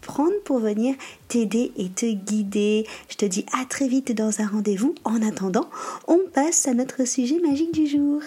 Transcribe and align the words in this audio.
prendre 0.00 0.38
pour 0.44 0.58
venir 0.58 0.94
t'aider 1.28 1.72
et 1.76 1.88
te 1.88 2.06
guider. 2.06 2.86
Je 3.08 3.16
te 3.16 3.24
dis 3.24 3.46
à 3.52 3.64
très 3.64 3.88
vite 3.88 4.12
dans 4.12 4.40
un 4.40 4.46
rendez-vous. 4.46 4.94
En 5.04 5.22
attendant, 5.22 5.68
on 6.06 6.18
passe 6.32 6.66
à 6.68 6.74
notre 6.74 7.06
sujet 7.06 7.38
magique 7.40 7.72
du 7.72 7.86
jour. 7.86 8.22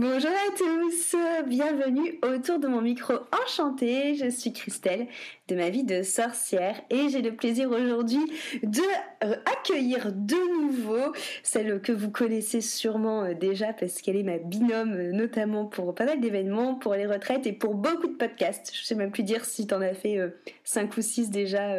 Bonjour 0.00 0.30
à 0.30 0.56
tous, 0.56 1.16
bienvenue 1.48 2.20
autour 2.22 2.60
de 2.60 2.68
mon 2.68 2.80
micro 2.80 3.14
enchanté. 3.44 4.14
Je 4.14 4.30
suis 4.30 4.52
Christelle 4.52 5.08
de 5.48 5.56
ma 5.56 5.70
vie 5.70 5.82
de 5.82 6.04
sorcière 6.04 6.80
et 6.88 7.08
j'ai 7.08 7.20
le 7.20 7.34
plaisir 7.34 7.68
aujourd'hui 7.72 8.24
de 8.62 8.80
euh, 9.24 9.34
accueillir 9.44 10.12
de 10.12 10.62
nouveau 10.62 11.12
celle 11.42 11.80
que 11.80 11.90
vous 11.90 12.12
connaissez 12.12 12.60
sûrement 12.60 13.24
euh, 13.24 13.34
déjà 13.34 13.72
parce 13.72 14.00
qu'elle 14.00 14.14
est 14.14 14.22
ma 14.22 14.38
binôme 14.38 14.92
euh, 14.92 15.10
notamment 15.10 15.66
pour 15.66 15.92
pas 15.96 16.04
mal 16.04 16.20
d'événements, 16.20 16.76
pour 16.76 16.94
les 16.94 17.06
retraites 17.06 17.48
et 17.48 17.52
pour 17.52 17.74
beaucoup 17.74 18.06
de 18.06 18.14
podcasts. 18.14 18.70
Je 18.72 18.84
sais 18.84 18.94
même 18.94 19.10
plus 19.10 19.24
dire 19.24 19.44
si 19.44 19.66
tu 19.66 19.74
en 19.74 19.80
as 19.80 19.94
fait 19.94 20.20
5 20.62 20.96
ou 20.96 21.02
6 21.02 21.30
déjà 21.30 21.74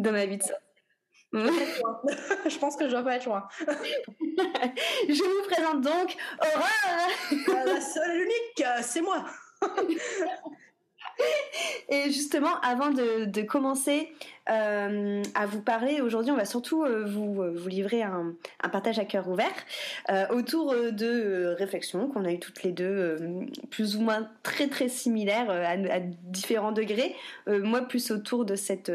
dans 0.00 0.10
ma 0.10 0.26
vie 0.26 0.38
de 0.38 0.42
sorcière. 0.42 0.69
je 1.32 2.58
pense 2.58 2.76
que 2.76 2.86
je 2.86 2.90
dois 2.90 3.02
pas 3.02 3.16
être 3.16 3.26
loin. 3.26 3.46
je 3.60 5.22
vous 5.22 5.48
présente 5.48 5.80
donc 5.80 6.16
Aurore. 6.40 7.66
La 7.66 7.80
seule 7.80 8.10
et 8.10 8.18
l'unique, 8.18 8.64
c'est 8.82 9.00
moi 9.00 9.24
Et 11.88 12.04
justement, 12.12 12.60
avant 12.62 12.90
de, 12.90 13.42
commencer 13.42 14.12
euh, 14.48 15.22
à 15.34 15.46
vous 15.46 15.60
parler, 15.60 16.00
aujourd'hui, 16.00 16.30
on 16.30 16.36
va 16.36 16.44
surtout 16.44 16.84
euh, 16.84 17.04
vous, 17.04 17.42
euh, 17.42 17.52
vous, 17.56 17.68
livrer 17.68 18.02
un, 18.02 18.34
partage 18.70 18.98
à 19.00 19.04
cœur 19.04 19.28
ouvert 19.28 19.52
autour 20.30 20.74
de 20.74 21.54
réflexions 21.58 22.08
qu'on 22.08 22.24
a 22.24 22.32
eues 22.32 22.38
toutes 22.38 22.62
les 22.62 22.70
deux, 22.70 23.16
plus 23.70 23.96
ou 23.96 24.00
moins 24.00 24.28
très 24.42 24.68
très 24.68 24.88
similaires 24.88 25.50
à, 25.50 26.00
différents 26.00 26.72
degrés. 26.72 27.16
moi, 27.48 27.82
plus 27.82 28.10
autour 28.12 28.44
de 28.44 28.54
cette 28.54 28.92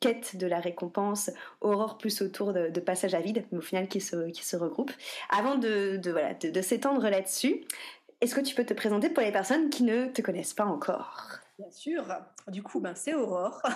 quête 0.00 0.36
de 0.36 0.46
la 0.46 0.60
récompense, 0.60 1.30
Aurore 1.60 1.98
plus 1.98 2.22
autour 2.22 2.52
de, 2.52 2.80
passage 2.80 3.14
à 3.14 3.20
vide, 3.20 3.44
mais 3.52 3.58
au 3.58 3.62
final 3.62 3.88
qui 3.88 4.00
se, 4.00 4.56
regroupent. 4.56 4.92
Avant 5.28 5.56
de, 5.56 5.98
de 5.98 6.60
s'étendre 6.62 7.02
là-dessus, 7.08 7.62
est-ce 8.22 8.34
que 8.34 8.40
tu 8.40 8.54
peux 8.54 8.64
te 8.64 8.74
présenter 8.74 9.10
pour 9.10 9.22
les 9.22 9.32
personnes 9.32 9.70
qui 9.70 9.82
ne 9.82 10.06
te 10.06 10.22
connaissent 10.22 10.54
pas 10.54 10.66
encore? 10.66 11.39
Bien 11.60 11.70
sûr. 11.70 12.06
Du 12.48 12.62
coup, 12.62 12.80
ben, 12.80 12.94
c'est 12.94 13.14
Aurore. 13.14 13.60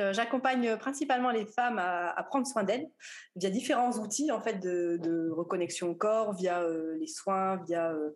Euh, 0.00 0.12
j'accompagne 0.12 0.76
principalement 0.76 1.30
les 1.30 1.44
femmes 1.44 1.78
à, 1.78 2.22
prendre 2.28 2.46
soin 2.46 2.62
d'elles 2.62 2.88
via 3.34 3.50
différents 3.50 3.98
outils 3.98 4.30
en 4.30 4.40
fait 4.40 4.60
de, 4.60 5.28
reconnexion 5.30 5.90
au 5.90 5.94
corps, 5.94 6.34
via 6.34 6.62
euh, 6.62 6.96
les 6.98 7.08
soins, 7.08 7.56
via 7.66 7.90
euh, 7.90 8.10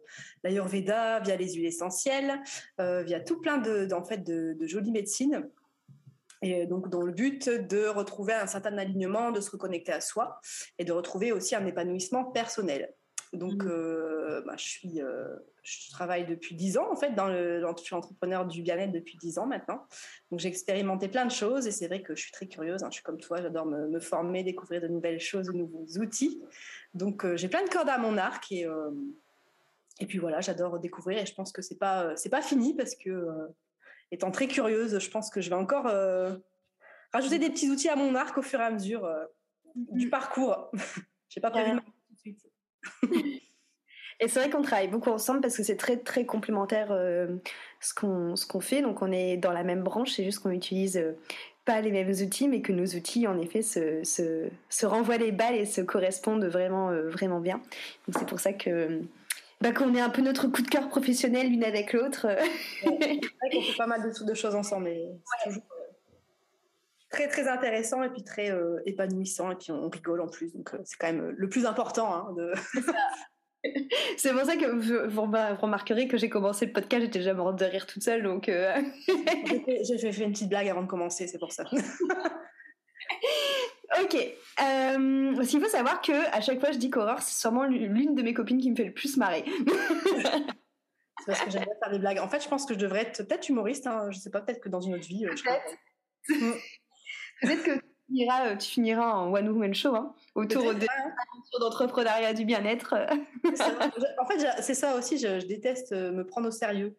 l'ayurveda, 0.45 1.19
via 1.21 1.37
les 1.37 1.55
huiles 1.55 1.67
essentielles, 1.67 2.41
via 2.79 3.21
tout 3.21 3.41
plein 3.41 3.59
de, 3.59 3.85
de 3.85 4.67
jolies 4.67 4.93
médecines. 4.93 5.51
Et 6.41 6.67
donc, 6.67 6.89
dans 6.89 7.03
le 7.03 7.13
but 7.13 7.49
de 7.49 7.87
retrouver 7.87 8.35
un 8.35 8.47
certain 8.47 8.79
alignement, 8.79 9.33
de 9.33 9.41
se 9.41 9.51
reconnecter 9.51 9.93
à 9.93 10.01
soi 10.01 10.41
et 10.79 10.85
de 10.85 10.93
retrouver 10.93 11.33
aussi 11.33 11.55
un 11.55 11.67
épanouissement 11.67 12.25
personnel. 12.25 12.95
Donc, 13.33 13.65
mmh. 13.65 14.43
bah, 14.47 14.55
je 14.57 14.65
suis 14.65 15.01
je 15.63 15.91
travaille 15.91 16.27
depuis 16.27 16.55
10 16.55 16.79
ans 16.79 16.91
en 16.91 16.97
fait 16.97 17.15
dans 17.15 17.29
le, 17.29 17.65
je 17.79 17.83
suis 17.83 17.95
entrepreneur 17.95 18.47
du 18.47 18.63
bien-être 18.63 18.93
depuis 18.93 19.17
10 19.17 19.39
ans 19.39 19.47
maintenant. 19.47 19.87
Donc 20.31 20.41
j'ai 20.41 20.49
expérimenté 20.49 21.09
plein 21.09 21.25
de 21.25 21.31
choses 21.31 21.67
et 21.67 21.71
c'est 21.71 21.87
vrai 21.87 22.03
que 22.03 22.17
je 22.17 22.23
suis 22.23 22.33
très 22.33 22.47
curieuse. 22.47 22.83
Hein. 22.83 22.89
je 22.91 22.97
suis 22.97 23.03
comme 23.03 23.21
toi, 23.21 23.41
j'adore 23.41 23.67
me, 23.67 24.01
former, 24.01 24.43
découvrir 24.43 24.81
de 24.81 24.89
nouvelles 24.89 25.21
choses, 25.21 25.47
de 25.47 25.53
nouveaux 25.53 25.87
outils. 25.99 26.43
Donc 26.95 27.25
euh, 27.25 27.37
j'ai 27.37 27.49
plein 27.49 27.65
de 27.65 27.69
cordes 27.69 27.89
à 27.89 27.99
mon 27.99 28.19
arc 28.19 28.51
et 28.51 28.67
euh, 28.67 28.91
et 30.01 30.07
puis 30.07 30.19
voilà, 30.19 30.41
j'adore 30.41 30.81
découvrir 30.81 31.19
et 31.19 31.27
je 31.27 31.35
pense 31.35 31.53
que 31.53 31.63
c'est 31.63 31.79
pas 31.79 32.17
c'est 32.17 32.31
pas 32.31 32.43
fini 32.43 32.75
parce 32.75 32.97
que 32.97 33.11
euh, 33.11 33.47
étant 34.11 34.33
très 34.33 34.49
curieuse, 34.49 34.99
je 34.99 35.11
pense 35.11 35.31
que 35.31 35.41
je 35.41 35.49
vais 35.49 35.57
encore 35.57 35.91
rajouter 37.13 37.39
des 37.39 37.51
petits 37.51 37.71
outils 37.71 37.89
à 37.89 37.97
mon 37.97 38.15
arc 38.15 38.37
au 38.37 38.43
fur 38.43 38.61
et 38.61 38.65
à 38.65 38.71
mesure 38.71 39.09
du 39.75 40.11
parcours. 40.11 40.71
j'ai 41.29 41.41
pas 41.41 41.51
prévu 41.51 41.79
tout 41.79 42.15
de 42.15 42.19
suite. 42.19 42.52
Et 44.23 44.29
c'est 44.29 44.39
vrai 44.39 44.51
qu'on 44.51 44.63
travaille 44.63 44.89
beaucoup 44.89 45.11
ensemble 45.11 45.41
parce 45.41 45.57
que 45.57 45.65
c'est 45.65 45.77
très 45.77 45.97
très 45.97 46.25
complémentaire 46.25 46.93
euh, 46.93 47.27
ce 47.81 47.93
qu'on 47.93 48.37
ce 48.37 48.47
qu'on 48.47 48.61
fait. 48.61 48.81
Donc 48.81 49.03
on 49.03 49.11
est 49.11 49.37
dans 49.37 49.53
la 49.53 49.65
même 49.65 49.83
branche, 49.83 50.13
c'est 50.13 50.23
juste 50.23 50.39
qu'on 50.39 50.53
utilise 50.53 50.97
euh, 50.97 51.17
pas 51.65 51.81
les 51.81 51.91
mêmes 51.91 52.11
outils, 52.11 52.47
mais 52.47 52.61
que 52.61 52.73
nos 52.73 52.87
outils 52.87 53.27
en 53.27 53.37
effet 53.39 53.63
se, 53.63 54.05
se, 54.05 54.49
se 54.69 54.87
renvoient 54.87 55.17
les 55.17 55.33
balles 55.33 55.57
et 55.57 55.67
se 55.67 55.81
correspondent 55.81 56.45
vraiment 56.45 56.91
euh, 56.91 57.09
vraiment 57.09 57.41
bien. 57.41 57.57
Donc 58.07 58.17
c'est 58.17 58.29
pour 58.29 58.39
ça 58.39 58.53
que 58.53 59.01
bah, 59.61 59.73
qu'on 59.73 59.93
est 59.97 60.01
un 60.01 60.11
peu 60.11 60.23
notre 60.23 60.47
coup 60.47 60.63
de 60.63 60.69
cœur 60.69 60.89
professionnel 60.89 61.49
l'une 61.49 61.65
avec 61.65 61.93
l'autre. 61.93 62.29
c'est 62.81 62.89
vrai 62.89 63.29
qu'on 63.53 63.63
fait 63.63 63.77
pas 63.77 63.87
mal 63.89 64.03
de, 64.03 64.25
de 64.25 64.35
choses 64.35 64.55
ensemble, 64.55 64.89
toujours 65.43 65.63
très 67.13 67.29
très 67.29 67.47
intéressant 67.47 68.03
et 68.03 68.09
puis 68.09 68.25
très 68.25 68.51
épanouissant 68.87 69.51
et 69.51 69.57
puis 69.57 69.71
on 69.71 69.89
rigole 69.89 70.21
en 70.21 70.29
plus 70.29 70.53
donc 70.53 70.71
c'est 70.85 70.97
quand 70.97 71.07
même 71.07 71.35
le 71.37 71.49
plus 71.49 71.67
important 71.67 72.15
hein, 72.15 72.35
de 72.37 72.53
C'est 74.17 74.33
pour 74.33 74.45
ça 74.45 74.57
que 74.57 74.67
vous, 74.67 75.21
remarquerez 75.61 76.09
que 76.09 76.17
j'ai 76.17 76.29
commencé 76.29 76.67
le 76.67 76.73
podcast, 76.73 77.05
j'étais 77.05 77.21
déjà 77.21 77.35
morte 77.35 77.59
de 77.59 77.65
rire 77.65 77.87
toute 77.87 78.03
seule, 78.03 78.23
donc. 78.23 78.49
Euh... 78.49 78.75
j'ai 79.83 80.13
fait 80.13 80.25
une 80.25 80.33
petite 80.33 80.49
blague 80.49 80.69
avant 80.69 80.83
de 80.83 80.89
commencer, 80.89 81.27
c'est 81.27 81.39
pour 81.39 81.53
ça. 81.53 81.65
ok. 84.03 84.17
Euh, 84.17 85.35
il 85.41 85.61
faut 85.61 85.69
savoir 85.69 86.01
que 86.01 86.13
à 86.35 86.41
chaque 86.41 86.61
fois 86.61 86.73
je 86.73 86.79
dis 86.79 86.91
qu'Aurore, 86.91 87.23
c'est 87.23 87.41
sûrement 87.41 87.65
l'une 87.65 88.15
de 88.15 88.23
mes 88.23 88.35
copines 88.35 88.61
qui 88.61 88.71
me 88.71 88.77
fait 88.77 88.85
le 88.85 88.95
plus 88.95 89.17
marrer. 89.17 89.45
c'est 89.47 91.27
parce 91.27 91.41
que 91.43 91.51
j'aime 91.51 91.65
bien 91.65 91.75
faire 91.83 91.93
des 91.93 91.99
blagues. 91.99 92.19
En 92.19 92.29
fait, 92.29 92.43
je 92.43 92.49
pense 92.49 92.67
que 92.67 92.75
je 92.75 92.79
devrais 92.79 93.03
être 93.03 93.23
peut-être 93.23 93.49
humoriste. 93.49 93.87
Hein, 93.87 94.11
je 94.11 94.19
sais 94.19 94.31
pas, 94.31 94.41
peut-être 94.41 94.61
que 94.61 94.69
dans 94.69 94.81
une 94.81 94.95
autre 94.95 95.07
vie. 95.07 95.27
Euh, 95.27 96.53
peut-être 97.43 97.65
que 97.65 97.81
euh, 98.21 98.57
tu 98.57 98.69
finiras 98.69 99.13
en 99.13 99.33
one 99.33 99.49
woman 99.49 99.75
show 99.75 99.95
hein, 99.95 100.15
autour 100.35 100.75
de 100.75 100.87
d'entrepreneuriat 101.61 102.33
du 102.33 102.45
bien-être. 102.45 102.95
en 103.45 104.27
fait, 104.27 104.63
c'est 104.63 104.75
ça 104.75 104.97
aussi. 104.97 105.19
Je, 105.19 105.47
déteste 105.47 105.93
euh, 105.93 106.11
me 106.11 106.27
prendre 106.27 106.49
au 106.49 106.51
sérieux. 106.51 106.97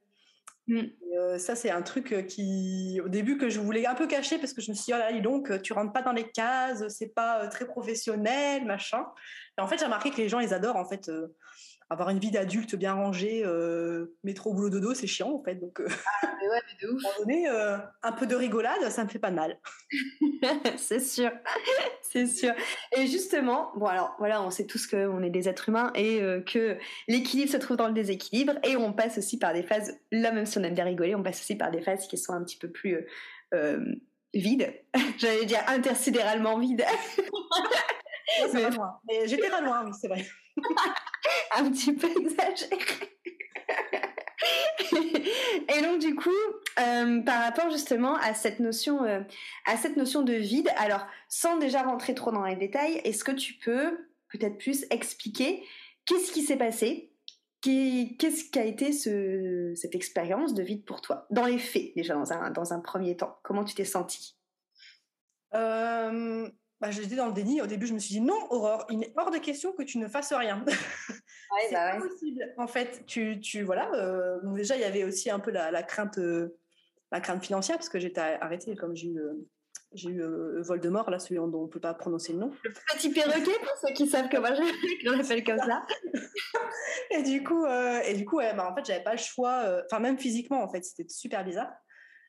Mm. 0.68 0.82
Euh, 1.18 1.38
ça, 1.40 1.56
c'est 1.56 1.72
un 1.72 1.82
truc 1.82 2.28
qui, 2.28 3.02
au 3.04 3.10
début, 3.10 3.38
que 3.38 3.50
je 3.50 3.60
voulais 3.60 3.86
un 3.88 3.96
peu 3.96 4.08
cacher 4.08 4.38
parce 4.38 4.54
que 4.54 4.62
je 4.62 4.72
me 4.72 4.76
suis 4.76 4.86
dit, 4.86 4.94
oh 4.94 4.98
là, 4.98 5.12
donc, 5.20 5.62
tu 5.62 5.74
rentres 5.74 5.92
pas 5.92 6.04
dans 6.04 6.12
les 6.12 6.30
cases, 6.30 6.88
c'est 6.90 7.14
pas 7.14 7.48
très 7.48 7.66
professionnel, 7.66 8.66
machin. 8.66 9.06
Et 9.58 9.62
en 9.62 9.68
fait, 9.68 9.78
j'ai 9.80 9.86
remarqué 9.86 10.12
que 10.12 10.18
les 10.18 10.30
gens, 10.30 10.40
ils 10.40 10.54
adorent, 10.54 10.78
en 10.78 10.86
fait, 10.86 11.12
avoir 11.90 12.10
une 12.10 12.20
vie 12.20 12.32
d'adulte 12.32 12.76
bien 12.76 12.94
rangée, 12.94 13.44
euh, 13.46 14.16
métro, 14.24 14.54
boulot, 14.54 14.70
dodo, 14.70 14.94
c'est 14.94 15.08
chiant 15.08 15.32
en 15.32 15.44
fait. 15.44 15.56
Donc, 15.56 15.80
euh, 15.80 15.88
ah, 16.24 16.34
mais 16.42 16.50
ouais, 16.50 16.62
mais 16.68 16.88
de 16.88 16.94
ouf. 16.94 17.04
donné, 17.20 17.48
euh, 17.50 17.78
un 18.02 18.12
peu 18.12 18.26
de 18.26 18.36
rigolade, 18.36 18.90
ça 18.90 19.04
me 19.04 19.10
fait 19.10 19.20
pas 19.20 19.32
de 19.32 19.36
mal. 19.36 19.58
c'est 20.78 21.00
sûr, 21.00 21.32
c'est 22.02 22.28
sûr. 22.28 22.54
Et 22.98 23.08
justement, 23.08 23.72
bon 23.76 23.86
alors 23.86 24.16
voilà, 24.20 24.42
on 24.42 24.50
sait 24.50 24.66
tous 24.66 24.88
qu'on 24.88 25.22
est 25.24 25.30
des 25.30 25.50
êtres 25.50 25.70
humains 25.70 25.92
et 25.96 26.20
que 26.46 26.78
l'équilibre 27.08 27.52
se 27.52 27.58
trouve 27.58 27.78
dans 27.78 27.88
le 27.88 27.94
déséquilibre 27.94 28.54
et 28.64 28.76
on 28.76 28.94
passe 28.94 29.18
aussi 29.18 29.38
par 29.38 29.54
des 29.54 29.64
phases, 29.64 30.00
là 30.12 30.32
même 30.32 30.46
si 30.46 30.58
on 30.58 30.64
aime 30.64 30.76
bien 30.76 30.86
rigoler, 30.86 31.16
on 31.16 31.24
passe 31.24 31.42
aussi 31.42 31.56
par 31.56 31.72
des 31.72 31.82
phases 31.82 32.08
qui 32.08 32.18
sont 32.18 32.34
un 32.34 32.44
petit 32.44 32.58
peu 32.58 32.70
plus 32.70 33.06
vides. 34.34 34.74
J'allais 35.18 35.46
dire 35.46 35.60
intersidéralement 35.68 36.58
vides. 36.58 36.86
J'étais 39.26 39.50
pas 39.50 39.62
loin, 39.62 39.84
oui, 39.86 39.92
c'est 40.00 40.08
vrai. 40.08 40.26
un 41.58 41.70
petit 41.72 41.94
peu 41.94 42.08
exagéré. 42.08 42.80
et 45.70 45.82
donc 45.82 46.00
du 46.00 46.16
coup, 46.16 46.30
euh, 46.80 47.22
par 47.22 47.44
rapport 47.44 47.70
justement 47.70 48.16
à 48.16 48.34
cette 48.34 48.60
notion, 48.60 49.04
euh, 49.04 49.22
à 49.66 49.78
cette 49.78 49.98
notion 49.98 50.22
de 50.22 50.34
vide, 50.34 50.70
alors 50.78 51.06
sans 51.30 51.58
déjà 51.58 51.84
rentrer 51.84 52.14
trop 52.14 52.32
dans 52.32 52.46
les 52.46 52.56
détails, 52.56 53.02
est-ce 53.04 53.24
que 53.24 53.32
tu 53.32 53.54
peux 53.54 53.98
peut-être 54.30 54.58
plus 54.58 54.86
expliquer 54.90 55.64
qu'est-ce 56.06 56.32
qui 56.32 56.42
s'est 56.42 56.58
passé? 56.58 57.10
Qu'est-ce 57.62 58.50
qu'a 58.52 58.66
été 58.66 58.92
ce, 58.92 59.72
cette 59.76 59.96
expérience 59.96 60.54
de 60.54 60.62
vide 60.62 60.84
pour 60.84 61.00
toi? 61.00 61.28
Dans 61.30 61.46
les 61.46 61.58
faits, 61.58 61.94
déjà, 61.96 62.14
dans 62.14 62.34
un, 62.34 62.52
dans 62.52 62.74
un 62.74 62.82
premier 62.82 63.16
temps. 63.16 63.40
Comment 63.42 63.64
tu 63.64 63.74
t'es 63.74 63.86
sentie? 63.86 64.36
Euh, 65.54 66.50
bah, 66.88 66.92
J'étais 66.92 67.16
dans 67.16 67.28
le 67.28 67.34
déni. 67.34 67.62
Au 67.62 67.68
début, 67.68 67.88
je 67.88 67.94
me 67.94 68.00
suis 68.00 68.16
dit 68.16 68.22
non, 68.22 68.38
Aurore, 68.50 68.86
il 68.90 69.04
est 69.04 69.14
hors 69.16 69.32
de 69.32 69.38
question 69.38 69.72
que 69.74 69.84
tu 69.84 69.98
ne 69.98 70.08
fasses 70.08 70.34
rien. 70.34 70.64
Ouais, 71.56 71.68
c'est 71.68 71.76
bah 71.76 72.00
possible. 72.00 72.52
En 72.58 72.66
fait, 72.66 73.06
tu, 73.06 73.40
tu 73.40 73.62
voilà. 73.62 73.88
Euh, 73.94 74.40
déjà, 74.56 74.76
il 74.76 74.82
y 74.82 74.86
avait 74.86 75.04
aussi 75.04 75.30
un 75.30 75.38
peu 75.40 75.52
la, 75.52 75.70
la 75.70 75.84
crainte, 75.84 76.18
euh, 76.18 76.58
la 77.12 77.22
crainte 77.22 77.46
financière 77.46 77.78
parce 77.78 77.90
que 77.90 78.00
j'étais 78.00 78.22
arrêtée 78.22 78.76
comme 78.76 78.96
j'ai 78.96 79.10
eu 79.10 79.22
j'ai 79.94 80.10
eu 80.10 80.22
euh, 80.24 80.62
Voldemort, 80.62 81.10
là, 81.10 81.20
celui 81.20 81.36
dont 81.36 81.52
on 81.54 81.64
ne 81.64 81.68
peut 81.68 81.80
pas 81.80 81.94
prononcer 81.94 82.34
le 82.34 82.40
nom. 82.40 82.52
Le 82.64 82.72
petit 82.94 83.10
perroquet, 83.12 83.60
pour 83.60 83.78
ceux 83.82 83.94
qui 83.94 84.08
savent 84.08 84.30
que 84.30 84.38
moi, 84.38 84.54
je 84.54 85.10
l'appelle 85.10 85.44
comme 85.44 85.60
ça. 85.60 85.86
et 87.12 87.24
du 87.24 87.44
coup, 87.44 87.64
euh, 87.66 88.00
et 88.02 88.16
du 88.16 88.26
coup 88.26 88.38
ouais, 88.38 88.54
bah, 88.56 88.70
en 88.70 88.76
fait, 88.76 88.86
j'avais 88.86 89.04
pas 89.04 89.12
le 89.12 89.20
choix, 89.20 89.64
euh, 89.66 89.84
enfin, 89.86 90.00
même 90.00 90.18
physiquement, 90.18 90.64
en 90.64 90.70
fait, 90.70 90.84
c'était 90.84 91.08
super 91.08 91.44
bizarre. 91.44 91.72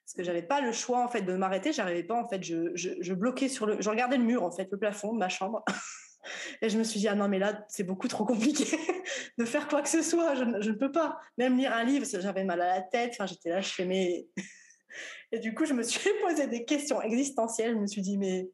Parce 0.04 0.14
que 0.14 0.22
j'avais 0.22 0.42
pas 0.42 0.60
le 0.60 0.70
choix, 0.70 1.02
en 1.02 1.08
fait, 1.08 1.22
de 1.22 1.34
m'arrêter. 1.34 1.72
J'arrivais 1.72 2.02
pas, 2.02 2.14
en 2.14 2.28
fait, 2.28 2.42
je, 2.42 3.12
bloquais 3.14 3.48
sur 3.48 3.64
le. 3.64 3.80
Je 3.80 3.88
regardais 3.88 4.18
le 4.18 4.24
mur, 4.24 4.42
en 4.42 4.50
fait, 4.50 4.68
le 4.70 4.78
plafond 4.78 5.14
de 5.14 5.18
ma 5.18 5.30
chambre. 5.30 5.64
et 6.62 6.68
je 6.68 6.76
me 6.76 6.84
suis 6.84 7.00
dit, 7.00 7.08
ah 7.08 7.14
non, 7.14 7.26
mais 7.26 7.38
là, 7.38 7.64
c'est 7.68 7.84
beaucoup 7.84 8.06
trop 8.06 8.26
compliqué 8.26 8.66
de 9.38 9.44
faire 9.46 9.66
quoi 9.66 9.80
que 9.80 9.88
ce 9.88 10.02
soit. 10.02 10.34
Je, 10.34 10.44
ne 10.44 10.76
peux 10.76 10.92
pas. 10.92 11.18
Même 11.38 11.56
lire 11.56 11.72
un 11.72 11.84
livre, 11.84 12.06
j'avais 12.06 12.44
mal 12.44 12.60
à 12.60 12.74
la 12.74 12.82
tête. 12.82 13.12
Enfin, 13.14 13.26
j'étais 13.26 13.48
là, 13.48 13.62
je 13.62 13.70
fais 13.70 13.86
mes. 13.86 14.28
Et 15.32 15.38
du 15.38 15.54
coup, 15.54 15.64
je 15.64 15.72
me 15.72 15.82
suis 15.82 16.10
posé 16.22 16.46
des 16.48 16.66
questions 16.66 17.00
existentielles. 17.00 17.74
Je 17.74 17.80
me 17.80 17.86
suis 17.86 18.02
dit, 18.02 18.18
mais, 18.18 18.50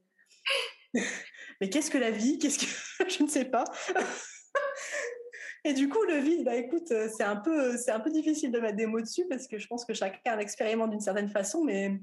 mais 1.60 1.68
qu'est-ce 1.68 1.90
que 1.90 1.98
la 1.98 2.12
vie? 2.12 2.38
Qu'est-ce 2.38 2.60
que 2.60 3.10
je 3.10 3.24
ne 3.24 3.28
sais 3.28 3.44
pas. 3.44 3.64
Et 5.64 5.74
du 5.74 5.88
coup, 5.88 6.02
le 6.04 6.16
vide, 6.16 6.44
bah 6.44 6.56
écoute, 6.56 6.88
c'est 6.88 7.22
un 7.22 7.36
peu, 7.36 7.76
c'est 7.76 7.90
un 7.90 8.00
peu 8.00 8.10
difficile 8.10 8.50
de 8.50 8.58
mettre 8.60 8.76
des 8.76 8.86
mots 8.86 9.00
dessus 9.00 9.26
parce 9.28 9.46
que 9.46 9.58
je 9.58 9.66
pense 9.66 9.84
que 9.84 9.92
chacun 9.92 10.36
l'expérimente 10.36 10.90
d'une 10.90 11.00
certaine 11.00 11.28
façon, 11.28 11.64
mais, 11.64 12.00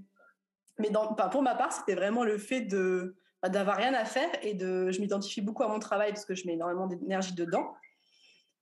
mais 0.77 0.89
dans, 0.89 1.13
pour 1.15 1.42
ma 1.42 1.56
part, 1.56 1.74
c'était 1.74 1.95
vraiment 1.95 2.24
le 2.24 2.38
fait 2.38 2.62
de 2.62 3.15
bah, 3.42 3.50
d'avoir 3.50 3.77
rien 3.77 3.94
à 3.94 4.04
faire 4.06 4.30
et 4.42 4.54
de, 4.54 4.89
je 4.92 5.00
m'identifie 5.00 5.42
beaucoup 5.42 5.63
à 5.63 5.68
mon 5.68 5.80
travail 5.80 6.12
parce 6.12 6.25
que 6.25 6.33
je 6.33 6.45
mets 6.48 6.54
énormément 6.54 6.88
d'énergie 6.88 7.33
dedans. 7.33 7.75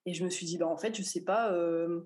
Et 0.05 0.13
je 0.13 0.23
me 0.23 0.29
suis 0.29 0.45
dit, 0.45 0.57
bah 0.57 0.67
en 0.67 0.77
fait, 0.77 0.95
je 0.95 1.01
sais 1.01 1.23
pas. 1.23 1.51
Euh, 1.51 2.01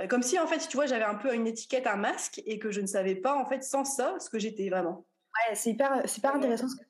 euh, 0.00 0.06
comme 0.06 0.22
si, 0.22 0.38
en 0.38 0.46
fait, 0.46 0.58
tu 0.68 0.76
vois, 0.76 0.86
j'avais 0.86 1.04
un 1.04 1.14
peu 1.14 1.34
une 1.34 1.46
étiquette, 1.46 1.86
un 1.86 1.96
masque, 1.96 2.42
et 2.44 2.58
que 2.58 2.70
je 2.70 2.80
ne 2.80 2.86
savais 2.86 3.14
pas, 3.14 3.36
en 3.36 3.46
fait, 3.46 3.62
sans 3.62 3.84
ça, 3.84 4.16
ce 4.18 4.28
que 4.28 4.38
j'étais 4.38 4.68
vraiment. 4.68 5.06
Ouais, 5.48 5.54
c'est 5.54 5.70
hyper, 5.70 6.02
c'est 6.06 6.18
hyper 6.18 6.34
intéressant 6.34 6.68
ce 6.68 6.76
que 6.76 6.82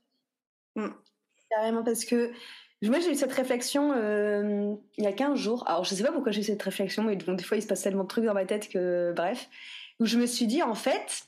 mmh. 0.77 0.95
Carrément, 1.51 1.85
parce 1.85 2.05
que 2.05 2.33
moi, 2.89 2.99
j'ai 3.01 3.13
eu 3.13 3.15
cette 3.15 3.33
réflexion 3.33 3.93
euh, 3.95 4.75
il 4.97 5.05
y 5.05 5.07
a 5.07 5.13
15 5.13 5.39
jours. 5.39 5.65
Alors, 5.67 5.85
je 5.85 5.93
ne 5.93 5.99
sais 5.99 6.05
pas 6.05 6.13
pourquoi 6.13 6.33
j'ai 6.33 6.41
eu 6.41 6.45
cette 6.45 6.63
réflexion, 6.63 7.03
mais 7.03 7.17
des 7.17 7.43
fois, 7.43 7.57
il 7.57 7.63
se 7.63 7.67
passe 7.67 7.83
tellement 7.83 8.05
de 8.05 8.09
trucs 8.09 8.25
dans 8.25 8.35
ma 8.35 8.47
tête 8.47 8.69
que, 8.69 9.13
bref, 9.15 9.49
où 9.99 10.07
je 10.07 10.19
me 10.19 10.27
suis 10.27 10.47
dit, 10.47 10.63
en 10.63 10.75
fait, 10.75 11.25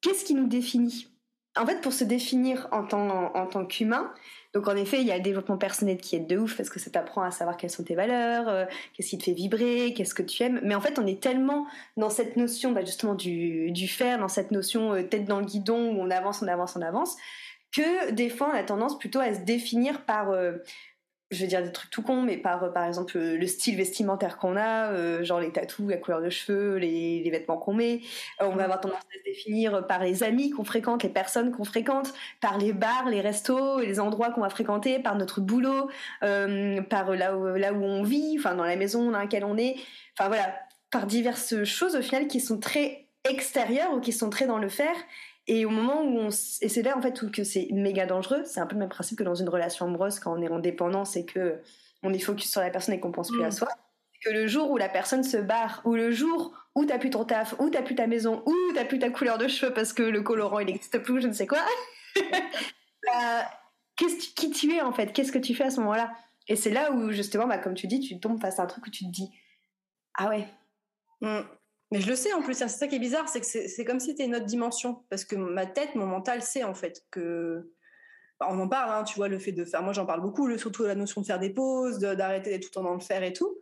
qu'est-ce 0.00 0.24
qui 0.24 0.34
nous 0.34 0.46
définit? 0.46 1.08
En 1.56 1.66
fait, 1.66 1.80
pour 1.80 1.92
se 1.92 2.04
définir 2.04 2.68
en 2.72 2.84
tant, 2.84 3.34
en 3.34 3.46
tant 3.46 3.66
qu'humain, 3.66 4.14
donc 4.54 4.66
en 4.66 4.76
effet, 4.76 5.00
il 5.00 5.06
y 5.06 5.12
a 5.12 5.16
le 5.16 5.22
développement 5.22 5.58
personnel 5.58 5.98
qui 5.98 6.16
est 6.16 6.20
de 6.20 6.38
ouf 6.38 6.56
parce 6.56 6.70
que 6.70 6.80
ça 6.80 6.90
t'apprend 6.90 7.22
à 7.22 7.30
savoir 7.30 7.56
quelles 7.56 7.70
sont 7.70 7.84
tes 7.84 7.94
valeurs, 7.94 8.48
euh, 8.48 8.64
qu'est-ce 8.94 9.10
qui 9.10 9.18
te 9.18 9.24
fait 9.24 9.32
vibrer, 9.32 9.92
qu'est-ce 9.94 10.14
que 10.14 10.22
tu 10.22 10.42
aimes. 10.42 10.60
Mais 10.62 10.74
en 10.74 10.80
fait, 10.80 10.98
on 10.98 11.06
est 11.06 11.20
tellement 11.22 11.66
dans 11.98 12.08
cette 12.08 12.36
notion 12.36 12.72
bah, 12.72 12.82
justement 12.84 13.14
du, 13.14 13.70
du 13.72 13.88
faire, 13.88 14.18
dans 14.18 14.28
cette 14.28 14.50
notion 14.50 14.94
euh, 14.94 15.02
tête 15.02 15.26
dans 15.26 15.40
le 15.40 15.44
guidon 15.44 15.94
où 15.94 16.00
on 16.00 16.10
avance, 16.10 16.40
on 16.42 16.48
avance, 16.48 16.76
on 16.76 16.82
avance, 16.82 17.16
que 17.72 18.10
des 18.12 18.30
fois 18.30 18.50
on 18.52 18.56
a 18.56 18.62
tendance 18.62 18.98
plutôt 18.98 19.20
à 19.20 19.34
se 19.34 19.40
définir 19.40 20.04
par 20.04 20.30
euh, 20.30 20.58
je 21.30 21.40
vais 21.42 21.46
dire 21.46 21.62
des 21.62 21.72
trucs 21.72 21.90
tout 21.90 22.02
cons, 22.02 22.22
mais 22.22 22.38
par, 22.38 22.72
par 22.72 22.84
exemple 22.84 23.18
le 23.18 23.46
style 23.46 23.76
vestimentaire 23.76 24.38
qu'on 24.38 24.56
a, 24.56 24.92
euh, 24.92 25.22
genre 25.24 25.40
les 25.40 25.52
tatous, 25.52 25.88
la 25.88 25.98
couleur 25.98 26.22
de 26.22 26.30
cheveux, 26.30 26.76
les, 26.76 27.22
les 27.22 27.30
vêtements 27.30 27.58
qu'on 27.58 27.74
met. 27.74 28.00
Euh, 28.40 28.46
on 28.46 28.56
va 28.56 28.64
avoir 28.64 28.80
tendance 28.80 28.96
à 28.96 29.18
se 29.18 29.24
définir 29.24 29.86
par 29.86 30.02
les 30.02 30.22
amis 30.22 30.50
qu'on 30.50 30.64
fréquente, 30.64 31.02
les 31.02 31.10
personnes 31.10 31.52
qu'on 31.52 31.64
fréquente, 31.64 32.14
par 32.40 32.56
les 32.56 32.72
bars, 32.72 33.08
les 33.10 33.20
restos, 33.20 33.80
les 33.80 34.00
endroits 34.00 34.30
qu'on 34.30 34.40
va 34.40 34.48
fréquenter, 34.48 35.00
par 35.00 35.16
notre 35.16 35.40
boulot, 35.40 35.90
euh, 36.22 36.80
par 36.82 37.14
là 37.14 37.36
où, 37.36 37.44
là 37.56 37.74
où 37.74 37.82
on 37.82 38.02
vit, 38.02 38.36
enfin 38.38 38.54
dans 38.54 38.64
la 38.64 38.76
maison 38.76 39.10
dans 39.10 39.18
laquelle 39.18 39.44
on 39.44 39.58
est. 39.58 39.76
Enfin 40.18 40.28
voilà, 40.28 40.54
par 40.90 41.06
diverses 41.06 41.62
choses 41.64 41.94
au 41.94 42.02
final 42.02 42.26
qui 42.26 42.40
sont 42.40 42.58
très 42.58 43.06
extérieures 43.28 43.92
ou 43.92 44.00
qui 44.00 44.12
sont 44.12 44.30
très 44.30 44.46
dans 44.46 44.58
le 44.58 44.70
faire 44.70 44.96
et 45.48 45.64
au 45.64 45.70
moment 45.70 46.02
où 46.02 46.18
on. 46.18 46.28
Et 46.28 46.68
c'est 46.68 46.82
là, 46.82 46.96
en 46.96 47.00
fait, 47.00 47.20
où 47.22 47.30
que 47.30 47.42
c'est 47.42 47.68
méga 47.72 48.06
dangereux. 48.06 48.42
C'est 48.44 48.60
un 48.60 48.66
peu 48.66 48.74
le 48.74 48.80
même 48.80 48.90
principe 48.90 49.18
que 49.18 49.24
dans 49.24 49.34
une 49.34 49.48
relation 49.48 49.86
amoureuse, 49.86 50.20
quand 50.20 50.38
on 50.38 50.42
est 50.42 50.50
en 50.50 50.58
dépendance 50.58 51.16
et 51.16 51.24
que 51.24 51.60
on 52.02 52.12
est 52.12 52.18
focus 52.18 52.50
sur 52.50 52.60
la 52.60 52.70
personne 52.70 52.94
et 52.94 53.00
qu'on 53.00 53.10
pense 53.12 53.30
plus 53.30 53.42
à 53.42 53.48
mm. 53.48 53.52
soi. 53.52 53.68
Que 54.24 54.30
le 54.30 54.46
jour 54.46 54.70
où 54.70 54.76
la 54.76 54.88
personne 54.88 55.24
se 55.24 55.38
barre, 55.38 55.80
ou 55.84 55.94
le 55.94 56.10
jour 56.10 56.52
où 56.74 56.84
t'as 56.84 56.98
plus 56.98 57.10
ton 57.10 57.24
taf, 57.24 57.54
ou 57.58 57.70
t'as 57.70 57.82
plus 57.82 57.94
ta 57.94 58.06
maison, 58.06 58.42
ou 58.46 58.54
t'as 58.74 58.84
plus 58.84 58.98
ta 58.98 59.10
couleur 59.10 59.38
de 59.38 59.48
cheveux 59.48 59.72
parce 59.72 59.92
que 59.92 60.02
le 60.02 60.22
colorant 60.22 60.58
il 60.58 60.66
n'existe 60.66 60.98
plus, 60.98 61.22
je 61.22 61.28
ne 61.28 61.32
sais 61.32 61.46
quoi. 61.46 61.64
euh, 62.16 62.20
qu'est-ce 63.96 64.34
qui 64.34 64.50
tu 64.50 64.74
es 64.74 64.82
en 64.82 64.92
fait? 64.92 65.12
Qu'est-ce 65.12 65.32
que 65.32 65.38
tu 65.38 65.54
fais 65.54 65.64
à 65.64 65.70
ce 65.70 65.80
moment-là? 65.80 66.12
Et 66.46 66.56
c'est 66.56 66.70
là 66.70 66.92
où 66.92 67.10
justement, 67.10 67.46
bah, 67.46 67.58
comme 67.58 67.74
tu 67.74 67.86
dis, 67.86 68.00
tu 68.00 68.20
tombes 68.20 68.40
face 68.40 68.58
à 68.58 68.64
un 68.64 68.66
truc 68.66 68.86
où 68.86 68.90
tu 68.90 69.04
te 69.04 69.10
dis 69.10 69.30
Ah 70.14 70.28
ouais. 70.28 70.46
Mm. 71.20 71.40
Mais 71.90 72.00
je 72.00 72.08
le 72.08 72.16
sais 72.16 72.32
en 72.34 72.42
plus, 72.42 72.54
c'est 72.54 72.68
ça 72.68 72.86
qui 72.86 72.96
est 72.96 73.00
bizarre, 73.00 73.28
c'est 73.28 73.40
que 73.40 73.46
c'est 73.46 73.84
comme 73.84 73.98
si 73.98 74.08
c'était 74.08 74.24
une 74.24 74.36
autre 74.36 74.44
dimension. 74.44 75.04
Parce 75.08 75.24
que 75.24 75.36
ma 75.36 75.66
tête, 75.66 75.94
mon 75.94 76.06
mental 76.06 76.42
sait 76.42 76.64
en 76.64 76.74
fait 76.74 77.02
que. 77.10 77.72
Bah, 78.38 78.46
on 78.50 78.60
en 78.60 78.68
parle, 78.68 78.90
hein, 78.92 79.04
tu 79.04 79.16
vois, 79.16 79.28
le 79.28 79.38
fait 79.38 79.52
de 79.52 79.64
faire. 79.64 79.82
Moi, 79.82 79.92
j'en 79.92 80.06
parle 80.06 80.20
beaucoup, 80.20 80.46
le, 80.46 80.58
surtout 80.58 80.84
la 80.84 80.94
notion 80.94 81.20
de 81.20 81.26
faire 81.26 81.40
des 81.40 81.50
pauses, 81.50 81.98
d'arrêter 81.98 82.50
d'être 82.50 82.62
tout 82.62 82.68
le 82.68 82.74
temps 82.74 82.82
dans 82.84 82.94
le 82.94 83.00
faire 83.00 83.22
et 83.22 83.32
tout. 83.32 83.58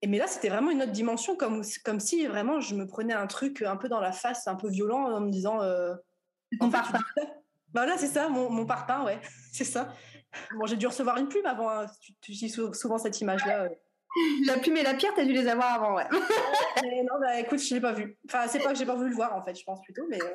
Et 0.00 0.06
mais 0.06 0.18
là, 0.18 0.26
c'était 0.26 0.48
vraiment 0.48 0.70
une 0.70 0.82
autre 0.82 0.92
dimension, 0.92 1.36
comme, 1.36 1.62
comme 1.84 2.00
si 2.00 2.26
vraiment 2.26 2.60
je 2.60 2.74
me 2.74 2.86
prenais 2.86 3.12
un 3.12 3.26
truc 3.26 3.62
un 3.62 3.76
peu 3.76 3.88
dans 3.88 4.00
la 4.00 4.12
face, 4.12 4.46
un 4.46 4.54
peu 4.54 4.68
violent, 4.68 5.12
en 5.12 5.20
me 5.20 5.30
disant. 5.30 5.60
Euh, 5.62 5.94
mon 6.60 6.70
parpaing. 6.70 7.00
Bah 7.74 7.86
là, 7.86 7.96
c'est 7.98 8.06
ça, 8.06 8.28
mon, 8.28 8.50
mon 8.50 8.66
parpaing, 8.66 9.04
ouais, 9.04 9.20
c'est 9.52 9.64
ça. 9.64 9.92
Bon, 10.56 10.66
j'ai 10.66 10.76
dû 10.76 10.86
recevoir 10.86 11.16
une 11.16 11.28
plume 11.28 11.46
avant, 11.46 11.70
hein, 11.70 11.86
tu, 12.20 12.32
tu, 12.32 12.48
souvent 12.48 12.98
cette 12.98 13.20
image-là. 13.20 13.64
Euh. 13.64 13.68
La 14.46 14.58
plume 14.58 14.76
et 14.76 14.82
la 14.82 14.94
pierre, 14.94 15.12
t'as 15.14 15.24
dû 15.24 15.32
les 15.32 15.48
avoir 15.48 15.74
avant, 15.74 15.94
ouais. 15.94 16.06
non, 16.10 17.20
bah 17.20 17.40
écoute, 17.40 17.58
je 17.58 17.74
l'ai 17.74 17.80
pas 17.80 17.92
vu. 17.92 18.16
Enfin, 18.26 18.46
c'est 18.48 18.60
pas 18.60 18.72
que 18.72 18.78
j'ai 18.78 18.86
pas 18.86 18.94
voulu 18.94 19.10
le 19.10 19.14
voir, 19.14 19.34
en 19.34 19.42
fait, 19.42 19.58
je 19.58 19.64
pense 19.64 19.80
plutôt, 19.82 20.06
mais. 20.08 20.22
Euh. 20.22 20.34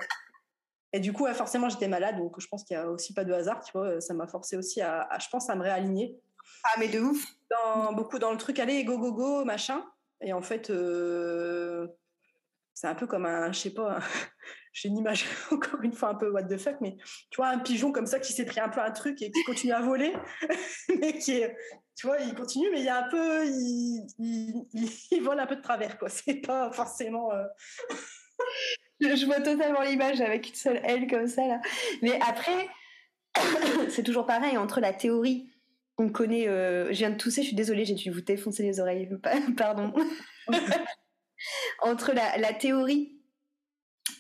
Et 0.92 1.00
du 1.00 1.14
coup, 1.14 1.28
forcément, 1.34 1.70
j'étais 1.70 1.88
malade, 1.88 2.18
donc 2.18 2.40
je 2.40 2.48
pense 2.48 2.64
qu'il 2.64 2.76
y 2.76 2.78
a 2.78 2.90
aussi 2.90 3.14
pas 3.14 3.24
de 3.24 3.31
hasard, 3.31 3.62
tu 3.64 3.72
vois. 3.74 4.02
Ça 4.02 4.14
m'a 4.14 4.28
forcé 4.28 4.58
aussi 4.58 4.81
à, 4.81 5.08
je 5.20 5.28
pense, 5.30 5.50
à 5.50 5.56
me 5.56 5.62
réaligner. 5.62 6.18
Ah, 6.64 6.80
mais 6.80 6.88
de 6.88 7.00
ouf. 7.00 7.26
Dans, 7.50 7.94
beaucoup 7.94 8.18
dans 8.18 8.31
le 8.31 8.38
truc, 8.38 8.59
allez, 8.59 8.83
go, 8.83 8.98
go, 8.98 9.14
go, 9.14 9.45
machin. 9.45 9.86
Et 10.21 10.33
en 10.33 10.42
fait, 10.42 10.69
euh, 10.71 11.88
c'est 12.74 12.88
un 12.88 12.95
peu 12.95 13.07
comme 13.07 13.26
un, 13.26 13.52
je 13.52 13.59
sais 13.59 13.74
pas, 13.74 14.00
j'ai 14.73 14.90
une 14.90 14.97
image 14.97 15.26
encore 15.52 15.81
une 15.81 15.94
fois 15.94 16.09
un 16.09 16.16
peu 16.16 16.30
what 16.30 16.44
the 16.44 16.57
fuck, 16.57 16.76
mais 16.81 16.95
tu 17.30 17.38
vois, 17.38 17.47
un 17.47 17.59
pigeon 17.59 17.92
comme 17.92 18.06
ça 18.06 18.19
qui 18.19 18.33
s'est 18.33 18.45
pris 18.45 18.59
un 18.59 18.69
peu 18.69 18.81
un 18.81 18.92
truc 18.92 19.21
et 19.21 19.31
qui 19.31 19.44
continue 19.44 19.73
à 19.73 19.81
voler, 19.81 20.14
mais 20.99 21.18
qui 21.18 21.33
est, 21.33 21.56
tu 21.95 22.07
vois, 22.07 22.19
il 22.19 22.33
continue, 22.33 22.69
mais 22.71 22.80
il 22.80 22.85
y 22.85 22.90
a 22.90 23.06
un 23.06 23.09
peu, 23.09 23.45
il, 23.45 24.66
il, 25.11 25.21
vole 25.21 25.40
un 25.40 25.47
peu 25.47 25.56
de 25.56 25.61
travers, 25.61 25.97
quoi. 25.97 26.09
C'est 26.09 26.42
pas 26.42 26.71
forcément. 26.71 27.31
Euh, 27.33 27.44
je 29.02 29.26
vois 29.26 29.42
totalement 29.42 29.81
l'image 29.81 30.21
avec 30.21 30.49
une 30.49 30.56
seule 30.56 30.81
aile 30.83 31.07
comme 31.07 31.28
ça, 31.28 31.45
là. 31.45 31.61
Mais 32.02 32.19
après, 32.21 32.68
c'est 33.90 34.04
toujours 34.04 34.26
pareil 34.26 34.57
entre 34.57 34.80
la 34.80 34.94
théorie 34.94 35.49
on 35.99 36.09
connaît. 36.09 36.47
Euh, 36.47 36.88
je 36.88 36.97
viens 36.99 37.11
de 37.11 37.18
tousser, 37.18 37.42
je 37.42 37.47
suis 37.47 37.56
désolée, 37.56 37.85
j'ai 37.85 37.94
dû 37.94 38.09
vous 38.09 38.21
défoncer 38.21 38.64
les 38.64 38.80
oreilles, 38.80 39.09
pardon. 39.57 39.94
entre 41.81 42.14
la, 42.14 42.38
la 42.38 42.54
théorie 42.54 43.19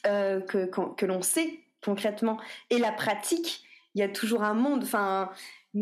euh, 0.05 0.41
que, 0.41 0.65
que, 0.65 1.05
l'on 1.05 1.21
sait 1.21 1.59
concrètement 1.83 2.39
et 2.69 2.77
la 2.77 2.91
pratique, 2.91 3.63
il 3.95 3.99
y 3.99 4.03
a 4.03 4.09
toujours 4.09 4.43
un 4.43 4.53
monde. 4.53 4.83
Enfin, 4.83 5.31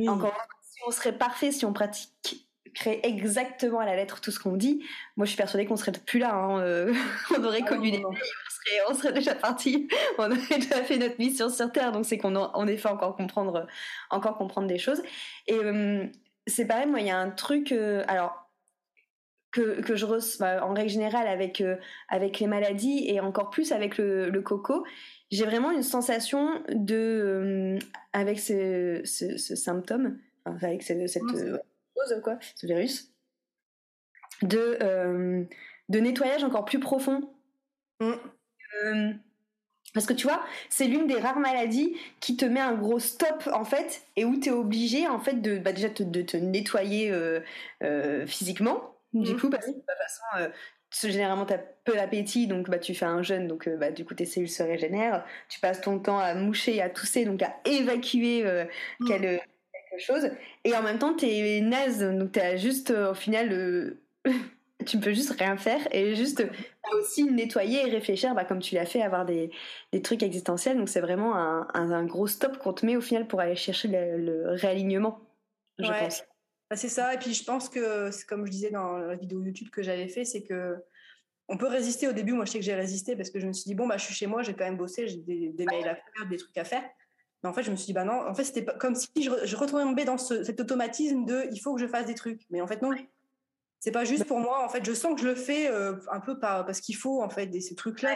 encore 0.08 0.34
si 0.62 0.80
on 0.86 0.92
serait 0.92 1.18
parfait, 1.18 1.52
si 1.52 1.66
on 1.66 1.74
pratique 1.74 2.48
créer 2.74 3.08
exactement 3.08 3.80
à 3.80 3.86
la 3.86 3.96
lettre 3.96 4.22
tout 4.22 4.30
ce 4.30 4.40
qu'on 4.40 4.56
dit, 4.56 4.84
moi 5.16 5.26
je 5.26 5.32
suis 5.32 5.38
persuadée 5.38 5.66
qu'on 5.66 5.78
serait 5.78 5.92
plus 5.92 6.20
là. 6.20 6.36
Hein, 6.36 6.60
euh, 6.60 6.94
on 7.38 7.44
aurait 7.44 7.62
ah 7.64 7.68
connu 7.68 7.90
les 7.90 8.06
on 8.06 8.12
serait, 8.14 8.82
on 8.90 8.94
serait 8.94 9.14
déjà 9.14 9.34
parti, 9.34 9.88
on 10.20 10.32
aurait 10.32 10.60
déjà 10.60 10.84
fait 10.84 10.98
notre 10.98 11.18
mission 11.18 11.50
sur 11.50 11.72
Terre. 11.72 11.92
Donc 11.92 12.06
c'est 12.06 12.18
qu'on 12.18 12.36
en 12.36 12.68
effet 12.68 12.90
encore 12.90 13.16
comprendre, 13.16 13.66
encore 14.12 14.38
comprendre 14.38 14.68
des 14.68 14.78
choses. 14.78 15.02
Et 15.48 15.56
euh, 15.56 16.06
c'est 16.46 16.66
pareil, 16.66 16.86
moi 16.86 17.00
il 17.00 17.08
y 17.08 17.12
a 17.12 17.18
un 17.18 17.32
truc. 17.32 17.72
alors 18.08 18.47
que, 19.58 19.82
que 19.82 19.96
je 19.96 20.06
reçois 20.06 20.58
bah, 20.58 20.66
en 20.66 20.74
règle 20.74 20.90
générale 20.90 21.28
avec, 21.28 21.62
euh, 21.62 21.76
avec 22.10 22.40
les 22.40 22.48
maladies 22.48 23.06
et 23.08 23.20
encore 23.20 23.50
plus 23.50 23.72
avec 23.72 23.98
le, 23.98 24.30
le 24.30 24.42
coco, 24.42 24.86
j'ai 25.32 25.46
vraiment 25.46 25.72
une 25.72 25.84
sensation 25.84 26.62
de, 26.70 26.96
euh, 26.96 27.80
avec 28.14 28.40
ce, 28.40 29.02
ce, 29.04 29.38
ce, 29.38 29.56
symptôme, 29.56 30.20
enfin, 30.46 30.68
avec 30.68 30.84
cette, 30.84 31.08
cette 31.10 31.24
euh, 31.24 31.58
quoi, 32.22 32.38
ce 32.56 32.68
virus, 32.68 33.12
de, 34.44 35.48
de 35.90 36.00
nettoyage 36.00 36.44
encore 36.44 36.66
plus 36.66 36.80
profond. 36.80 37.30
Mm. 38.00 39.14
Parce 39.94 40.06
que 40.06 40.14
tu 40.14 40.28
vois, 40.28 40.44
c'est 40.70 40.86
l'une 40.86 41.08
des 41.08 41.18
rares 41.18 41.40
maladies 41.40 41.98
qui 42.20 42.38
te 42.38 42.46
met 42.46 42.60
un 42.60 42.76
gros 42.76 43.00
stop 43.00 43.50
en 43.52 43.66
fait 43.66 44.04
et 44.16 44.26
où 44.26 44.40
tu 44.40 44.50
es 44.50 44.52
obligé 44.52 45.08
en 45.08 45.20
fait 45.20 45.42
de 45.42 45.58
bah, 45.58 45.72
déjà 45.72 45.90
de 45.90 46.22
te 46.22 46.38
nettoyer 46.38 47.10
euh, 47.10 47.40
euh, 47.84 48.28
physiquement. 48.28 48.97
Du 49.14 49.34
mmh. 49.34 49.40
coup, 49.40 49.50
parce 49.50 49.66
que 49.66 49.72
de 49.72 49.76
toute 49.76 49.86
façon, 49.86 50.24
euh, 50.38 50.50
généralement 51.10 51.46
tu 51.46 51.54
as 51.54 51.58
peu 51.58 51.94
d'appétit 51.94 52.48
donc 52.48 52.70
bah, 52.70 52.80
tu 52.80 52.94
fais 52.94 53.06
un 53.06 53.22
jeûne 53.22 53.48
donc 53.48 53.68
bah, 53.70 53.92
du 53.92 54.06
coup 54.06 54.14
tes 54.14 54.26
cellules 54.26 54.50
se 54.50 54.64
régénèrent. 54.64 55.26
Tu 55.50 55.60
passes 55.60 55.82
ton 55.82 56.00
temps 56.00 56.20
à 56.20 56.34
moucher, 56.36 56.82
à 56.82 56.90
tousser 56.90 57.26
donc 57.26 57.42
à 57.42 57.56
évacuer 57.66 58.44
mmh. 59.00 59.08
quelque 59.08 59.42
chose 60.00 60.30
et 60.64 60.76
en 60.76 60.84
même 60.84 61.00
temps 61.00 61.14
tu 61.14 61.26
es 61.26 61.62
naze 61.62 62.04
donc 62.04 62.34
tu 62.34 62.40
as 62.40 62.56
juste 62.56 62.92
au 62.92 63.14
final 63.14 63.98
tu 64.86 65.00
peux 65.00 65.14
juste 65.14 65.38
rien 65.40 65.58
faire 65.58 65.80
et 65.92 66.16
juste 66.16 66.44
aussi 66.98 67.26
nettoyer 67.26 67.88
et 67.88 67.92
réfléchir, 67.92 68.34
bah, 68.34 68.46
comme 68.46 68.60
tu 68.60 68.76
l'as 68.76 68.86
fait, 68.86 69.02
avoir 69.02 69.26
des, 69.26 69.52
des, 69.92 70.02
trucs 70.02 70.24
existentiels. 70.24 70.78
Donc 70.78 70.90
c'est 70.90 71.02
vraiment 71.02 71.36
un, 71.36 71.68
un, 71.74 72.06
gros 72.06 72.28
stop 72.28 72.58
qu'on 72.58 72.74
te 72.74 72.86
met 72.86 72.96
au 72.96 73.02
final 73.02 73.28
pour 73.28 73.40
aller 73.40 73.56
chercher 73.56 73.88
le, 73.90 74.52
réalignement, 74.52 75.20
je 75.78 75.88
pense. 75.88 76.24
Bah, 76.70 76.76
c'est 76.76 76.90
ça. 76.90 77.14
Et 77.14 77.18
puis 77.18 77.34
je 77.34 77.44
pense 77.44 77.70
que, 77.70 78.10
comme 78.28 78.46
je 78.46 78.52
disais 78.52 78.72
dans 78.72 78.98
la 78.98 79.16
vidéo 79.16 79.42
YouTube 79.42 79.70
que 79.70 79.82
j'avais 79.82 80.08
fait, 80.08 80.26
c'est 80.26 80.44
que 80.44 80.76
on 81.50 81.58
peut 81.58 81.68
résister 81.68 82.08
au 82.08 82.12
début. 82.12 82.34
Moi, 82.34 82.46
je 82.46 82.52
sais 82.52 82.60
que 82.60 82.66
j'ai 82.66 82.76
résisté 82.76 83.16
parce 83.16 83.30
que 83.30 83.40
je 83.40 83.48
me 83.48 83.54
suis 83.54 83.66
dit 83.66 83.76
bon 83.76 83.88
bah 83.88 83.98
je 83.98 84.04
suis 84.04 84.14
chez 84.14 84.28
moi, 84.28 84.44
j'ai 84.44 84.54
quand 84.54 84.66
même 84.66 84.78
bossé, 84.78 85.08
j'ai 85.08 85.18
des, 85.18 85.50
des 85.50 85.66
mails 85.66 85.88
à 85.88 85.96
faire, 85.96 86.28
des 86.30 86.38
trucs 86.38 86.58
à 86.58 86.66
faire. 86.66 86.84
Mais 87.44 87.50
en 87.50 87.54
fait, 87.54 87.64
je 87.64 87.72
me 87.72 87.76
suis 87.76 87.86
dit 87.88 87.94
bah 87.94 88.04
non. 88.04 88.28
En 88.28 88.34
fait, 88.34 88.44
c'était 88.44 88.66
comme 88.66 88.96
si 88.96 89.08
je, 89.18 89.32
je 89.46 89.56
retombais 89.56 90.06
dans 90.06 90.18
ce, 90.18 90.44
cet 90.44 90.60
automatisme 90.60 91.26
de 91.26 91.48
il 91.52 91.60
faut 91.60 91.74
que 91.76 91.82
je 91.82 91.88
fasse 91.88 92.06
des 92.06 92.16
trucs. 92.16 92.42
Mais 92.50 92.62
en 92.62 92.68
fait 92.68 92.82
non. 92.82 92.92
C'est 93.80 93.92
pas 93.92 94.06
juste 94.06 94.26
pour 94.26 94.40
moi. 94.40 94.64
En 94.66 94.70
fait, 94.70 94.84
je 94.84 94.94
sens 94.94 95.16
que 95.16 95.22
je 95.22 95.28
le 95.28 95.36
fais 95.36 95.70
euh, 95.70 95.96
un 96.12 96.20
peu 96.20 96.40
par, 96.40 96.66
parce 96.66 96.82
qu'il 96.82 96.96
faut, 96.96 97.22
en 97.22 97.30
fait, 97.30 97.60
ces 97.62 97.76
trucs-là. 97.76 98.16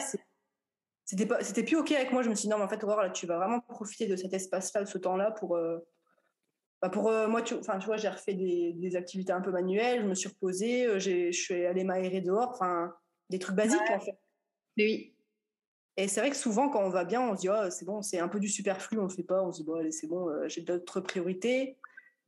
C'était 1.05 1.25
pas, 1.25 1.43
c'était 1.43 1.63
plus 1.63 1.75
ok 1.75 1.91
avec 1.91 2.11
moi. 2.11 2.23
Je 2.23 2.29
me 2.29 2.35
suis 2.35 2.47
dit 2.47 2.49
non, 2.49 2.57
mais 2.57 2.63
en 2.63 2.69
fait, 2.69 2.83
Aurore, 2.83 3.01
là, 3.01 3.09
tu 3.09 3.27
vas 3.27 3.37
vraiment 3.37 3.59
profiter 3.59 4.07
de 4.07 4.15
cet 4.15 4.33
espace-là, 4.33 4.83
de 4.83 4.89
ce 4.89 4.97
temps-là 4.97 5.31
pour, 5.31 5.55
euh, 5.55 5.77
bah, 6.81 6.89
pour 6.89 7.09
euh, 7.09 7.27
moi, 7.27 7.41
tu, 7.41 7.53
enfin, 7.55 7.77
tu 7.79 7.85
vois, 7.85 7.97
j'ai 7.97 8.09
refait 8.09 8.33
des, 8.33 8.73
des, 8.73 8.95
activités 8.95 9.31
un 9.31 9.41
peu 9.41 9.51
manuelles. 9.51 10.01
Je 10.01 10.07
me 10.07 10.15
suis 10.15 10.29
reposée. 10.29 10.99
je 10.99 11.31
suis 11.31 11.65
allée 11.65 11.83
m'aérer 11.83 12.21
dehors. 12.21 12.49
Enfin, 12.49 12.93
des 13.29 13.39
trucs 13.39 13.55
basiques 13.55 13.79
en 13.89 13.99
fait. 13.99 14.17
Oui. 14.77 15.15
Et 15.97 16.07
c'est 16.07 16.21
vrai 16.21 16.29
que 16.29 16.37
souvent, 16.37 16.69
quand 16.69 16.83
on 16.83 16.89
va 16.89 17.03
bien, 17.03 17.21
on 17.21 17.35
se 17.35 17.41
dit, 17.41 17.49
oh, 17.49 17.69
c'est 17.69 17.85
bon, 17.85 18.01
c'est 18.01 18.19
un 18.19 18.29
peu 18.29 18.39
du 18.39 18.47
superflu, 18.47 18.97
on 18.97 19.03
ne 19.03 19.07
le 19.07 19.13
fait 19.13 19.23
pas. 19.23 19.43
On 19.43 19.51
se 19.51 19.61
dit, 19.61 19.65
bon, 19.65 19.75
allez, 19.75 19.91
c'est 19.91 20.07
bon, 20.07 20.29
j'ai 20.47 20.61
d'autres 20.61 21.01
priorités 21.01 21.77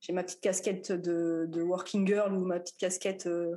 j'ai 0.04 0.12
ma 0.12 0.24
petite 0.24 0.42
casquette 0.42 0.92
de, 0.92 1.46
de, 1.48 1.62
working 1.62 2.06
girl 2.06 2.34
ou 2.34 2.44
ma 2.44 2.60
petite 2.60 2.78
casquette 2.78 3.26
euh, 3.26 3.56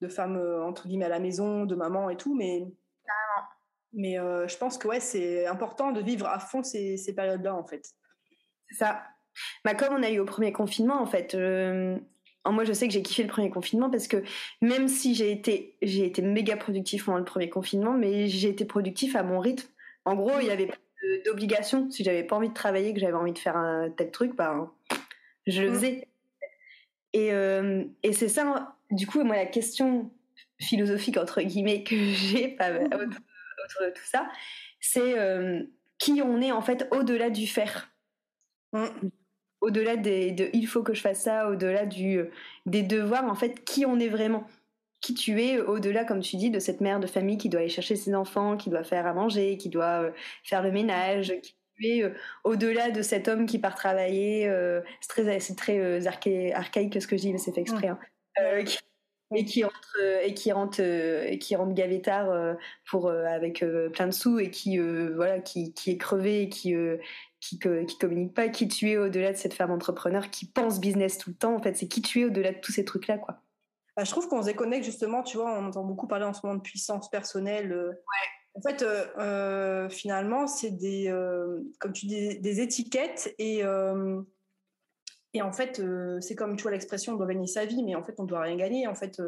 de 0.00 0.08
femme 0.08 0.36
euh, 0.36 0.62
entre 0.62 0.86
guillemets 0.86 1.06
à 1.06 1.08
la 1.08 1.18
maison, 1.18 1.66
de 1.66 1.74
maman 1.74 2.08
et 2.10 2.16
tout, 2.16 2.34
mais 2.34 2.64
mais 3.96 4.18
euh, 4.18 4.48
je 4.48 4.56
pense 4.56 4.76
que 4.76 4.88
ouais, 4.88 4.98
c'est 4.98 5.46
important 5.46 5.92
de 5.92 6.00
vivre 6.00 6.26
à 6.26 6.40
fond 6.40 6.64
ces, 6.64 6.96
ces 6.96 7.14
périodes-là 7.14 7.54
en 7.54 7.64
fait. 7.64 7.88
C'est 8.68 8.76
ça. 8.76 9.02
Bah, 9.64 9.74
comme 9.74 9.94
on 9.94 10.02
a 10.02 10.10
eu 10.10 10.18
au 10.18 10.24
premier 10.24 10.52
confinement 10.52 11.00
en 11.00 11.06
fait. 11.06 11.34
moi, 12.46 12.64
je 12.64 12.72
sais 12.72 12.86
que 12.86 12.92
j'ai 12.92 13.02
kiffé 13.02 13.22
le 13.22 13.28
premier 13.28 13.50
confinement 13.50 13.90
parce 13.90 14.08
que 14.08 14.22
même 14.60 14.88
si 14.88 15.14
j'ai 15.14 15.30
été, 15.30 15.76
j'ai 15.82 16.06
été 16.06 16.22
méga 16.22 16.56
productif 16.56 17.06
pendant 17.06 17.18
le 17.18 17.24
premier 17.24 17.50
confinement, 17.50 17.92
mais 17.92 18.28
j'ai 18.28 18.48
été 18.48 18.64
productif 18.64 19.16
à 19.16 19.22
mon 19.22 19.38
rythme. 19.38 19.68
En 20.04 20.14
gros, 20.14 20.38
il 20.40 20.46
n'y 20.46 20.50
avait 20.50 20.66
pas 20.66 20.76
d'obligation. 21.24 21.90
Si 21.90 22.04
j'avais 22.04 22.24
pas 22.24 22.36
envie 22.36 22.48
de 22.48 22.54
travailler, 22.54 22.92
que 22.92 23.00
j'avais 23.00 23.14
envie 23.14 23.32
de 23.32 23.38
faire 23.38 23.56
un 23.56 23.90
tel 23.90 24.10
truc, 24.10 24.34
bah, 24.36 24.72
je 25.46 25.62
le 25.62 25.70
mmh. 25.70 25.74
faisais. 25.74 26.08
Et, 27.12 27.32
euh, 27.32 27.84
et 28.02 28.12
c'est 28.12 28.28
ça, 28.28 28.76
du 28.90 29.06
coup, 29.06 29.22
moi, 29.22 29.36
la 29.36 29.46
question 29.46 30.10
philosophique, 30.60 31.16
entre 31.16 31.42
guillemets, 31.42 31.84
que 31.84 31.96
j'ai 31.96 32.56
mmh. 32.58 32.84
autour, 32.84 33.86
de 33.86 33.90
tout 33.90 34.04
ça, 34.04 34.28
c'est 34.80 35.18
euh, 35.18 35.62
qui 35.98 36.20
on 36.22 36.40
est, 36.40 36.52
en 36.52 36.62
fait, 36.62 36.88
au-delà 36.90 37.30
du 37.30 37.46
faire. 37.46 37.90
Mmh. 38.72 38.86
Au-delà 39.64 39.96
des, 39.96 40.30
de 40.32 40.48
il 40.52 40.66
faut 40.66 40.82
que 40.82 40.94
je 40.94 41.00
fasse 41.00 41.22
ça, 41.22 41.48
au-delà 41.48 41.86
du, 41.86 42.20
des 42.66 42.82
devoirs, 42.82 43.24
en 43.24 43.34
fait, 43.34 43.64
qui 43.64 43.86
on 43.86 43.98
est 43.98 44.08
vraiment 44.08 44.46
qui 45.00 45.12
tu 45.14 45.42
es 45.42 45.60
au-delà, 45.60 46.04
comme 46.04 46.20
tu 46.20 46.36
dis, 46.36 46.50
de 46.50 46.58
cette 46.58 46.80
mère 46.80 46.98
de 46.98 47.06
famille 47.06 47.36
qui 47.36 47.50
doit 47.50 47.60
aller 47.60 47.68
chercher 47.68 47.94
ses 47.94 48.14
enfants, 48.14 48.56
qui 48.56 48.70
doit 48.70 48.84
faire 48.84 49.06
à 49.06 49.12
manger, 49.12 49.58
qui 49.58 49.68
doit 49.68 50.02
euh, 50.02 50.10
faire 50.44 50.62
le 50.62 50.72
ménage, 50.72 51.34
qui 51.42 51.54
euh, 51.82 52.10
au-delà 52.44 52.90
de 52.90 53.02
cet 53.02 53.28
homme 53.28 53.46
qui 53.46 53.58
part 53.58 53.74
travailler. 53.74 54.48
Euh, 54.48 54.80
c'est 55.00 55.08
très, 55.08 55.40
c'est 55.40 55.54
très 55.54 55.78
euh, 55.78 56.00
archaïque 56.54 57.00
ce 57.00 57.06
que 57.06 57.16
je 57.16 57.22
dis, 57.22 57.32
mais 57.32 57.38
c'est 57.38 57.52
fait 57.52 57.60
exprès. 57.60 57.88
Hein, 57.88 57.98
et 59.34 59.44
qui 59.44 59.64
rentre 59.64 60.00
et 60.22 60.34
qui 60.34 60.52
rentre 60.52 60.80
et 60.80 61.38
qui 61.38 61.56
rentre 61.56 61.74
gavétard 61.74 62.56
pour 62.88 63.10
avec 63.10 63.64
plein 63.92 64.06
de 64.06 64.12
sous 64.12 64.38
et 64.38 64.50
qui 64.50 64.78
voilà 64.78 65.40
qui, 65.40 65.72
qui, 65.72 65.92
est 65.92 65.98
crevé 65.98 66.42
et 66.42 66.48
qui 66.48 66.74
qui, 67.40 67.58
qui 67.58 67.98
communique 67.98 68.34
pas 68.34 68.48
qui 68.48 68.68
tu 68.68 68.90
es 68.90 68.96
au-delà 68.96 69.32
de 69.32 69.36
cette 69.36 69.54
femme 69.54 69.70
entrepreneur 69.70 70.30
qui 70.30 70.46
pense 70.46 70.80
business 70.80 71.18
tout 71.18 71.30
le 71.30 71.36
temps 71.36 71.54
en 71.56 71.62
fait. 71.62 71.74
C'est 71.76 71.88
qui 71.88 72.02
tu 72.02 72.20
es 72.20 72.24
au-delà 72.26 72.52
de 72.52 72.58
tous 72.60 72.72
ces 72.72 72.84
trucs 72.84 73.06
là 73.06 73.18
quoi. 73.18 73.38
Bah, 73.96 74.04
je 74.04 74.10
trouve 74.10 74.28
qu'on 74.28 74.42
se 74.42 74.46
déconnecte 74.46 74.84
justement 74.84 75.22
tu 75.22 75.36
vois 75.36 75.58
on 75.58 75.66
entend 75.66 75.84
beaucoup 75.84 76.06
parler 76.06 76.26
en 76.26 76.32
ce 76.32 76.40
moment 76.44 76.56
de 76.56 76.62
puissance 76.62 77.08
personnelle 77.10 77.72
ouais. 77.72 77.96
En 78.56 78.60
fait, 78.60 78.82
euh, 78.82 79.06
euh, 79.18 79.88
finalement, 79.88 80.46
c'est 80.46 80.70
des, 80.70 81.08
euh, 81.08 81.60
comme 81.80 81.92
tu 81.92 82.06
dis, 82.06 82.38
des 82.38 82.60
étiquettes 82.60 83.34
et 83.38 83.62
et 85.34 85.42
en 85.42 85.52
fait, 85.52 85.82
c'est 86.20 86.34
comme 86.34 86.56
tu 86.56 86.62
vois 86.62 86.72
l'expression, 86.72 87.14
on 87.14 87.16
doit 87.16 87.26
gagner 87.26 87.46
sa 87.46 87.64
vie, 87.66 87.82
mais 87.82 87.94
en 87.94 88.02
fait, 88.02 88.14
on 88.18 88.24
doit 88.24 88.40
rien 88.40 88.56
gagner. 88.56 88.86
En 88.86 88.94
fait, 88.94 89.20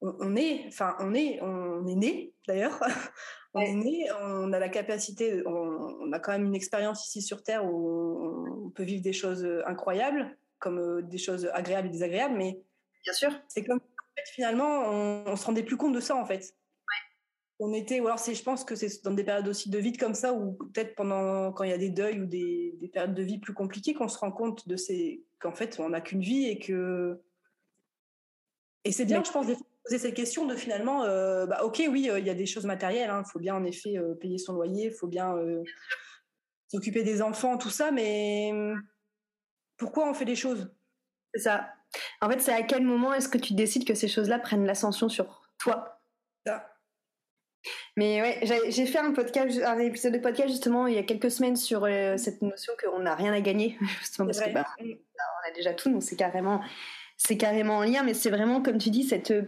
on, 0.00 0.36
est, 0.36 0.64
enfin, 0.68 0.96
on 1.00 1.14
est, 1.14 1.40
on 1.42 1.86
est 1.86 1.94
né 1.94 2.34
d'ailleurs. 2.46 2.80
on 3.54 3.60
est 3.60 3.74
né, 3.74 4.06
on 4.20 4.52
a 4.52 4.58
la 4.58 4.68
capacité, 4.68 5.42
on, 5.46 6.12
a 6.12 6.18
quand 6.18 6.32
même 6.32 6.44
une 6.44 6.54
expérience 6.54 7.06
ici 7.06 7.22
sur 7.22 7.42
Terre 7.42 7.64
où 7.64 8.66
on, 8.66 8.70
peut 8.70 8.82
vivre 8.82 9.02
des 9.02 9.14
choses 9.14 9.48
incroyables, 9.64 10.36
comme 10.58 11.00
des 11.08 11.18
choses 11.18 11.48
agréables 11.54 11.88
et 11.88 11.90
désagréables, 11.90 12.36
mais 12.36 12.60
bien 13.04 13.12
sûr, 13.14 13.30
c'est 13.48 13.64
comme 13.64 13.80
finalement, 14.34 14.90
on, 14.90 15.24
on 15.28 15.36
se 15.36 15.46
rendait 15.46 15.62
plus 15.62 15.78
compte 15.78 15.94
de 15.94 16.00
ça 16.00 16.14
en 16.14 16.26
fait 16.26 16.54
on 17.58 17.72
était, 17.72 18.00
ou 18.00 18.06
alors 18.06 18.18
c'est, 18.18 18.34
je 18.34 18.42
pense 18.42 18.64
que 18.64 18.74
c'est 18.74 19.02
dans 19.02 19.12
des 19.12 19.24
périodes 19.24 19.48
aussi 19.48 19.70
de 19.70 19.78
vide 19.78 19.98
comme 19.98 20.14
ça, 20.14 20.32
ou 20.32 20.52
peut-être 20.52 20.94
pendant 20.94 21.52
quand 21.52 21.64
il 21.64 21.70
y 21.70 21.74
a 21.74 21.78
des 21.78 21.90
deuils 21.90 22.20
ou 22.20 22.26
des, 22.26 22.76
périodes 22.92 23.14
de 23.14 23.22
vie 23.22 23.38
plus 23.38 23.54
compliquées, 23.54 23.94
qu'on 23.94 24.08
se 24.08 24.18
rend 24.18 24.30
compte 24.30 24.68
de 24.68 24.76
ces, 24.76 25.24
qu'en 25.38 25.52
fait 25.52 25.80
on 25.80 25.90
n'a 25.90 26.00
qu'une 26.00 26.20
vie 26.20 26.46
et 26.46 26.58
que 26.58 27.20
et 28.84 28.92
c'est 28.92 29.04
bien, 29.04 29.24
je 29.24 29.32
pense, 29.32 29.48
de 29.48 29.56
poser 29.82 29.98
cette 29.98 30.14
question 30.14 30.46
de 30.46 30.54
finalement, 30.54 31.02
euh, 31.02 31.44
bah, 31.46 31.64
ok, 31.64 31.82
oui, 31.90 32.08
euh, 32.08 32.20
il 32.20 32.26
y 32.26 32.30
a 32.30 32.34
des 32.34 32.46
choses 32.46 32.66
matérielles, 32.66 33.08
il 33.08 33.10
hein, 33.10 33.24
faut 33.24 33.40
bien 33.40 33.56
en 33.56 33.64
effet 33.64 33.98
euh, 33.98 34.14
payer 34.14 34.38
son 34.38 34.52
loyer, 34.52 34.86
il 34.86 34.92
faut 34.92 35.08
bien 35.08 35.34
s'occuper 36.68 37.02
des 37.02 37.20
enfants, 37.20 37.58
tout 37.58 37.70
ça, 37.70 37.90
mais 37.90 38.52
pourquoi 39.76 40.08
on 40.08 40.14
fait 40.14 40.24
des 40.24 40.36
choses? 40.36 40.72
C'est 41.34 41.40
ça. 41.40 41.68
En 42.20 42.30
fait, 42.30 42.40
c'est 42.40 42.52
à 42.52 42.62
quel 42.62 42.82
moment 42.82 43.12
est-ce 43.12 43.28
que 43.28 43.38
tu 43.38 43.54
décides 43.54 43.84
que 43.84 43.94
ces 43.94 44.08
choses-là 44.08 44.38
prennent 44.38 44.66
l'ascension 44.66 45.08
sur 45.08 45.50
toi? 45.58 46.00
Ça. 46.46 46.75
Mais 47.96 48.20
ouais, 48.20 48.64
j'ai 48.68 48.86
fait 48.86 48.98
un 48.98 49.12
podcast, 49.12 49.60
un 49.64 49.78
épisode 49.78 50.12
de 50.12 50.18
podcast 50.18 50.48
justement 50.48 50.86
il 50.86 50.94
y 50.94 50.98
a 50.98 51.02
quelques 51.02 51.30
semaines 51.30 51.56
sur 51.56 51.84
euh, 51.84 52.16
cette 52.16 52.42
notion 52.42 52.72
qu'on 52.82 53.00
n'a 53.00 53.14
rien 53.14 53.32
à 53.32 53.40
gagner, 53.40 53.76
justement 54.00 54.26
parce 54.26 54.40
que 54.40 54.50
bah, 54.52 54.66
mm. 54.80 54.92
on 54.92 55.48
a 55.48 55.52
déjà 55.54 55.72
tout, 55.72 55.90
donc 55.90 56.02
c'est 56.02 56.16
carrément, 56.16 56.60
c'est 57.16 57.36
carrément 57.36 57.78
en 57.78 57.82
lien. 57.82 58.02
Mais 58.02 58.14
c'est 58.14 58.30
vraiment 58.30 58.62
comme 58.62 58.78
tu 58.78 58.90
dis 58.90 59.04
cette 59.04 59.30
euh, 59.30 59.42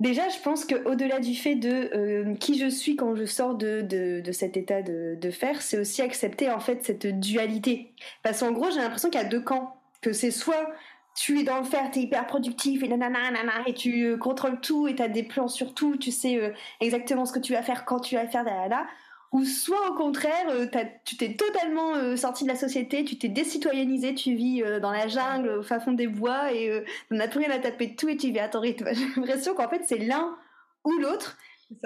Déjà, 0.00 0.28
je 0.30 0.38
pense 0.42 0.64
qu'au-delà 0.64 1.20
du 1.20 1.36
fait 1.36 1.54
de 1.54 1.90
euh, 1.94 2.34
qui 2.34 2.58
je 2.58 2.66
suis 2.68 2.96
quand 2.96 3.14
je 3.14 3.24
sors 3.24 3.54
de, 3.54 3.82
de, 3.82 4.20
de 4.20 4.32
cet 4.32 4.56
état 4.56 4.82
de, 4.82 5.16
de 5.20 5.30
faire, 5.30 5.62
c'est 5.62 5.78
aussi 5.78 6.02
accepter 6.02 6.50
en 6.50 6.58
fait 6.58 6.84
cette 6.84 7.06
dualité. 7.20 7.92
Parce 8.24 8.40
qu'en 8.40 8.50
gros, 8.50 8.68
j'ai 8.72 8.80
l'impression 8.80 9.10
qu'il 9.10 9.20
y 9.20 9.24
a 9.24 9.28
deux 9.28 9.40
camps. 9.40 9.76
Que 10.00 10.12
c'est 10.12 10.32
soit 10.32 10.68
tu 11.14 11.40
es 11.40 11.44
dans 11.44 11.58
le 11.58 11.64
faire, 11.64 11.90
tu 11.90 11.98
es 11.98 12.02
hyper 12.02 12.26
productif 12.26 12.82
et 12.82 12.88
nanana, 12.88 13.30
nanana, 13.30 13.62
et 13.66 13.74
tu 13.74 14.04
euh, 14.04 14.16
contrôles 14.16 14.60
tout 14.60 14.88
et 14.88 14.94
tu 14.94 15.02
as 15.02 15.08
des 15.08 15.22
plans 15.22 15.48
sur 15.48 15.74
tout, 15.74 15.96
tu 15.96 16.10
sais 16.10 16.36
euh, 16.36 16.52
exactement 16.80 17.26
ce 17.26 17.32
que 17.32 17.38
tu 17.38 17.52
vas 17.52 17.62
faire, 17.62 17.84
quand 17.84 18.00
tu 18.00 18.14
vas 18.14 18.26
faire, 18.26 18.44
nanana. 18.44 18.86
Ou 19.32 19.44
soit 19.44 19.90
au 19.90 19.94
contraire, 19.94 20.46
euh, 20.50 20.66
tu 21.04 21.16
t'es 21.16 21.34
totalement 21.34 22.16
sorti 22.16 22.44
de 22.44 22.50
la 22.50 22.56
société, 22.56 23.02
tu 23.04 23.16
t'es 23.16 23.28
décitoyennisé, 23.28 24.14
tu 24.14 24.34
vis 24.34 24.62
dans 24.82 24.90
la 24.90 25.08
jungle, 25.08 25.48
au 25.48 25.62
fin 25.62 25.80
fond 25.80 25.92
des 25.92 26.06
bois 26.06 26.52
et 26.52 26.84
on 27.10 27.14
n'a 27.14 27.28
plus 27.28 27.40
rien 27.40 27.50
à 27.50 27.58
taper 27.58 27.86
de 27.86 27.96
tout 27.96 28.10
et 28.10 28.16
tu 28.18 28.30
vis 28.30 28.40
à 28.40 28.48
ton 28.48 28.60
rythme. 28.60 28.88
J'ai 28.92 29.06
l'impression 29.16 29.54
qu'en 29.54 29.70
fait 29.70 29.82
c'est 29.86 29.96
l'un 29.96 30.36
ou 30.84 30.92
l'autre. 30.98 31.38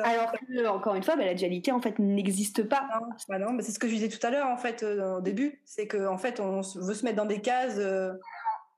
Alors 0.03 0.33
que, 0.33 0.67
encore 0.67 0.97
une 0.97 1.05
fois, 1.05 1.15
bah, 1.15 1.25
la 1.25 1.35
dualité 1.35 1.71
en 1.71 1.81
fait 1.81 2.01
n'existe 2.01 2.65
pas. 2.65 2.89
Non, 2.93 3.09
bah 3.29 3.39
non, 3.39 3.57
c'est 3.61 3.71
ce 3.71 3.79
que 3.79 3.87
je 3.87 3.95
disais 3.95 4.09
tout 4.09 4.27
à 4.27 4.31
l'heure 4.31 4.49
en 4.49 4.57
fait 4.57 4.83
au 4.83 5.21
début, 5.21 5.61
c'est 5.65 5.87
qu'en 5.87 6.15
en 6.15 6.19
fait 6.19 6.41
on 6.41 6.63
veut 6.63 6.95
se 6.95 7.05
mettre 7.05 7.17
dans 7.17 7.27
des 7.27 7.41
cases 7.41 7.79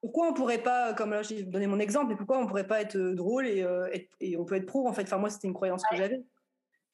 pourquoi 0.00 0.28
on 0.28 0.34
pourrait 0.34 0.62
pas, 0.62 0.94
comme 0.94 1.10
là 1.10 1.22
j'ai 1.22 1.42
donné 1.42 1.66
mon 1.66 1.80
exemple, 1.80 2.12
et 2.12 2.16
pourquoi 2.16 2.38
on 2.38 2.46
pourrait 2.46 2.66
pas 2.66 2.80
être 2.80 2.96
euh, 2.96 3.14
drôle 3.14 3.46
euh, 3.46 3.88
et, 4.20 4.36
on 4.36 4.44
peut 4.44 4.56
être 4.56 4.66
pro 4.66 4.86
en 4.86 4.92
fait. 4.92 5.02
Enfin 5.02 5.18
moi 5.18 5.30
c'était 5.30 5.48
une 5.48 5.54
croyance 5.54 5.82
que 5.90 5.96
j'avais. 5.96 6.22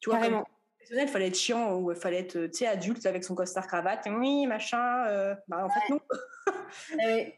Tu 0.01 0.11
vois, 0.11 0.19
Carrément. 0.19 0.45
il 0.91 1.09
fallait 1.09 1.29
être 1.29 1.37
chiant 1.37 1.77
ou 1.77 1.93
il 1.93 1.97
fallait 1.97 2.21
être 2.21 2.47
tu 2.47 2.59
sais 2.59 2.67
adulte 2.67 3.05
avec 3.07 3.25
son 3.25 3.35
costard 3.35 3.67
cravate, 3.67 4.07
oui 4.11 4.47
machin. 4.47 5.07
Euh, 5.07 5.35
bah 5.49 5.67
en 5.67 5.69
fait 5.69 5.93
non. 5.93 6.01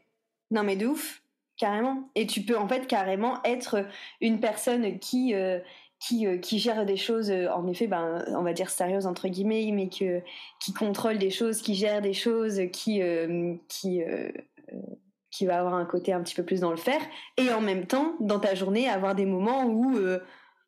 non 0.51 0.63
mais 0.63 0.77
de 0.77 0.87
ouf, 0.87 1.21
carrément. 1.57 2.09
Et 2.15 2.27
tu 2.27 2.41
peux 2.41 2.57
en 2.57 2.67
fait 2.67 2.87
carrément 2.87 3.43
être 3.43 3.85
une 4.21 4.39
personne 4.39 4.99
qui 4.99 5.33
qui, 5.99 6.39
qui 6.41 6.59
gère 6.59 6.85
des 6.85 6.95
choses, 6.95 7.31
en 7.31 7.65
effet, 7.67 7.87
ben, 7.87 8.23
on 8.27 8.43
va 8.43 8.53
dire 8.53 8.69
sérieuses 8.69 9.07
entre 9.07 9.27
guillemets, 9.29 9.71
mais 9.73 9.89
que, 9.89 10.21
qui 10.59 10.71
contrôle 10.71 11.17
des 11.17 11.31
choses, 11.31 11.59
qui 11.63 11.73
gère 11.73 12.03
des 12.03 12.13
choses, 12.13 12.61
qui, 12.71 13.01
qui, 13.67 14.03
qui 15.37 15.45
va 15.45 15.59
avoir 15.59 15.75
un 15.75 15.85
côté 15.85 16.13
un 16.13 16.21
petit 16.21 16.35
peu 16.35 16.43
plus 16.43 16.61
dans 16.61 16.71
le 16.71 16.77
faire, 16.77 17.01
et 17.37 17.51
en 17.51 17.61
même 17.61 17.85
temps, 17.85 18.15
dans 18.19 18.39
ta 18.39 18.55
journée, 18.55 18.89
avoir 18.89 19.15
des 19.15 19.25
moments 19.25 19.65
où 19.65 19.97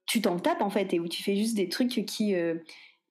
tu 0.05 0.21
t'en 0.21 0.37
tapes 0.39 0.61
en 0.61 0.69
fait, 0.69 0.93
et 0.93 0.99
où 0.99 1.07
tu 1.07 1.23
fais 1.23 1.35
juste 1.35 1.55
des 1.55 1.69
trucs 1.69 2.05
qui, 2.05 2.35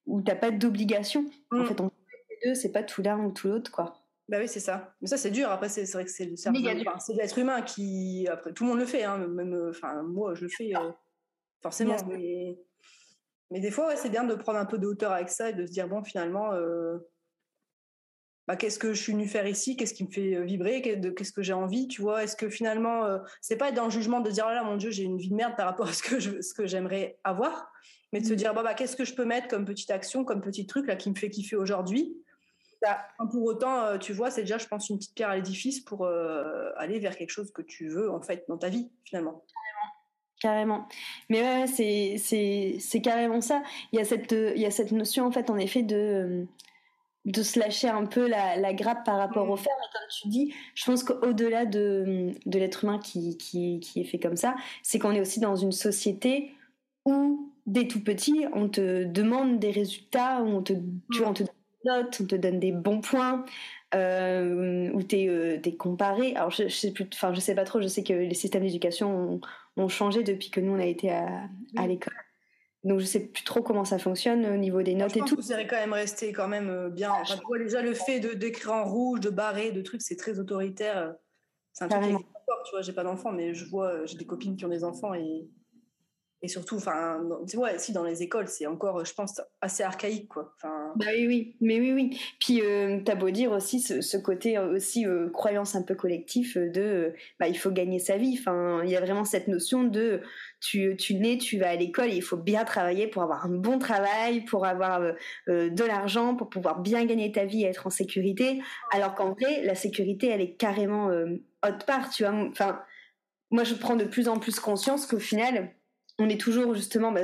où 0.06 0.22
t'as 0.22 0.34
pas 0.34 0.50
d'obligation. 0.50 1.24
En 1.50 1.58
mmh. 1.58 1.66
fait, 1.66 1.80
on 1.80 1.90
fait 1.90 2.48
deux, 2.48 2.54
c'est 2.54 2.72
pas 2.72 2.82
tout 2.82 3.02
l'un 3.02 3.18
ou 3.18 3.32
tout 3.32 3.48
l'autre, 3.48 3.70
quoi. 3.70 3.98
Bah 4.28 4.36
oui, 4.40 4.48
c'est 4.48 4.60
ça. 4.60 4.94
Mais 5.00 5.08
ça, 5.08 5.16
c'est 5.16 5.30
dur. 5.30 5.50
Après, 5.50 5.68
c'est 5.68 5.90
vrai 5.90 6.04
que 6.04 6.10
c'est 6.10 6.26
le 6.26 6.36
cerveau. 6.36 6.58
c'est 6.98 7.14
l'être 7.14 7.38
humain 7.38 7.62
qui. 7.62 8.28
Après, 8.30 8.52
tout 8.52 8.64
le 8.64 8.70
monde 8.70 8.78
le 8.78 8.86
fait. 8.86 9.04
Hein. 9.04 9.18
Même, 9.26 9.68
enfin, 9.70 10.02
moi, 10.02 10.34
je 10.34 10.42
le 10.42 10.50
fais 10.50 10.76
euh, 10.76 10.90
forcément. 11.62 11.96
Mais... 12.06 12.58
mais... 13.50 13.60
des 13.60 13.70
fois, 13.70 13.96
c'est 13.96 14.10
bien 14.10 14.24
de 14.24 14.34
prendre 14.34 14.58
un 14.58 14.66
peu 14.66 14.76
de 14.78 14.86
hauteur 14.86 15.12
avec 15.12 15.30
ça 15.30 15.48
et 15.48 15.54
de 15.54 15.64
se 15.64 15.72
dire 15.72 15.88
bon, 15.88 16.02
finalement, 16.04 16.52
euh, 16.52 16.98
bah, 18.48 18.56
qu'est-ce 18.56 18.80
que 18.80 18.92
je 18.92 19.00
suis 19.00 19.12
venu 19.12 19.28
faire 19.28 19.46
ici? 19.46 19.76
Qu'est-ce 19.76 19.94
qui 19.94 20.04
me 20.04 20.10
fait 20.10 20.34
euh, 20.34 20.42
vibrer? 20.42 20.82
Qu'est-ce 20.82 21.32
que 21.32 21.42
j'ai 21.42 21.52
envie 21.52 21.86
Tu 21.86 22.02
vois? 22.02 22.24
Est-ce 22.24 22.34
que 22.34 22.50
finalement, 22.50 23.06
c'est 23.40 23.56
pas 23.56 23.68
être 23.68 23.76
dans 23.76 23.84
le 23.84 23.90
jugement 23.90 24.20
de 24.20 24.30
dire 24.30 24.46
oh 24.48 24.52
là, 24.52 24.64
mon 24.64 24.76
Dieu, 24.76 24.90
j'ai 24.90 25.04
une 25.04 25.18
vie 25.18 25.30
de 25.30 25.36
merde 25.36 25.54
par 25.56 25.66
rapport 25.66 25.86
à 25.86 25.92
ce 25.92 26.02
que 26.02 26.18
je, 26.18 26.40
ce 26.40 26.52
que 26.52 26.66
j'aimerais 26.66 27.18
avoir, 27.22 27.70
mais 28.12 28.20
de 28.20 28.26
se 28.26 28.32
mmh. 28.32 28.36
dire 28.36 28.54
bah, 28.54 28.64
bah 28.64 28.74
qu'est-ce 28.74 28.96
que 28.96 29.04
je 29.04 29.14
peux 29.14 29.24
mettre 29.24 29.46
comme 29.46 29.64
petite 29.64 29.90
action, 29.90 30.24
comme 30.24 30.40
petit 30.40 30.66
truc 30.66 30.88
là 30.88 30.96
qui 30.96 31.10
me 31.10 31.14
fait 31.14 31.30
kiffer 31.30 31.56
aujourd'hui? 31.56 32.16
Pour 33.30 33.44
autant, 33.44 33.84
euh, 33.84 33.98
tu 33.98 34.12
vois, 34.12 34.30
c'est 34.30 34.42
déjà, 34.42 34.58
je 34.58 34.66
pense, 34.66 34.88
une 34.88 34.98
petite 34.98 35.14
pierre 35.14 35.30
à 35.30 35.36
l'édifice 35.36 35.80
pour 35.80 36.04
euh, 36.04 36.70
aller 36.76 36.98
vers 36.98 37.16
quelque 37.16 37.30
chose 37.30 37.50
que 37.52 37.62
tu 37.62 37.88
veux, 37.88 38.10
en 38.10 38.20
fait, 38.22 38.44
dans 38.48 38.58
ta 38.58 38.68
vie, 38.68 38.90
finalement. 39.04 39.44
Carrément. 40.40 40.86
Mais 41.28 41.42
ouais, 41.42 41.66
c'est 41.66 43.00
carrément 43.00 43.40
ça. 43.40 43.62
Il 43.92 43.98
y, 43.98 44.02
a 44.02 44.04
cette, 44.04 44.30
il 44.30 44.60
y 44.60 44.66
a 44.66 44.70
cette 44.70 44.92
notion, 44.92 45.26
en 45.26 45.32
fait, 45.32 45.50
en 45.50 45.58
effet, 45.58 45.82
de, 45.82 46.46
de 47.24 47.42
se 47.42 47.58
lâcher 47.58 47.88
un 47.88 48.06
peu 48.06 48.26
la, 48.26 48.56
la 48.56 48.72
grappe 48.72 49.04
par 49.04 49.18
rapport 49.18 49.48
au 49.48 49.54
mmh. 49.54 49.58
fer. 49.58 49.72
Mais 49.78 49.86
comme 49.92 50.08
tu 50.22 50.28
dis, 50.28 50.54
je 50.74 50.84
pense 50.84 51.04
qu'au-delà 51.04 51.66
de, 51.66 52.32
de 52.46 52.58
l'être 52.58 52.84
humain 52.84 52.98
qui, 52.98 53.36
qui, 53.36 53.80
qui, 53.80 54.00
est 54.00 54.04
fait 54.04 54.18
comme 54.18 54.36
ça, 54.36 54.54
c'est 54.82 54.98
qu'on 54.98 55.12
est 55.12 55.20
aussi 55.20 55.40
dans 55.40 55.56
une 55.56 55.72
société 55.72 56.52
où, 57.04 57.52
dès 57.66 57.86
tout 57.86 58.02
petit, 58.02 58.46
on 58.54 58.68
te 58.68 59.04
demande 59.04 59.58
des 59.58 59.70
résultats, 59.70 60.42
où 60.42 60.48
on 60.48 60.62
te, 60.62 60.72
tu 61.12 61.22
on 61.22 61.34
te 61.34 61.42
notes, 61.84 62.18
on 62.20 62.26
te 62.26 62.36
donne 62.36 62.58
des 62.58 62.72
bons 62.72 63.00
points, 63.00 63.44
euh, 63.94 64.90
où 64.92 65.02
tu 65.02 65.16
es, 65.16 65.28
euh, 65.28 65.58
comparé. 65.78 66.34
Alors, 66.34 66.50
je, 66.50 66.64
je, 66.64 66.74
sais 66.74 66.92
plus, 66.92 67.08
enfin, 67.12 67.32
je 67.32 67.40
sais 67.40 67.54
pas 67.54 67.64
trop, 67.64 67.80
je 67.80 67.88
sais 67.88 68.02
que 68.02 68.12
les 68.12 68.34
systèmes 68.34 68.62
d'éducation 68.62 69.40
ont, 69.76 69.88
changé 69.88 70.24
depuis 70.24 70.50
que 70.50 70.60
nous, 70.60 70.72
on 70.72 70.80
a 70.80 70.86
été 70.86 71.10
à, 71.10 71.48
à 71.76 71.86
l'école. 71.86 72.14
Donc, 72.84 73.00
je 73.00 73.04
sais 73.04 73.20
plus 73.20 73.44
trop 73.44 73.62
comment 73.62 73.84
ça 73.84 73.98
fonctionne 73.98 74.46
au 74.46 74.56
niveau 74.56 74.82
des 74.82 74.94
notes 74.94 75.16
et 75.16 75.20
tout. 75.20 75.36
Vous 75.36 75.52
quand 75.68 75.76
même 75.76 75.92
rester 75.92 76.32
quand 76.32 76.48
même 76.48 76.70
euh, 76.70 76.88
bien. 76.88 77.12
Enfin, 77.12 77.36
tu 77.36 77.46
vois, 77.46 77.58
déjà, 77.58 77.82
le 77.82 77.92
fait 77.92 78.20
de 78.20 78.34
d'écrire 78.34 78.72
en 78.72 78.84
rouge, 78.84 79.20
de 79.20 79.30
barrer, 79.30 79.72
de 79.72 79.82
trucs, 79.82 80.02
c'est 80.02 80.16
très 80.16 80.38
autoritaire. 80.38 81.14
C'est 81.72 81.84
un 81.84 81.88
truc 81.88 82.02
qui 82.04 82.24
tu 82.64 82.70
vois, 82.72 82.82
j'ai 82.82 82.92
pas 82.92 83.04
d'enfants, 83.04 83.32
mais 83.32 83.54
je 83.54 83.64
vois, 83.66 84.04
j'ai 84.04 84.16
des 84.16 84.26
copines 84.26 84.56
qui 84.56 84.64
ont 84.64 84.68
des 84.68 84.84
enfants 84.84 85.14
et 85.14 85.48
et 86.40 86.46
surtout, 86.46 86.76
enfin, 86.76 87.20
ouais, 87.54 87.78
si 87.80 87.92
dans 87.92 88.04
les 88.04 88.22
écoles, 88.22 88.46
c'est 88.46 88.66
encore, 88.66 89.04
je 89.04 89.12
pense, 89.12 89.40
assez 89.60 89.82
archaïque, 89.82 90.28
quoi. 90.28 90.54
Enfin... 90.56 90.92
Bah 90.94 91.06
oui, 91.12 91.26
oui, 91.26 91.56
mais 91.60 91.80
oui, 91.80 91.92
oui. 91.92 92.20
Puis 92.38 92.60
euh, 92.62 93.00
t'as 93.04 93.16
beau 93.16 93.30
dire 93.30 93.50
aussi 93.50 93.80
ce, 93.80 94.16
côté 94.16 94.56
euh, 94.56 94.76
aussi 94.76 95.04
euh, 95.04 95.30
croyance 95.30 95.74
un 95.74 95.82
peu 95.82 95.96
collectif 95.96 96.56
de, 96.56 97.12
bah 97.40 97.48
il 97.48 97.58
faut 97.58 97.72
gagner 97.72 97.98
sa 97.98 98.18
vie. 98.18 98.36
Enfin, 98.38 98.82
il 98.84 98.90
y 98.90 98.96
a 98.96 99.00
vraiment 99.00 99.24
cette 99.24 99.48
notion 99.48 99.82
de, 99.82 100.20
tu, 100.60 100.94
tu 100.96 101.14
nais, 101.16 101.38
tu 101.38 101.58
vas 101.58 101.70
à 101.70 101.74
l'école, 101.74 102.12
il 102.12 102.22
faut 102.22 102.36
bien 102.36 102.64
travailler 102.64 103.08
pour 103.08 103.24
avoir 103.24 103.44
un 103.44 103.56
bon 103.56 103.80
travail, 103.80 104.44
pour 104.44 104.64
avoir 104.64 105.00
de 105.48 105.84
l'argent, 105.84 106.36
pour 106.36 106.48
pouvoir 106.50 106.80
bien 106.80 107.04
gagner 107.04 107.32
ta 107.32 107.46
vie 107.46 107.64
et 107.64 107.66
être 107.66 107.88
en 107.88 107.90
sécurité. 107.90 108.60
Alors 108.92 109.16
qu'en 109.16 109.32
vrai, 109.32 109.62
la 109.64 109.74
sécurité, 109.74 110.28
elle 110.28 110.40
est 110.40 110.54
carrément 110.54 111.08
autre 111.66 111.84
part, 111.84 112.10
tu 112.10 112.22
vois. 112.22 112.32
Enfin, 112.32 112.80
moi, 113.50 113.64
je 113.64 113.74
prends 113.74 113.96
de 113.96 114.04
plus 114.04 114.28
en 114.28 114.38
plus 114.38 114.60
conscience 114.60 115.06
qu'au 115.06 115.18
final 115.18 115.72
on 116.18 116.28
est 116.28 116.40
toujours 116.40 116.74
justement 116.74 117.12
bah, 117.12 117.20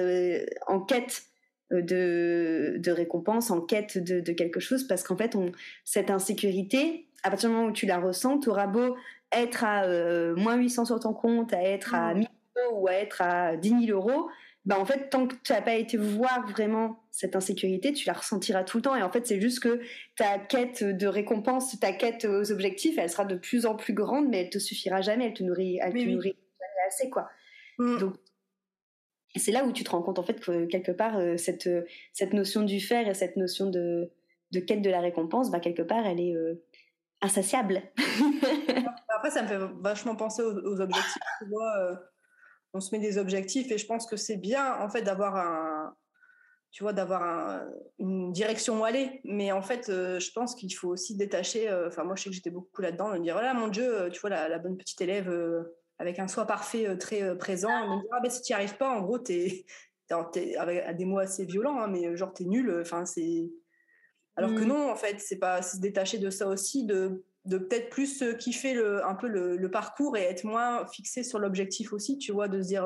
en 0.67 0.81
quête 0.81 1.25
euh, 1.73 1.83
de, 1.83 2.77
de 2.79 2.91
récompense, 2.91 3.51
en 3.51 3.61
quête 3.61 3.99
de, 3.99 4.33
quelque 4.33 4.61
chose, 4.61 4.87
parce 4.87 5.03
qu'en 5.03 5.17
fait, 5.17 5.35
on, 5.35 5.53
cette 5.85 6.11
insécurité, 6.11 7.09
à 7.23 7.31
partir 7.31 7.49
du 7.49 7.55
moment 7.55 7.69
où 7.69 7.73
tu 7.73 7.87
la 7.87 7.99
ressens, 7.99 8.41
tu 8.41 8.49
auras 8.49 8.67
beau 8.67 8.97
être 9.33 9.65
à 9.65 9.85
euh, 9.85 10.37
moins 10.37 10.57
800 10.57 10.85
sur 10.85 11.01
ton 11.01 11.13
compte, 11.13 11.53
à 11.53 11.63
être 11.63 11.95
à 11.95 12.15
1000 12.15 12.29
euros 12.67 12.83
ou 12.83 12.89
à 12.89 12.93
être 12.93 13.23
à 13.23 13.57
10 13.57 13.87
000 13.87 13.99
euros, 13.99 14.29
bah 14.65 14.79
en 14.79 14.87
fait, 14.87 15.11
tant 15.11 15.27
que 15.27 15.35
tu 15.43 15.53
n'as 15.53 15.61
pas 15.61 15.75
été 15.75 15.97
voir 15.99 16.47
vraiment 16.49 17.05
cette 17.11 17.37
insécurité, 17.37 17.93
tu 17.93 18.07
la 18.07 18.15
ressentiras 18.15 18.65
tout 18.65 18.79
le 18.79 18.83
temps. 18.83 18.97
Et 18.97 19.03
en 19.03 19.11
fait, 19.11 19.27
c'est 19.27 19.41
juste 19.41 19.61
que 19.61 19.81
ta 20.17 20.39
quête 20.39 20.83
de 20.83 21.07
récompense, 21.07 21.79
ta 21.81 21.93
quête 21.93 22.25
aux 22.25 22.51
objectifs, 22.51 22.97
elle 22.97 23.11
sera 23.11 23.25
de 23.25 23.37
plus 23.37 23.67
en 23.67 23.75
plus 23.75 23.93
grande, 23.93 24.29
mais 24.29 24.43
elle 24.43 24.51
te 24.51 24.59
suffira 24.59 25.03
jamais, 25.03 25.27
elle 25.27 25.35
te 25.35 25.43
nourrit, 25.43 25.79
elle 25.83 25.93
te 25.93 26.09
nourrit 26.09 26.35
jamais 26.61 26.87
assez, 26.87 27.11
quoi. 27.11 27.29
Mm. 27.79 27.99
Donc, 27.99 28.15
et 29.35 29.39
c'est 29.39 29.53
là 29.53 29.65
où 29.65 29.73
tu 29.73 29.85
te 29.85 29.91
rends 29.91 30.03
compte 30.03 30.19
en 30.19 30.23
fait 30.23 30.41
que 30.41 30.67
quelque 30.67 30.93
part 30.93 31.19
euh, 31.19 31.37
cette, 31.37 31.67
euh, 31.67 31.83
cette 32.13 32.33
notion 32.33 32.63
du 32.63 32.81
faire 32.81 33.09
et 33.09 33.15
cette 33.15 33.37
notion 33.37 33.69
de, 33.69 34.11
de 34.53 34.61
quête 34.61 34.83
de 34.83 34.91
la 34.91 35.01
récompense, 35.01 35.51
bah, 35.51 35.61
quelque 35.61 35.83
part 35.83 36.07
elle 36.07 36.21
est 36.21 36.35
euh, 36.35 36.63
insatiable. 37.21 37.83
Après 39.17 39.31
ça 39.31 39.43
me 39.43 39.49
fait 39.49 39.59
vachement 39.81 40.15
penser 40.15 40.43
aux, 40.43 40.81
objectifs. 40.81 41.23
Tu 41.41 41.49
vois, 41.49 42.01
on 42.73 42.81
se 42.81 42.95
met 42.95 43.01
des 43.01 43.19
objectifs 43.19 43.71
et 43.71 43.79
je 43.79 43.87
pense 43.87 44.07
que 44.07 44.17
c'est 44.17 44.37
bien 44.37 44.81
en 44.81 44.89
fait 44.89 45.03
d'avoir 45.03 45.37
un 45.37 45.95
tu 46.71 46.83
vois 46.83 46.93
d'avoir 46.93 47.63
une 48.01 48.33
direction 48.33 48.81
où 48.81 48.85
aller 48.85 49.21
mais 49.23 49.53
en 49.53 49.63
fait 49.63 49.85
je 49.87 50.33
pense 50.33 50.57
qu'il 50.57 50.75
faut 50.75 50.89
aussi 50.89 51.17
détacher 51.17 51.73
enfin 51.87 52.03
moi 52.03 52.17
je 52.17 52.25
sais 52.25 52.31
que 52.31 52.35
j'étais 52.35 52.51
beaucoup 52.51 52.83
là-dedans 52.83 53.13
de 53.13 53.19
me 53.19 53.23
dire 53.23 53.35
voilà 53.35 53.55
mon 53.55 53.69
dieu 53.69 54.11
tu 54.13 54.21
vois 54.21 54.31
la, 54.31 54.49
la 54.49 54.59
bonne 54.59 54.77
petite 54.77 55.01
élève 55.01 55.31
avec 55.99 56.19
un 56.19 56.29
soi 56.29 56.47
parfait 56.47 56.87
euh, 56.87 56.97
très 56.97 57.23
euh, 57.23 57.35
présent. 57.35 57.71
Et 57.71 57.89
me 57.89 58.01
dire, 58.01 58.11
ah 58.13 58.21
ben 58.21 58.31
si 58.31 58.43
tu 58.43 58.53
n'y 58.53 58.57
arrives 58.57 58.77
pas, 58.77 58.91
en 58.91 59.03
gros, 59.03 59.19
t'es, 59.19 59.65
es, 60.35 60.57
avec 60.57 60.97
des 60.97 61.05
mots 61.05 61.19
assez 61.19 61.45
violents, 61.45 61.81
hein, 61.81 61.89
mais 61.89 62.17
genre 62.17 62.33
t'es 62.33 62.45
nul. 62.45 62.79
Enfin, 62.81 63.05
c'est. 63.05 63.51
Alors 64.37 64.51
que 64.51 64.63
mmh. 64.63 64.69
non, 64.69 64.91
en 64.91 64.97
fait, 64.97 65.21
c'est 65.21 65.39
pas 65.39 65.63
se 65.63 65.79
détacher 65.79 66.19
de 66.19 66.29
ça 66.29 66.49
aussi, 66.49 66.85
de, 66.85 67.25
de 67.45 67.57
peut-être 67.57 67.89
plus 67.89 68.21
euh, 68.23 68.33
kiffer 68.33 68.75
le, 68.75 69.05
un 69.05 69.15
peu 69.15 69.29
le, 69.29 69.71
parcours 69.71 70.17
et 70.17 70.23
être 70.23 70.43
moins 70.43 70.87
fixé 70.89 71.23
sur 71.23 71.39
l'objectif 71.39 71.93
aussi, 71.93 72.19
tu 72.19 72.33
vois, 72.33 72.49
de 72.49 72.61
se 72.61 72.67
dire. 72.67 72.85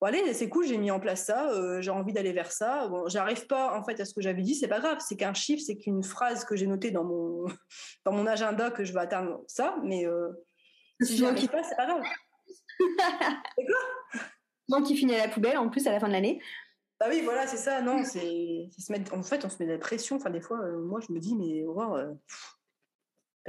bon, 0.00 0.06
allez, 0.06 0.34
c'est 0.34 0.50
cool, 0.50 0.66
j'ai 0.66 0.76
mis 0.76 0.90
en 0.90 1.00
place 1.00 1.24
ça, 1.24 1.80
j'ai 1.80 1.90
envie 1.90 2.12
d'aller 2.12 2.34
vers 2.34 2.52
ça. 2.52 2.88
Bon, 2.88 3.08
j'arrive 3.08 3.46
pas 3.46 3.74
en 3.74 3.82
fait 3.82 3.98
à 4.00 4.04
ce 4.04 4.12
que 4.12 4.20
j'avais 4.20 4.42
dit, 4.42 4.54
c'est 4.54 4.68
pas 4.68 4.80
grave, 4.80 4.98
c'est 5.00 5.16
qu'un 5.16 5.34
chiffre, 5.34 5.62
c'est 5.66 5.76
qu'une 5.76 6.02
phrase 6.02 6.44
que 6.44 6.56
j'ai 6.56 6.66
notée 6.66 6.90
dans 6.90 7.04
mon 7.04 7.46
dans 8.04 8.12
mon 8.12 8.26
agenda 8.26 8.70
que 8.70 8.84
je 8.84 8.92
vais 8.92 9.00
atteindre 9.00 9.42
ça, 9.46 9.76
mais 9.82 10.06
si 11.00 11.16
j'y 11.16 11.26
arrive 11.26 11.48
pas, 11.48 11.62
c'est 11.62 11.76
pas 11.76 11.86
grave. 11.86 12.02
c'est 12.78 13.64
quoi? 13.64 14.22
Donc, 14.68 14.86
qui 14.86 14.96
finit 14.96 15.14
à 15.14 15.26
la 15.26 15.32
poubelle 15.32 15.58
en 15.58 15.68
plus 15.68 15.86
à 15.86 15.92
la 15.92 16.00
fin 16.00 16.08
de 16.08 16.12
l'année. 16.12 16.40
Bah 17.00 17.06
oui, 17.08 17.20
voilà, 17.22 17.46
c'est 17.46 17.56
ça. 17.56 17.80
Non, 17.80 18.02
c'est 18.04 18.68
se 18.76 18.92
mettre. 18.92 19.14
En 19.14 19.22
fait, 19.22 19.44
on 19.44 19.48
se 19.48 19.56
met 19.60 19.66
de 19.66 19.72
la 19.72 19.78
pression. 19.78 20.16
Enfin, 20.16 20.30
des 20.30 20.40
fois, 20.40 20.60
euh, 20.60 20.78
moi, 20.80 21.00
je 21.06 21.12
me 21.12 21.20
dis, 21.20 21.34
mais 21.36 21.64
wow, 21.64 21.96
euh, 21.96 22.14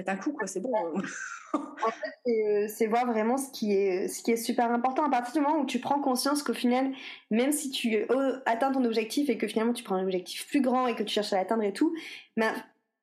un 0.06 0.16
coup, 0.18 0.32
quoi. 0.32 0.48
C'est 0.48 0.60
bon. 0.60 0.72
en 1.54 1.92
fait, 1.92 2.32
euh, 2.32 2.68
c'est 2.68 2.86
voir 2.86 3.08
vraiment 3.08 3.38
ce 3.38 3.52
qui 3.52 3.74
est 3.74 4.08
ce 4.08 4.22
qui 4.22 4.32
est 4.32 4.38
super 4.38 4.72
important. 4.72 5.04
À 5.04 5.10
partir 5.10 5.34
du 5.34 5.40
moment 5.42 5.62
où 5.62 5.66
tu 5.66 5.80
prends 5.80 6.00
conscience 6.00 6.44
qu'au 6.44 6.54
final, 6.54 6.92
même 7.32 7.52
si 7.52 7.72
tu 7.72 8.06
atteins 8.46 8.72
ton 8.72 8.86
objectif 8.86 9.30
et 9.30 9.38
que 9.38 9.48
finalement 9.48 9.74
tu 9.74 9.84
prends 9.84 9.96
un 9.96 10.04
objectif 10.04 10.48
plus 10.48 10.62
grand 10.62 10.88
et 10.88 10.96
que 10.96 11.04
tu 11.04 11.14
cherches 11.14 11.34
à 11.34 11.38
l'atteindre 11.38 11.64
et 11.64 11.74
tout, 11.74 11.94
ben 12.38 12.54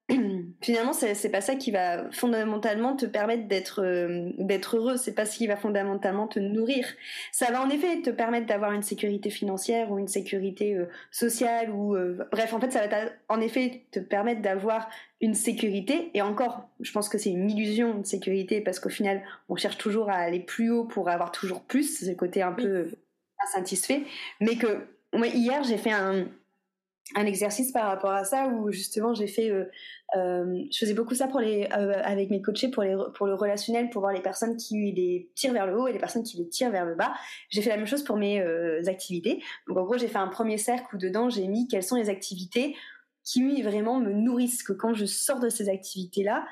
finalement 0.60 0.92
c'est 0.92 1.30
pas 1.30 1.40
ça 1.40 1.56
qui 1.56 1.72
va 1.72 2.08
fondamentalement 2.12 2.94
te 2.94 3.06
permettre 3.06 3.48
d'être 3.48 3.82
euh, 3.82 4.30
d'être 4.38 4.76
heureux. 4.76 4.96
C'est 4.96 5.14
pas 5.14 5.26
ce 5.26 5.36
qui 5.36 5.48
va 5.48 5.56
fondamentalement 5.56 6.28
te 6.28 6.38
nourrir. 6.38 6.86
Ça 7.32 7.50
va 7.50 7.60
en 7.60 7.68
effet 7.70 8.02
te 8.02 8.10
permettre 8.10 8.46
d'avoir 8.46 8.72
une 8.72 8.82
sécurité 8.82 9.30
financière 9.30 9.90
ou 9.90 9.98
une 9.98 10.06
sécurité 10.06 10.76
euh, 10.76 10.86
sociale 11.10 11.70
ou 11.70 11.96
euh, 11.96 12.24
bref 12.30 12.54
en 12.54 12.60
fait 12.60 12.70
ça 12.70 12.86
va 12.86 12.96
en 13.28 13.40
effet 13.40 13.86
te 13.90 13.98
permettre 13.98 14.42
d'avoir 14.42 14.88
une 15.20 15.34
sécurité. 15.34 16.10
Et 16.14 16.22
encore 16.22 16.68
je 16.78 16.92
pense 16.92 17.08
que 17.08 17.18
c'est 17.18 17.30
une 17.30 17.50
illusion 17.50 17.98
de 17.98 18.06
sécurité 18.06 18.60
parce 18.60 18.78
qu'au 18.78 18.90
final 18.90 19.22
on 19.48 19.56
cherche 19.56 19.78
toujours 19.78 20.08
à 20.08 20.14
aller 20.14 20.40
plus 20.40 20.70
haut 20.70 20.84
pour 20.84 21.08
avoir 21.08 21.32
toujours 21.32 21.62
plus. 21.62 22.06
Ce 22.06 22.12
côté 22.12 22.42
un 22.42 22.52
peu 22.52 22.90
insatisfait. 23.44 24.02
Mais 24.40 24.56
que 24.56 24.86
moi 25.12 25.26
hier 25.26 25.64
j'ai 25.64 25.78
fait 25.78 25.92
un 25.92 26.28
un 27.14 27.24
exercice 27.24 27.70
par 27.70 27.86
rapport 27.86 28.10
à 28.10 28.24
ça 28.24 28.48
où 28.48 28.72
justement 28.72 29.14
j'ai 29.14 29.28
fait 29.28 29.50
euh, 29.50 29.64
euh, 30.16 30.64
je 30.72 30.78
faisais 30.78 30.94
beaucoup 30.94 31.14
ça 31.14 31.28
pour 31.28 31.38
les 31.38 31.68
euh, 31.76 32.00
avec 32.02 32.30
mes 32.30 32.42
coachés 32.42 32.68
pour 32.68 32.82
les 32.82 32.96
pour 33.14 33.26
le 33.26 33.34
relationnel 33.34 33.90
pour 33.90 34.00
voir 34.00 34.12
les 34.12 34.22
personnes 34.22 34.56
qui 34.56 34.92
les 34.92 35.30
tirent 35.36 35.52
vers 35.52 35.66
le 35.66 35.78
haut 35.78 35.86
et 35.86 35.92
les 35.92 36.00
personnes 36.00 36.24
qui 36.24 36.36
les 36.36 36.48
tirent 36.48 36.70
vers 36.70 36.84
le 36.84 36.96
bas. 36.96 37.14
J'ai 37.48 37.62
fait 37.62 37.70
la 37.70 37.76
même 37.76 37.86
chose 37.86 38.02
pour 38.02 38.16
mes 38.16 38.42
activités. 38.88 39.42
Donc 39.68 39.78
en 39.78 39.84
gros 39.84 39.98
j'ai 39.98 40.08
fait 40.08 40.18
un 40.18 40.28
premier 40.28 40.58
cercle 40.58 40.96
où 40.96 40.98
dedans 40.98 41.30
j'ai 41.30 41.46
mis 41.46 41.68
quelles 41.68 41.84
sont 41.84 41.96
les 41.96 42.10
activités 42.10 42.74
qui 43.22 43.62
vraiment 43.62 44.00
me 44.00 44.12
nourrissent 44.12 44.62
que 44.62 44.72
quand 44.72 44.94
je 44.94 45.04
sors 45.04 45.38
de 45.38 45.48
ces 45.48 45.68
activités 45.68 46.24
là 46.24 46.44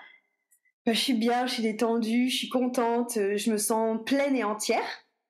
bah, 0.87 0.93
je 0.93 1.01
suis 1.01 1.15
bien 1.15 1.47
je 1.47 1.55
suis 1.55 1.63
détendue 1.63 2.29
je 2.29 2.37
suis 2.37 2.49
contente 2.49 3.15
je 3.15 3.51
me 3.51 3.59
sens 3.59 3.99
pleine 4.05 4.37
et 4.37 4.45
entière 4.45 4.83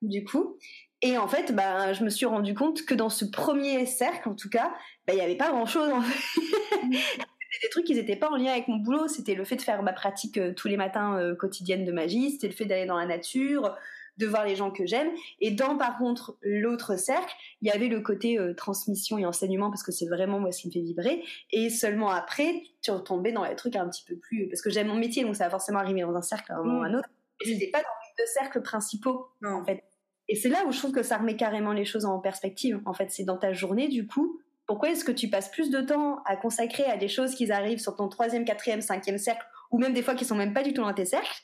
du 0.03 0.25
coup 0.25 0.57
Et 1.05 1.19
en 1.19 1.29
fait, 1.29 1.55
bah, 1.55 1.93
je 1.93 2.03
me 2.03 2.09
suis 2.09 2.25
rendu 2.25 2.55
compte 2.55 2.87
que 2.87 2.95
dans 2.95 3.11
ce 3.11 3.27
premier 3.27 3.85
cercle, 3.85 4.27
en 4.27 4.35
tout 4.35 4.49
cas, 4.49 4.73
bah, 5.07 5.13
il 5.13 5.17
n'y 5.17 5.21
avait 5.21 5.37
pas 5.37 5.51
grand-chose. 5.51 5.91
En 5.91 6.01
fait. 6.01 6.41
des 7.63 7.69
trucs 7.69 7.85
qui 7.85 7.95
n'étaient 7.95 8.17
pas 8.17 8.31
en 8.31 8.37
lien 8.37 8.53
avec 8.53 8.69
mon 8.69 8.77
boulot. 8.77 9.07
C'était 9.07 9.35
le 9.35 9.45
fait 9.45 9.57
de 9.57 9.63
faire 9.63 9.83
ma 9.83 9.93
pratique 9.93 10.39
euh, 10.39 10.55
tous 10.55 10.67
les 10.67 10.79
matins 10.79 11.19
euh, 11.19 11.35
quotidienne 11.35 11.85
de 11.85 11.93
magie. 11.93 12.31
C'était 12.31 12.49
le 12.49 12.55
fait 12.55 12.65
d'aller 12.65 12.87
dans 12.87 12.97
la 12.97 13.05
nature, 13.05 13.77
de 14.17 14.27
voir 14.27 14.47
les 14.47 14.57
gens 14.57 14.71
que 14.71 14.87
j'aime. 14.87 15.11
Et 15.41 15.51
dans, 15.51 15.77
par 15.77 15.99
contre, 15.99 16.39
l'autre 16.41 16.99
cercle, 16.99 17.35
il 17.61 17.69
y 17.69 17.71
avait 17.71 17.89
le 17.89 18.01
côté 18.01 18.39
euh, 18.39 18.55
transmission 18.55 19.19
et 19.19 19.27
enseignement 19.27 19.69
parce 19.69 19.83
que 19.83 19.93
c'est 19.93 20.07
vraiment 20.07 20.41
moi 20.41 20.53
ce 20.53 20.63
qui 20.63 20.69
me 20.69 20.73
fait 20.73 20.81
vibrer. 20.81 21.23
Et 21.53 21.69
seulement 21.69 22.11
après, 22.11 22.63
tu 22.81 22.91
retombais 22.91 23.33
dans 23.33 23.45
les 23.45 23.57
trucs 23.57 23.77
un 23.77 23.89
petit 23.91 24.05
peu 24.05 24.17
plus... 24.17 24.49
Parce 24.49 24.63
que 24.63 24.71
j'aime 24.71 24.89
mon 24.89 24.97
métier, 24.97 25.23
donc 25.23 25.37
ça 25.37 25.45
va 25.45 25.51
forcément 25.51 25.81
arriver 25.81 26.01
dans 26.01 26.15
un 26.15 26.23
cercle 26.23 26.51
à 26.53 26.57
un 26.57 26.63
moment 26.63 26.79
ou 26.79 26.83
à 26.83 26.87
un 26.87 26.95
autre. 26.95 27.09
Et 27.45 27.53
n'étais 27.53 27.71
pas 27.71 27.81
dans 27.81 27.85
les 27.85 28.25
deux 28.25 28.31
cercles 28.33 28.63
principaux, 28.63 29.29
en 29.45 29.65
fait. 29.65 29.83
Et 30.29 30.37
c'est 30.37 30.49
là 30.49 30.65
où 30.67 30.73
je 30.73 30.79
trouve 30.79 30.93
que 30.93 31.03
ça 31.03 31.19
remet 31.19 31.37
carrément 31.37 31.73
les 31.73 31.85
choses 31.85 32.05
en 32.05 32.19
perspective. 32.19 32.81
En 32.87 32.95
fait, 32.95 33.11
c'est 33.11 33.25
dans 33.25 33.37
ta 33.37 33.53
journée, 33.53 33.89
du 33.89 34.07
coup, 34.07 34.41
pourquoi 34.67 34.91
est-ce 34.91 35.05
que 35.05 35.13
tu 35.13 35.29
passes 35.29 35.51
plus 35.51 35.71
de 35.71 35.81
temps 35.81 36.23
à 36.25 36.37
consacrer 36.37 36.85
à 36.85 36.97
des 36.97 37.09
choses 37.09 37.35
qui 37.35 37.51
arrivent 37.53 37.81
sur 37.81 37.97
ton 37.97 38.09
troisième, 38.09 38.45
quatrième, 38.45 38.81
cinquième 38.81 39.19
cercle, 39.19 39.45
ou 39.71 39.79
même 39.79 39.93
des 39.93 40.03
fois 40.03 40.15
qui 40.15 40.25
sont 40.25 40.35
même 40.37 40.55
pas 40.55 40.63
du 40.63 40.73
tout 40.73 40.83
dans 40.83 40.95
tes 40.95 41.05
cercles, 41.05 41.43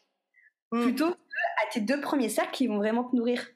mm. 0.73 0.83
plutôt 0.83 1.11
que 1.11 1.17
à 1.67 1.71
tes 1.71 1.81
deux 1.81 2.01
premiers 2.01 2.31
cercles 2.31 2.53
qui 2.53 2.67
vont 2.67 2.79
vraiment 2.79 3.05
te 3.05 3.15
nourrir? 3.15 3.47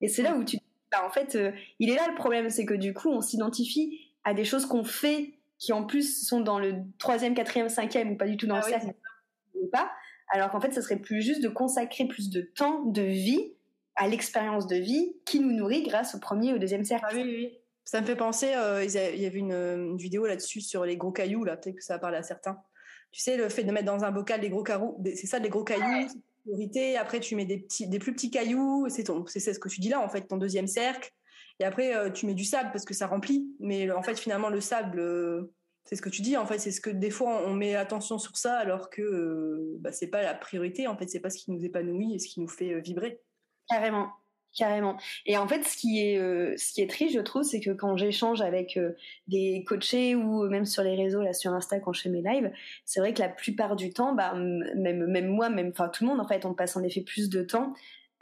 Et 0.00 0.08
c'est 0.08 0.22
là 0.22 0.34
mm. 0.34 0.40
où 0.40 0.44
tu, 0.44 0.58
bah, 0.92 1.04
en 1.06 1.10
fait, 1.10 1.34
euh, 1.34 1.52
il 1.78 1.90
est 1.90 1.96
là 1.96 2.06
le 2.08 2.14
problème, 2.14 2.50
c'est 2.50 2.66
que 2.66 2.74
du 2.74 2.92
coup, 2.92 3.08
on 3.08 3.22
s'identifie 3.22 4.12
à 4.24 4.34
des 4.34 4.44
choses 4.44 4.66
qu'on 4.66 4.84
fait 4.84 5.38
qui 5.58 5.72
en 5.72 5.84
plus 5.84 6.26
sont 6.26 6.40
dans 6.40 6.58
le 6.58 6.74
troisième, 6.98 7.34
quatrième, 7.34 7.70
cinquième, 7.70 8.12
ou 8.12 8.16
pas 8.16 8.26
du 8.26 8.36
tout 8.36 8.46
dans 8.46 8.56
le 8.56 8.62
ah 8.64 8.68
cercle, 8.68 8.94
ou 9.54 9.66
pas. 9.68 9.90
Alors 10.30 10.50
qu'en 10.50 10.60
fait, 10.60 10.72
ce 10.72 10.82
serait 10.82 10.98
plus 10.98 11.22
juste 11.22 11.42
de 11.42 11.48
consacrer 11.48 12.06
plus 12.06 12.28
de 12.28 12.42
temps, 12.42 12.82
de 12.84 13.02
vie 13.02 13.54
à 13.96 14.08
l'expérience 14.08 14.66
de 14.66 14.76
vie 14.76 15.14
qui 15.24 15.40
nous 15.40 15.52
nourrit 15.52 15.82
grâce 15.82 16.14
au 16.14 16.18
premier 16.18 16.52
ou 16.52 16.58
deuxième 16.58 16.84
cercle. 16.84 17.06
Ah 17.08 17.14
oui, 17.14 17.22
oui, 17.24 17.36
oui. 17.36 17.58
Ça 17.84 18.00
me 18.00 18.06
fait 18.06 18.16
penser, 18.16 18.54
euh, 18.54 18.82
il 18.82 19.20
y 19.20 19.26
avait 19.26 19.38
une, 19.38 19.96
vidéo 19.96 20.26
là-dessus 20.26 20.62
sur 20.62 20.84
les 20.84 20.96
gros 20.96 21.12
cailloux, 21.12 21.44
là, 21.44 21.56
peut-être 21.56 21.76
que 21.76 21.84
ça 21.84 21.98
parle 21.98 22.14
à 22.14 22.22
certains. 22.22 22.58
Tu 23.12 23.20
sais, 23.20 23.36
le 23.36 23.48
fait 23.48 23.62
de 23.62 23.70
mettre 23.70 23.86
dans 23.86 24.04
un 24.04 24.10
bocal 24.10 24.40
les 24.40 24.48
gros 24.48 24.62
cailloux, 24.62 24.96
c'est 25.04 25.26
ça, 25.26 25.38
les 25.38 25.50
gros 25.50 25.64
cailloux, 25.64 26.08
priorité. 26.44 26.96
Après, 26.96 27.20
tu 27.20 27.36
mets 27.36 27.44
des, 27.44 27.58
petits, 27.58 27.86
des 27.86 27.98
plus 27.98 28.14
petits 28.14 28.30
cailloux, 28.30 28.88
c'est 28.88 29.04
ce 29.04 29.58
que 29.58 29.68
tu 29.68 29.80
dis 29.80 29.90
là, 29.90 30.00
en 30.00 30.08
fait, 30.08 30.22
ton 30.22 30.38
deuxième 30.38 30.66
cercle. 30.66 31.10
Et 31.60 31.64
après, 31.64 31.94
euh, 31.94 32.10
tu 32.10 32.26
mets 32.26 32.34
du 32.34 32.44
sable 32.44 32.70
parce 32.72 32.84
que 32.84 32.94
ça 32.94 33.06
remplit. 33.06 33.46
Mais 33.60 33.90
en 33.90 34.02
fait, 34.02 34.18
finalement, 34.18 34.48
le 34.48 34.60
sable, 34.60 34.98
euh, 34.98 35.52
c'est 35.84 35.94
ce 35.94 36.02
que 36.02 36.08
tu 36.08 36.22
dis, 36.22 36.36
en 36.36 36.46
fait, 36.46 36.58
c'est 36.58 36.72
ce 36.72 36.80
que 36.80 36.90
des 36.90 37.10
fois, 37.10 37.42
on 37.46 37.52
met 37.52 37.76
attention 37.76 38.18
sur 38.18 38.36
ça 38.36 38.56
alors 38.56 38.90
que 38.90 39.76
bah, 39.78 39.92
c'est 39.92 40.08
pas 40.08 40.22
la 40.22 40.34
priorité. 40.34 40.88
En 40.88 40.96
fait, 40.96 41.08
c'est 41.08 41.20
pas 41.20 41.30
ce 41.30 41.38
qui 41.38 41.52
nous 41.52 41.64
épanouit 41.64 42.14
et 42.14 42.18
ce 42.18 42.28
qui 42.28 42.40
nous 42.40 42.48
fait 42.48 42.80
vibrer. 42.80 43.20
Carrément. 43.68 44.08
Carrément. 44.56 44.96
Et 45.26 45.36
en 45.36 45.48
fait, 45.48 45.64
ce 45.64 45.76
qui 45.76 46.00
est, 46.00 46.16
euh, 46.16 46.54
ce 46.56 46.72
qui 46.72 46.80
est 46.80 46.88
triste, 46.88 47.12
je 47.14 47.20
trouve, 47.20 47.42
c'est 47.42 47.58
que 47.58 47.70
quand 47.70 47.96
j'échange 47.96 48.40
avec 48.40 48.76
euh, 48.76 48.92
des 49.26 49.64
coachés 49.66 50.14
ou 50.14 50.48
même 50.48 50.64
sur 50.64 50.84
les 50.84 50.94
réseaux, 50.94 51.22
là 51.22 51.32
sur 51.32 51.52
Insta, 51.52 51.80
quand 51.80 51.92
je 51.92 52.02
fais 52.02 52.08
mes 52.08 52.22
lives, 52.22 52.52
c'est 52.84 53.00
vrai 53.00 53.12
que 53.12 53.20
la 53.20 53.28
plupart 53.28 53.74
du 53.74 53.92
temps, 53.92 54.14
bah, 54.14 54.32
même, 54.34 55.06
même 55.06 55.26
moi, 55.26 55.48
même, 55.48 55.70
enfin 55.70 55.88
tout 55.88 56.04
le 56.04 56.10
monde, 56.10 56.20
en 56.20 56.28
fait, 56.28 56.44
on 56.46 56.54
passe 56.54 56.76
en 56.76 56.84
effet 56.84 57.00
plus 57.00 57.28
de 57.30 57.42
temps 57.42 57.74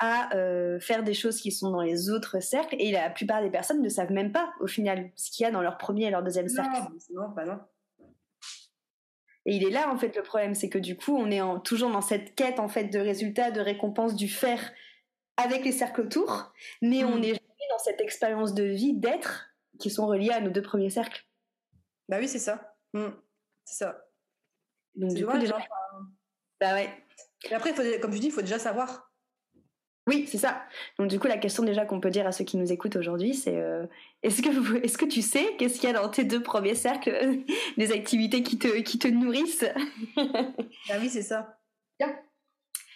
à 0.02 0.35
euh, 0.35 0.81
faire 0.81 1.05
des 1.05 1.14
choses 1.14 1.40
qui 1.40 1.52
sont 1.52 1.70
dans 1.70 1.81
les 1.81 2.11
autres 2.11 2.40
cercles 2.40 2.74
et 2.78 2.90
la 2.90 3.09
plupart 3.09 3.40
des 3.40 3.50
personnes 3.50 3.81
ne 3.81 3.88
savent 3.88 4.11
même 4.11 4.33
pas 4.33 4.52
au 4.59 4.66
final 4.66 5.11
ce 5.14 5.31
qu'il 5.31 5.44
y 5.44 5.46
a 5.46 5.52
dans 5.52 5.62
leur 5.62 5.78
premier 5.78 6.07
et 6.07 6.11
leur 6.11 6.24
deuxième 6.24 6.48
cercle. 6.48 6.76
Non, 7.14 7.31
pas 7.33 7.44
non. 7.44 7.61
Et 9.44 9.57
il 9.57 9.64
est 9.64 9.70
là 9.70 9.92
en 9.92 9.96
fait 9.96 10.16
le 10.16 10.22
problème, 10.22 10.55
c'est 10.55 10.68
que 10.68 10.78
du 10.78 10.96
coup 10.96 11.16
on 11.16 11.31
est 11.31 11.40
en, 11.40 11.61
toujours 11.61 11.90
dans 11.90 12.00
cette 12.00 12.35
quête 12.35 12.59
en 12.59 12.68
fait 12.68 12.85
de 12.85 12.98
résultats, 12.98 13.52
de 13.52 13.61
récompenses, 13.61 14.16
du 14.16 14.28
faire 14.28 14.72
avec 15.37 15.64
les 15.64 15.73
cercles 15.73 16.03
autour, 16.03 16.53
mais 16.81 17.05
on 17.05 17.16
hmm. 17.16 17.25
est 17.25 17.35
jamais 17.35 17.68
dans 17.71 17.79
cette 17.79 18.01
expérience 18.01 18.55
de 18.55 18.64
vie, 18.64 18.95
d'être, 18.95 19.49
qui 19.79 19.90
sont 19.90 20.07
reliés 20.07 20.31
à 20.31 20.40
nos 20.40 20.51
deux 20.51 20.62
premiers 20.62 20.90
cercles. 20.90 21.27
Bah 22.09 22.18
oui, 22.18 22.29
c'est 22.29 22.38
ça. 22.38 22.77
Hmm. 22.92 23.11
C'est 23.64 23.85
ça. 23.85 24.05
Donc, 24.95 25.14
du 25.14 25.27
coup, 25.27 25.38
déjà... 25.38 25.59
Bah 26.61 26.75
ouais. 26.75 26.90
Et 27.51 27.55
après, 27.55 27.75
comme 28.01 28.12
je 28.12 28.18
dis, 28.18 28.27
il 28.27 28.33
faut 28.33 28.42
déjà 28.42 28.59
savoir. 28.59 29.12
Oui, 30.09 30.27
c'est 30.27 30.38
ça. 30.38 30.64
Donc 30.99 31.09
du 31.09 31.21
coup, 31.21 31.29
la 31.29 31.38
question 31.38 31.62
déjà 31.62 31.85
qu'on 31.87 32.01
peut 32.01 32.11
dire 32.11 32.27
à 32.27 32.33
ceux 32.33 32.45
qui 32.45 32.57
nous 32.57 32.73
écoutent 32.73 32.97
aujourd'hui, 32.97 33.35
c'est 33.35 33.57
euh, 33.57 33.87
est-ce 34.25 34.42
que 34.42 34.77
est-ce 34.85 34.99
que 34.99 35.05
tu 35.05 35.23
sais 35.23 35.55
qu'est-ce 35.59 35.81
qu'il 35.81 35.88
y 35.88 35.95
a 35.95 36.01
dans 36.01 36.09
tes 36.09 36.25
deux 36.25 36.42
premiers 36.42 36.75
cercles, 36.75 37.45
des 37.77 37.92
activités 37.92 38.42
qui 38.42 38.59
te 38.59 38.81
qui 38.81 38.99
te 38.99 39.07
nourrissent? 39.09 39.64
Ah 40.16 40.97
oui, 41.01 41.09
c'est 41.09 41.23
ça. 41.23 41.59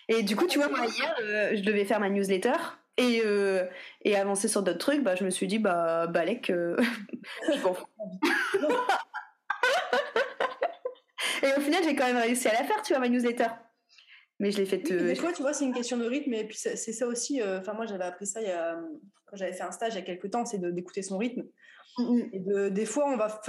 Et 0.09 0.23
du 0.23 0.37
coup, 0.37 0.47
tu 0.47 0.59
vois, 0.59 0.69
moi, 0.69 0.87
hier, 0.87 1.15
euh, 1.21 1.57
je 1.57 1.63
devais 1.63 1.85
faire 1.85 2.01
ma 2.01 2.09
newsletter. 2.09 2.55
Et, 2.99 3.21
euh, 3.25 3.67
et 4.03 4.17
avancer 4.17 4.49
sur 4.49 4.63
d'autres 4.63 4.79
trucs, 4.79 5.03
bah, 5.03 5.15
je 5.17 5.25
me 5.25 5.31
suis 5.31 5.47
dit, 5.47 5.59
bah, 5.59 6.07
Balek, 6.07 6.49
euh, 6.49 6.77
je 7.55 7.61
m'en 7.63 7.77
et 11.43 11.53
au 11.59 11.61
final, 11.61 11.85
j'ai 11.85 11.95
quand 11.95 12.07
même 12.07 12.17
réussi 12.17 12.49
à 12.49 12.55
la 12.55 12.65
faire, 12.65 12.81
tu 12.83 12.95
vois, 12.95 13.01
ma 13.01 13.09
newsletter. 13.09 13.49
Mais 14.39 14.51
je 14.51 14.59
l'ai 14.59 14.67
faite. 14.67 14.91
des 14.91 15.15
fois, 15.15 15.33
tu 15.33 15.43
vois, 15.43 15.53
c'est 15.53 15.65
une 15.65 15.75
question 15.75 15.99
de 15.99 16.07
rythme. 16.07 16.33
Et 16.35 16.45
puis, 16.45 16.57
c'est 16.57 16.77
ça 16.77 17.07
aussi. 17.07 17.43
Enfin, 17.43 17.75
moi, 17.75 17.87
j'avais 17.87 18.05
appris 18.05 18.27
ça 18.27 18.41
il 18.41 18.49
y 18.49 18.51
a, 18.51 18.79
quand 19.27 19.37
j'avais 19.37 19.53
fait 19.53 19.63
un 19.63 19.73
stage 19.73 19.95
il 19.95 19.97
y 19.97 20.01
a 20.01 20.05
quelques 20.05 20.31
temps, 20.31 20.45
c'est 20.45 20.59
d'écouter 20.59 21.03
son 21.03 21.19
rythme. 21.19 21.45
Et 22.33 22.41
de, 22.41 22.69
des 22.69 22.85
fois, 22.87 23.07
on 23.07 23.17
va, 23.17 23.41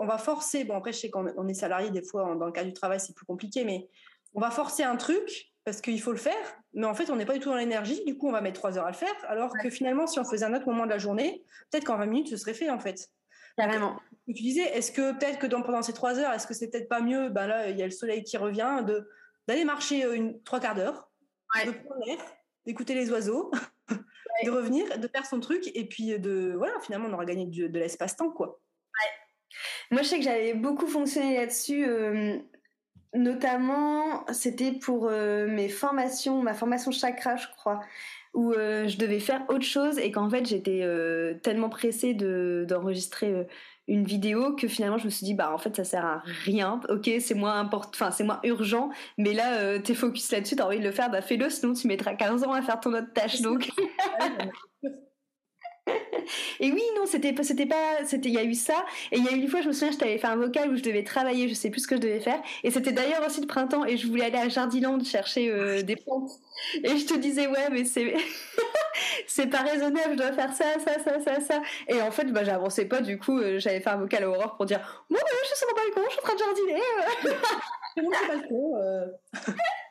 on 0.00 0.06
va 0.06 0.18
forcer. 0.18 0.64
Bon, 0.64 0.76
après, 0.76 0.92
je 0.92 0.98
sais 0.98 1.10
qu'on 1.10 1.48
est 1.48 1.54
salarié, 1.54 1.90
des 1.90 2.02
fois, 2.02 2.34
dans 2.36 2.46
le 2.46 2.52
cas 2.52 2.64
du 2.64 2.72
travail, 2.72 3.00
c'est 3.00 3.14
plus 3.14 3.26
compliqué, 3.26 3.64
mais 3.64 3.88
on 4.34 4.40
va 4.40 4.50
forcer 4.50 4.84
un 4.84 4.96
truc 4.96 5.52
parce 5.66 5.80
qu'il 5.80 6.00
faut 6.00 6.12
le 6.12 6.16
faire, 6.16 6.62
mais 6.74 6.86
en 6.86 6.94
fait, 6.94 7.10
on 7.10 7.16
n'est 7.16 7.26
pas 7.26 7.34
du 7.34 7.40
tout 7.40 7.48
dans 7.48 7.56
l'énergie. 7.56 8.04
Du 8.04 8.16
coup, 8.16 8.28
on 8.28 8.32
va 8.32 8.40
mettre 8.40 8.60
trois 8.60 8.78
heures 8.78 8.86
à 8.86 8.92
le 8.92 8.96
faire, 8.96 9.12
alors 9.26 9.52
que 9.60 9.68
finalement, 9.68 10.06
si 10.06 10.20
on 10.20 10.24
faisait 10.24 10.44
un 10.44 10.54
autre 10.54 10.66
moment 10.66 10.84
de 10.84 10.90
la 10.90 10.98
journée, 10.98 11.44
peut-être 11.70 11.84
qu'en 11.84 11.96
20 11.96 12.06
minutes, 12.06 12.28
ce 12.28 12.36
serait 12.36 12.54
fait, 12.54 12.70
en 12.70 12.78
fait. 12.78 13.10
Carrément. 13.58 13.98
tu 14.28 14.32
disais, 14.34 14.62
est-ce 14.62 14.92
que 14.92 15.10
peut-être 15.18 15.40
que 15.40 15.46
dans, 15.48 15.62
pendant 15.62 15.82
ces 15.82 15.92
trois 15.92 16.20
heures, 16.20 16.32
est-ce 16.32 16.46
que 16.46 16.54
c'est 16.54 16.68
peut-être 16.70 16.88
pas 16.88 17.00
mieux 17.00 17.30
Ben 17.30 17.48
là, 17.48 17.68
il 17.68 17.76
y 17.76 17.82
a 17.82 17.84
le 17.84 17.90
soleil 17.90 18.22
qui 18.22 18.36
revient, 18.36 18.84
de 18.86 19.10
d'aller 19.48 19.64
marcher 19.64 20.04
euh, 20.04 20.14
une 20.14 20.40
trois 20.44 20.60
quarts 20.60 20.76
d'heure, 20.76 21.10
de 21.64 21.72
prendre 21.72 22.06
l'air, 22.06 22.18
d'écouter 22.64 22.94
les 22.94 23.10
oiseaux, 23.10 23.50
de 24.44 24.50
revenir, 24.50 25.00
de 25.00 25.08
faire 25.08 25.26
son 25.26 25.40
truc, 25.40 25.68
et 25.74 25.88
puis 25.88 26.16
de 26.16 26.54
voilà, 26.56 26.78
finalement, 26.80 27.08
on 27.08 27.12
aura 27.12 27.24
gagné 27.24 27.46
de, 27.46 27.78
l'espace-temps, 27.78 28.30
quoi. 28.30 28.60
Ouais. 28.84 29.10
Moi, 29.90 30.02
je 30.02 30.08
sais 30.08 30.18
que 30.18 30.24
j'avais 30.24 30.54
beaucoup 30.54 30.86
fonctionné 30.86 31.36
là-dessus. 31.36 31.88
Euh, 31.88 32.38
Notamment, 33.14 34.24
c'était 34.32 34.72
pour 34.72 35.08
euh, 35.10 35.46
mes 35.46 35.68
formations, 35.68 36.42
ma 36.42 36.54
formation 36.54 36.90
chakra, 36.90 37.36
je 37.36 37.46
crois, 37.56 37.80
où 38.34 38.52
euh, 38.52 38.88
je 38.88 38.98
devais 38.98 39.20
faire 39.20 39.42
autre 39.48 39.64
chose 39.64 39.98
et 39.98 40.10
qu'en 40.10 40.28
fait 40.28 40.44
j'étais 40.44 40.80
euh, 40.82 41.34
tellement 41.42 41.70
pressée 41.70 42.14
d'enregistrer 42.14 43.46
une 43.88 44.04
vidéo 44.04 44.54
que 44.54 44.68
finalement 44.68 44.98
je 44.98 45.06
me 45.06 45.10
suis 45.10 45.24
dit 45.24 45.34
bah 45.34 45.52
en 45.52 45.58
fait 45.58 45.74
ça 45.76 45.84
sert 45.84 46.04
à 46.04 46.22
rien. 46.44 46.80
Ok, 46.90 47.10
c'est 47.20 47.34
moins 47.34 47.58
important, 47.58 47.90
enfin 47.94 48.10
c'est 48.10 48.24
moins 48.24 48.40
urgent, 48.44 48.90
mais 49.16 49.32
là 49.32 49.78
t'es 49.78 49.94
focus 49.94 50.32
là-dessus, 50.32 50.56
t'as 50.56 50.66
envie 50.66 50.80
de 50.80 50.84
le 50.84 50.92
faire, 50.92 51.10
bah 51.10 51.22
fais-le, 51.22 51.48
sinon 51.48 51.72
tu 51.72 51.86
mettras 51.86 52.14
15 52.14 52.44
ans 52.44 52.52
à 52.52 52.60
faire 52.62 52.80
ton 52.80 52.92
autre 52.92 53.12
tâche 53.14 53.40
donc. 53.40 53.70
Et 56.60 56.72
oui, 56.72 56.82
non, 56.96 57.06
c'était 57.06 57.34
c'était 57.42 57.66
pas, 57.66 58.04
c'était, 58.04 58.28
il 58.28 58.34
y 58.34 58.38
a 58.38 58.44
eu 58.44 58.54
ça. 58.54 58.84
Et 59.12 59.18
il 59.18 59.24
y 59.24 59.28
a 59.28 59.32
eu 59.32 59.36
une 59.36 59.48
fois, 59.48 59.60
je 59.60 59.68
me 59.68 59.72
souviens, 59.72 59.92
je 59.92 59.98
t'avais 59.98 60.18
fait 60.18 60.26
un 60.26 60.36
vocal 60.36 60.70
où 60.70 60.76
je 60.76 60.82
devais 60.82 61.04
travailler, 61.04 61.48
je 61.48 61.54
sais 61.54 61.70
plus 61.70 61.82
ce 61.82 61.88
que 61.88 61.96
je 61.96 62.00
devais 62.00 62.20
faire. 62.20 62.40
Et 62.64 62.70
c'était 62.70 62.92
d'ailleurs 62.92 63.24
aussi 63.26 63.40
le 63.40 63.46
printemps 63.46 63.84
et 63.84 63.96
je 63.96 64.06
voulais 64.06 64.24
aller 64.24 64.38
à 64.38 64.48
Jardiland 64.48 65.02
chercher 65.04 65.50
euh, 65.50 65.82
des 65.82 65.96
plantes. 65.96 66.30
Et 66.82 66.96
je 66.96 67.06
te 67.06 67.14
disais, 67.14 67.46
ouais, 67.46 67.70
mais 67.70 67.84
c'est, 67.84 68.14
c'est 69.26 69.46
pas 69.46 69.62
raisonnable, 69.62 70.12
je 70.12 70.16
dois 70.16 70.32
faire 70.32 70.52
ça, 70.52 70.64
ça, 70.84 70.98
ça, 71.02 71.20
ça, 71.20 71.40
ça. 71.40 71.62
Et 71.88 72.00
en 72.02 72.10
fait, 72.10 72.32
bah, 72.32 72.44
j'avançais 72.44 72.86
pas, 72.86 73.00
du 73.00 73.18
coup, 73.18 73.38
euh, 73.38 73.58
j'avais 73.58 73.80
fait 73.80 73.90
un 73.90 73.98
vocal 73.98 74.24
à 74.24 74.30
Aurore 74.30 74.56
pour 74.56 74.66
dire, 74.66 75.06
moi, 75.10 75.20
je 75.42 75.46
suis 75.46 75.56
sur 75.56 75.68
mon 75.68 75.74
balcon, 75.74 76.02
je 76.06 76.10
suis 76.10 76.20
en 76.20 76.22
train 76.22 76.34
de 76.34 76.38
jardiner. 76.38 76.82
Euh. 77.98 79.06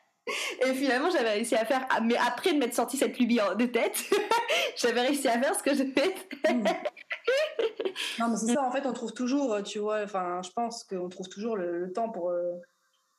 Et 0.64 0.74
finalement, 0.74 1.10
j'avais 1.10 1.30
réussi 1.30 1.54
à 1.54 1.64
faire, 1.64 1.86
mais 2.02 2.16
après 2.16 2.52
de 2.52 2.58
m'être 2.58 2.74
sorti 2.74 2.96
cette 2.96 3.18
lubie 3.18 3.38
de 3.58 3.66
tête, 3.66 4.02
j'avais 4.76 5.02
réussi 5.02 5.28
à 5.28 5.40
faire 5.40 5.54
ce 5.54 5.62
que 5.62 5.74
je 5.74 5.84
hmm. 5.84 6.64
Non, 8.18 8.28
mais 8.28 8.36
c'est 8.36 8.54
ça, 8.54 8.62
en 8.62 8.70
fait, 8.70 8.86
on 8.86 8.92
trouve 8.92 9.12
toujours, 9.12 9.62
tu 9.62 9.78
vois, 9.78 10.02
enfin, 10.02 10.40
je 10.44 10.50
pense 10.50 10.84
qu'on 10.84 11.08
trouve 11.08 11.28
toujours 11.28 11.56
le, 11.56 11.92
temps 11.92 12.10
pour, 12.10 12.30
euh, 12.30 12.54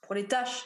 pour 0.02 0.16
les 0.16 0.26
tâches. 0.26 0.66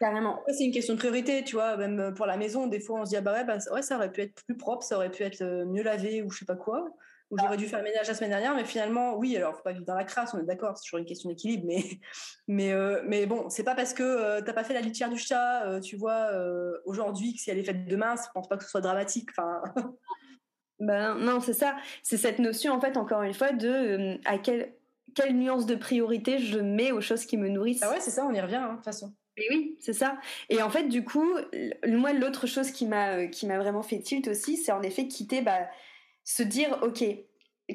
Carrément. 0.00 0.42
C'est 0.48 0.64
une 0.64 0.72
question 0.72 0.94
de 0.94 0.98
priorité, 0.98 1.44
tu 1.44 1.56
vois, 1.56 1.76
même 1.76 2.14
pour 2.14 2.26
la 2.26 2.36
maison, 2.36 2.66
des 2.66 2.80
fois, 2.80 3.00
on 3.00 3.04
se 3.04 3.10
dit, 3.10 3.16
ah 3.16 3.20
bah 3.20 3.32
ouais, 3.32 3.44
bah, 3.44 3.58
ouais, 3.72 3.82
ça 3.82 3.96
aurait 3.96 4.10
pu 4.10 4.22
être 4.22 4.34
plus 4.46 4.56
propre, 4.56 4.82
ça 4.84 4.96
aurait 4.96 5.10
pu 5.10 5.22
être 5.22 5.42
euh, 5.42 5.66
mieux 5.66 5.82
lavé 5.82 6.22
ou 6.22 6.30
je 6.30 6.38
sais 6.38 6.44
pas 6.44 6.56
quoi 6.56 6.88
j'aurais 7.40 7.56
dû 7.56 7.66
faire 7.66 7.78
le 7.78 7.84
ménage 7.84 8.08
la 8.08 8.14
semaine 8.14 8.30
dernière, 8.30 8.54
mais 8.54 8.64
finalement, 8.64 9.16
oui, 9.16 9.36
alors 9.36 9.56
faut 9.56 9.62
pas 9.62 9.72
vivre 9.72 9.84
dans 9.84 9.94
la 9.94 10.04
crasse, 10.04 10.34
on 10.34 10.38
est 10.38 10.44
d'accord, 10.44 10.76
c'est 10.76 10.84
toujours 10.84 10.98
une 10.98 11.04
question 11.06 11.28
d'équilibre, 11.28 11.64
mais, 11.66 11.82
mais, 12.48 12.72
euh, 12.72 13.02
mais 13.06 13.26
bon, 13.26 13.48
c'est 13.48 13.64
pas 13.64 13.74
parce 13.74 13.94
que 13.94 14.02
euh, 14.02 14.40
t'as 14.40 14.52
pas 14.52 14.64
fait 14.64 14.74
la 14.74 14.80
litière 14.80 15.10
du 15.10 15.18
chat, 15.18 15.66
euh, 15.66 15.80
tu 15.80 15.96
vois, 15.96 16.30
aujourd'hui, 16.84 17.34
que 17.34 17.40
si 17.40 17.50
elle 17.50 17.58
est 17.58 17.64
faite 17.64 17.86
demain, 17.86 18.14
je 18.16 18.28
pense 18.32 18.48
pas 18.48 18.56
que 18.56 18.64
ce 18.64 18.70
soit 18.70 18.80
dramatique. 18.80 19.30
Enfin. 19.30 19.62
ben 20.80 21.14
non, 21.16 21.40
c'est 21.40 21.54
ça, 21.54 21.76
c'est 22.02 22.16
cette 22.16 22.38
notion 22.38 22.72
en 22.72 22.80
fait, 22.80 22.96
encore 22.96 23.22
une 23.22 23.34
fois, 23.34 23.52
de 23.52 24.18
à 24.24 24.38
quelle, 24.38 24.74
quelle 25.14 25.36
nuance 25.36 25.66
de 25.66 25.74
priorité 25.74 26.38
je 26.38 26.58
mets 26.58 26.92
aux 26.92 27.00
choses 27.00 27.24
qui 27.26 27.36
me 27.36 27.48
nourrissent. 27.48 27.82
Ah 27.82 27.90
ouais, 27.90 28.00
c'est 28.00 28.10
ça, 28.10 28.26
on 28.26 28.32
y 28.32 28.40
revient, 28.40 28.56
hein, 28.56 28.70
de 28.70 28.76
toute 28.76 28.84
façon. 28.84 29.14
Et 29.36 29.46
oui, 29.50 29.76
c'est 29.80 29.92
ça. 29.92 30.16
Et 30.48 30.62
en 30.62 30.70
fait, 30.70 30.84
du 30.84 31.04
coup, 31.04 31.28
moi, 31.88 32.12
l'autre 32.12 32.46
chose 32.46 32.70
qui 32.70 32.86
m'a 32.86 33.26
qui 33.26 33.46
m'a 33.46 33.58
vraiment 33.58 33.82
fait 33.82 33.98
tilt 33.98 34.28
aussi, 34.28 34.56
c'est 34.56 34.70
en 34.70 34.82
effet 34.82 35.08
quitter 35.08 35.42
bah, 35.42 35.68
se 36.24 36.42
dire, 36.42 36.78
ok, 36.82 37.04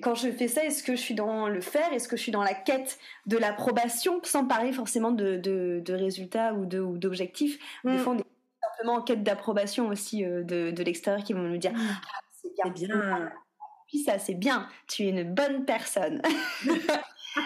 quand 0.02 0.16
je 0.16 0.30
fais 0.32 0.48
ça, 0.48 0.64
est-ce 0.64 0.84
que 0.84 0.96
je 0.96 1.02
suis 1.02 1.16
dans 1.16 1.48
le 1.48 1.62
faire? 1.62 1.92
Est-ce 1.94 2.08
que 2.08 2.16
je 2.16 2.22
suis 2.22 2.32
dans 2.32 2.44
la 2.44 2.54
quête 2.54 3.00
de 3.26 3.38
l'approbation? 3.38 4.20
Sans 4.24 4.46
parler 4.46 4.72
forcément 4.72 5.12
de, 5.12 5.38
de, 5.38 5.94
résultats 5.94 6.54
ou 6.54 6.66
d'objectifs. 6.66 7.58
Des 7.84 7.94
mm. 7.94 7.98
fois, 8.00 8.14
on 8.14 8.18
est 8.18 8.26
simplement 8.62 9.00
en 9.00 9.02
quête 9.02 9.24
d'approbation 9.24 9.88
aussi 9.88 10.24
euh, 10.26 10.44
de, 10.44 10.72
de 10.72 10.84
l'extérieur 10.84 11.24
qui 11.24 11.34
vont 11.34 11.42
nous 11.42 11.58
dire 11.58 11.74
mm. 11.74 11.80
ah, 11.80 12.20
c'est 12.32 12.54
bien. 12.54 12.88
bien. 12.88 13.32
Puis 13.88 14.00
ça, 14.00 14.20
c'est 14.20 14.36
bien. 14.36 14.68
Tu 14.88 15.06
es 15.06 15.10
une 15.10 15.34
bonne 15.34 15.66
personne. 15.66 16.22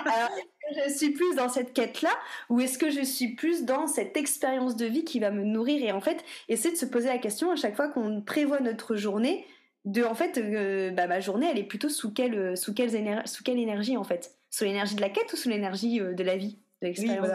Alors, 0.05 0.29
est-ce 0.37 0.43
que 0.43 0.83
je 0.83 0.97
suis 0.97 1.09
plus 1.11 1.35
dans 1.35 1.49
cette 1.49 1.73
quête-là 1.73 2.11
ou 2.49 2.59
est-ce 2.59 2.77
que 2.77 2.89
je 2.89 3.01
suis 3.01 3.35
plus 3.35 3.63
dans 3.63 3.87
cette 3.87 4.17
expérience 4.17 4.75
de 4.75 4.85
vie 4.85 5.05
qui 5.05 5.19
va 5.19 5.31
me 5.31 5.43
nourrir? 5.43 5.81
Et 5.81 5.91
en 5.91 6.01
fait, 6.01 6.23
essayer 6.49 6.73
de 6.73 6.79
se 6.79 6.85
poser 6.85 7.07
la 7.07 7.17
question 7.17 7.51
à 7.51 7.55
chaque 7.55 7.75
fois 7.75 7.87
qu'on 7.87 8.21
prévoit 8.21 8.59
notre 8.59 8.95
journée 8.95 9.45
de 9.85 10.03
en 10.03 10.15
fait 10.15 10.37
euh, 10.37 10.91
bah, 10.91 11.07
ma 11.07 11.19
journée 11.19 11.47
elle 11.49 11.57
est 11.57 11.63
plutôt 11.63 11.89
sous 11.89 12.13
quelle 12.13 12.37
euh, 12.37 12.55
sous 12.55 12.73
quelle 12.73 12.91
sous 13.27 13.43
quelle 13.43 13.59
énergie 13.59 13.97
en 13.97 14.03
fait? 14.03 14.37
Sous 14.49 14.63
l'énergie 14.63 14.95
de 14.95 15.01
la 15.01 15.09
quête 15.09 15.31
ou 15.33 15.35
sous 15.35 15.49
l'énergie 15.49 15.99
euh, 15.99 16.13
de 16.13 16.23
la 16.23 16.37
vie 16.37 16.59
de 16.81 16.87
l'expérience? 16.87 17.27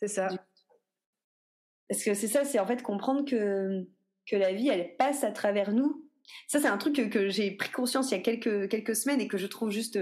c'est 0.00 0.08
ça. 0.08 0.28
Parce 1.88 2.02
que 2.02 2.14
c'est 2.14 2.28
ça 2.28 2.44
c'est 2.44 2.58
en 2.58 2.66
fait 2.66 2.82
comprendre 2.82 3.24
que 3.24 3.86
que 4.26 4.36
la 4.36 4.52
vie 4.52 4.68
elle 4.68 4.96
passe 4.96 5.24
à 5.24 5.30
travers 5.30 5.72
nous. 5.72 6.04
Ça 6.46 6.60
c'est 6.60 6.68
un 6.68 6.78
truc 6.78 7.10
que, 7.10 7.28
j'ai 7.28 7.50
pris 7.50 7.70
conscience 7.70 8.10
il 8.10 8.16
y 8.16 8.18
a 8.18 8.22
quelques 8.22 8.68
quelques 8.68 8.96
semaines 8.96 9.20
et 9.20 9.28
que 9.28 9.38
je 9.38 9.46
trouve 9.46 9.70
juste 9.70 9.98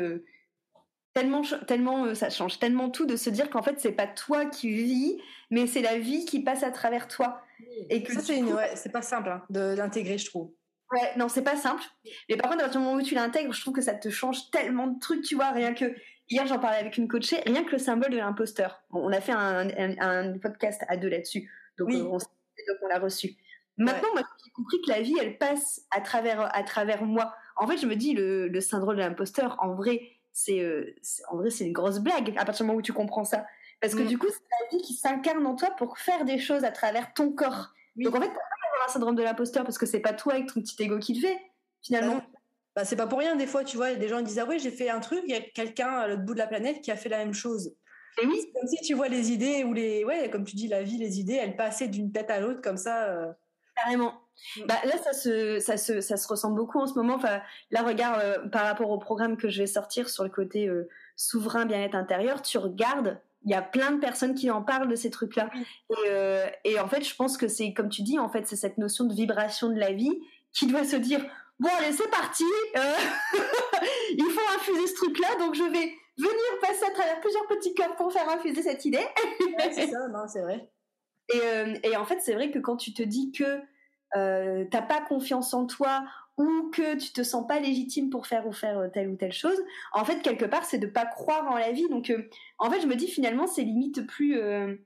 tellement 1.15 1.43
tellement 1.67 2.15
ça 2.15 2.31
change 2.31 2.59
tellement 2.59 2.91
tout 2.91 3.07
de 3.07 3.17
se 3.17 3.29
dire 3.29 3.51
qu'en 3.51 3.63
fait 3.63 3.81
c'est 3.81 3.93
pas 3.93 4.07
toi 4.07 4.47
qui 4.47 4.71
vis 4.71 5.21
mais 5.51 5.67
c'est 5.67 5.83
la 5.83 5.99
vie 5.99 6.25
qui 6.25 6.41
passe 6.41 6.63
à 6.63 6.71
travers 6.71 7.09
toi. 7.09 7.43
Et 7.91 8.03
que 8.03 8.13
ça 8.15 8.21
c'est 8.21 8.43
ouais, 8.43 8.91
pas 8.93 9.03
simple 9.03 9.31
hein, 9.31 9.43
de 9.51 9.75
l'intégrer 9.75 10.17
je 10.17 10.27
trouve 10.27 10.53
Ouais, 10.93 11.13
non, 11.17 11.29
c'est 11.29 11.43
pas 11.43 11.57
simple. 11.57 11.83
Mais 12.29 12.37
par 12.37 12.51
contre, 12.51 12.63
à 12.63 12.65
partir 12.65 12.81
du 12.81 12.87
moment 12.87 13.01
où 13.01 13.05
tu 13.05 13.15
l'intègres, 13.15 13.53
je 13.53 13.61
trouve 13.61 13.75
que 13.75 13.83
ça 13.83 13.95
te 13.95 14.09
change 14.09 14.51
tellement 14.51 14.87
de 14.87 14.99
trucs, 14.99 15.23
tu 15.23 15.35
vois. 15.35 15.51
Rien 15.51 15.75
que 15.75 15.95
hier, 16.31 16.47
j'en 16.47 16.59
parlais 16.59 16.79
avec 16.79 16.97
une 16.97 17.09
coachée, 17.09 17.41
rien 17.47 17.65
que 17.65 17.73
le 17.73 17.79
symbole 17.79 18.11
de 18.11 18.17
l'imposteur. 18.17 18.83
On 18.91 19.13
a 19.13 19.21
fait 19.21 19.33
un, 19.33 19.69
un, 20.01 20.39
podcast 20.39 20.83
à 20.89 20.97
deux 20.97 21.09
là-dessus, 21.09 21.51
donc, 21.79 21.91
euh, 21.93 22.19
on, 22.83 22.89
l'a 22.89 22.99
reçu. 22.99 23.37
Maintenant, 23.77 24.09
moi, 24.15 24.23
j'ai 24.45 24.51
compris 24.53 24.81
que 24.85 24.91
la 24.91 25.03
vie, 25.03 25.15
elle 25.21 25.39
passe 25.39 25.83
à 25.91 26.01
travers 26.01 26.55
à 26.57 26.63
travers 26.63 27.05
moi. 27.05 27.35
En 27.57 27.67
fait, 27.67 27.77
je 27.77 27.87
me 27.87 27.95
dis 27.95 28.15
le, 28.15 28.49
le 28.49 28.61
syndrome 28.61 28.97
de 28.97 29.01
l'imposteur, 29.01 29.57
en 29.61 29.75
vrai, 29.75 30.01
c'est 30.33 30.61
euh, 30.61 30.97
en 31.31 31.37
vrai, 31.37 31.51
c'est 31.51 31.67
une 31.67 31.73
grosse 31.73 31.99
blague 31.99 32.35
à 32.39 32.45
partir 32.45 32.65
du 32.65 32.69
moment 32.69 32.79
où 32.79 32.83
tu 32.83 32.93
comprends 32.93 33.25
ça. 33.25 33.45
Parce 33.81 33.95
que 33.95 34.03
du 34.03 34.19
coup, 34.19 34.27
c'est 34.29 34.41
la 34.61 34.77
vie 34.77 34.83
qui 34.83 34.95
s'incarne 34.95 35.47
en 35.47 35.55
toi 35.55 35.71
pour 35.79 35.99
faire 35.99 36.25
des 36.25 36.39
choses 36.39 36.65
à 36.65 36.73
travers 36.73 37.13
ton 37.15 37.33
corps. 37.33 37.73
Donc 37.97 38.15
en 38.15 38.21
fait, 38.21 38.31
un 38.89 38.93
syndrome 38.93 39.15
de 39.15 39.23
l'imposteur 39.23 39.65
parce 39.65 39.79
que 39.79 39.87
c'est 39.87 40.01
pas 40.01 40.13
toi 40.13 40.35
avec 40.35 40.53
ton 40.53 40.61
petit 40.61 40.83
ego 40.83 40.99
qui 40.99 41.15
le 41.15 41.21
fait, 41.21 41.39
finalement. 41.83 42.17
Bah, 42.17 42.25
bah, 42.77 42.85
c'est 42.85 42.97
pas 42.97 43.07
pour 43.07 43.19
rien, 43.19 43.37
des 43.37 43.47
fois, 43.47 43.65
tu 43.65 43.77
vois, 43.77 43.95
des 43.95 44.09
gens 44.09 44.21
disent 44.21 44.39
Ah 44.39 44.47
oui, 44.49 44.59
j'ai 44.59 44.71
fait 44.71 44.89
un 44.89 45.01
truc, 45.01 45.21
il 45.25 45.31
y 45.31 45.37
a 45.37 45.41
quelqu'un 45.41 45.89
à 45.89 46.09
l'autre 46.09 46.23
bout 46.23 46.35
de 46.35 46.39
la 46.39 46.47
planète 46.47 46.81
qui 46.81 46.91
a 46.91 46.97
fait 46.97 47.09
la 47.09 47.19
même 47.19 47.35
chose. 47.35 47.75
Et 48.23 48.27
oui. 48.27 48.41
C'est 48.41 48.53
comme 48.53 48.69
si 48.69 48.77
tu 48.83 48.95
vois 48.95 49.09
les 49.09 49.33
idées 49.33 49.65
ou 49.65 49.73
les. 49.73 50.05
Ouais, 50.05 50.31
comme 50.31 50.45
tu 50.45 50.57
dis, 50.57 50.69
la 50.69 50.83
vie, 50.83 50.99
les 50.99 51.21
idées, 51.21 51.35
elles 51.35 51.57
passaient 51.57 51.89
d'une 51.89 52.13
tête 52.13 52.31
à 52.31 52.41
l'autre 52.41 52.61
comme 52.61 52.77
ça. 52.77 53.07
Euh. 53.07 53.33
Carrément. 53.77 54.15
Mm. 54.57 54.67
Bah, 54.67 54.77
là, 54.85 54.97
ça 54.99 55.13
se, 55.13 55.59
ça, 55.61 55.77
se, 55.77 56.01
ça 56.01 56.17
se 56.17 56.29
ressemble 56.29 56.57
beaucoup 56.57 56.81
en 56.81 56.87
ce 56.87 56.95
moment. 56.95 57.15
Enfin, 57.15 57.41
là, 57.71 57.83
regarde, 57.83 58.21
euh, 58.23 58.49
par 58.49 58.65
rapport 58.65 58.91
au 58.91 58.99
programme 58.99 59.37
que 59.37 59.49
je 59.49 59.63
vais 59.63 59.67
sortir 59.67 60.09
sur 60.09 60.25
le 60.25 60.31
côté 60.31 60.69
euh, 60.69 60.89
souverain 61.17 61.67
bien-être 61.67 61.95
intérieur, 61.95 62.43
tu 62.43 62.59
regardes 62.59 63.21
il 63.45 63.51
y 63.51 63.55
a 63.55 63.63
plein 63.63 63.93
de 63.93 64.01
personnes 64.01 64.35
qui 64.35 64.51
en 64.51 64.63
parlent 64.63 64.89
de 64.89 64.97
ces 64.97 65.11
trucs-là. 65.11 65.51
Euh, 66.07 66.47
et, 66.65 66.79
en 66.81 66.89
fait, 66.89 67.03
je 67.03 67.15
pense 67.15 67.37
que 67.37 67.49
c'est, 67.49 67.73
comme 67.73 67.89
tu 67.89 68.03
dis, 68.03 68.19
en 68.19 68.29
fait, 68.29 68.47
c'est 68.47 68.57
cette 68.57 68.79
notion 68.79 69.05
de 69.05 69.15
vibration 69.15 69.69
de 69.69 69.79
la 69.79 69.93
vie 69.93 70.21
qui 70.53 70.67
doit 70.67 70.85
se 70.85 70.97
dire, 70.97 71.25
bon, 71.59 71.69
allez, 71.79 71.93
c'est 71.93 72.11
parti, 72.11 72.45
euh, 72.77 72.95
il 74.17 74.25
faut 74.25 74.57
infuser 74.57 74.87
ce 74.87 74.95
truc-là, 74.95 75.29
donc 75.39 75.55
je 75.55 75.63
vais 75.63 75.93
venir 76.17 76.61
passer 76.61 76.85
à 76.85 76.91
travers 76.91 77.21
plusieurs 77.21 77.47
petits 77.47 77.75
corps 77.75 77.95
pour 77.97 78.13
faire 78.13 78.29
infuser 78.29 78.63
cette 78.63 78.85
idée. 78.85 79.07
c'est 79.73 79.89
ça, 79.89 80.09
non, 80.09 80.27
c'est 80.27 80.43
vrai. 80.43 80.71
Et, 81.33 81.41
euh, 81.43 81.75
et, 81.83 81.97
en 81.97 82.05
fait, 82.05 82.21
c'est 82.21 82.35
vrai 82.35 82.51
que 82.51 82.59
quand 82.59 82.77
tu 82.77 82.93
te 82.93 83.03
dis 83.03 83.33
que 83.33 83.61
t'as 84.71 84.83
pas 84.83 85.03
confiance 85.03 85.53
en 85.53 85.67
toi 85.67 86.03
ou 86.39 86.71
que 86.71 86.97
tu 86.97 87.13
te 87.13 87.23
sens 87.23 87.47
pas 87.47 87.61
légitime 87.61 88.11
pour 88.11 88.27
faire 88.27 88.47
ou 88.47 88.53
faire 88.53 88.79
euh, 88.79 88.89
telle 88.89 89.09
ou 89.09 89.17
telle 89.17 89.33
chose, 89.33 89.59
en 89.93 90.05
fait 90.05 90.23
quelque 90.23 90.45
part 90.45 90.65
c'est 90.65 90.79
de 90.79 90.87
pas 90.87 91.05
croire 91.05 91.51
en 91.51 91.57
la 91.57 91.73
vie. 91.73 91.89
Donc 91.89 92.11
euh, 92.11 92.29
en 92.59 92.71
fait 92.71 92.81
je 92.81 92.87
me 92.87 92.95
dis 92.95 93.09
finalement 93.09 93.47
c'est 93.47 93.63
limite 93.63 94.07
plus 94.07 94.39
euh, 94.39 94.77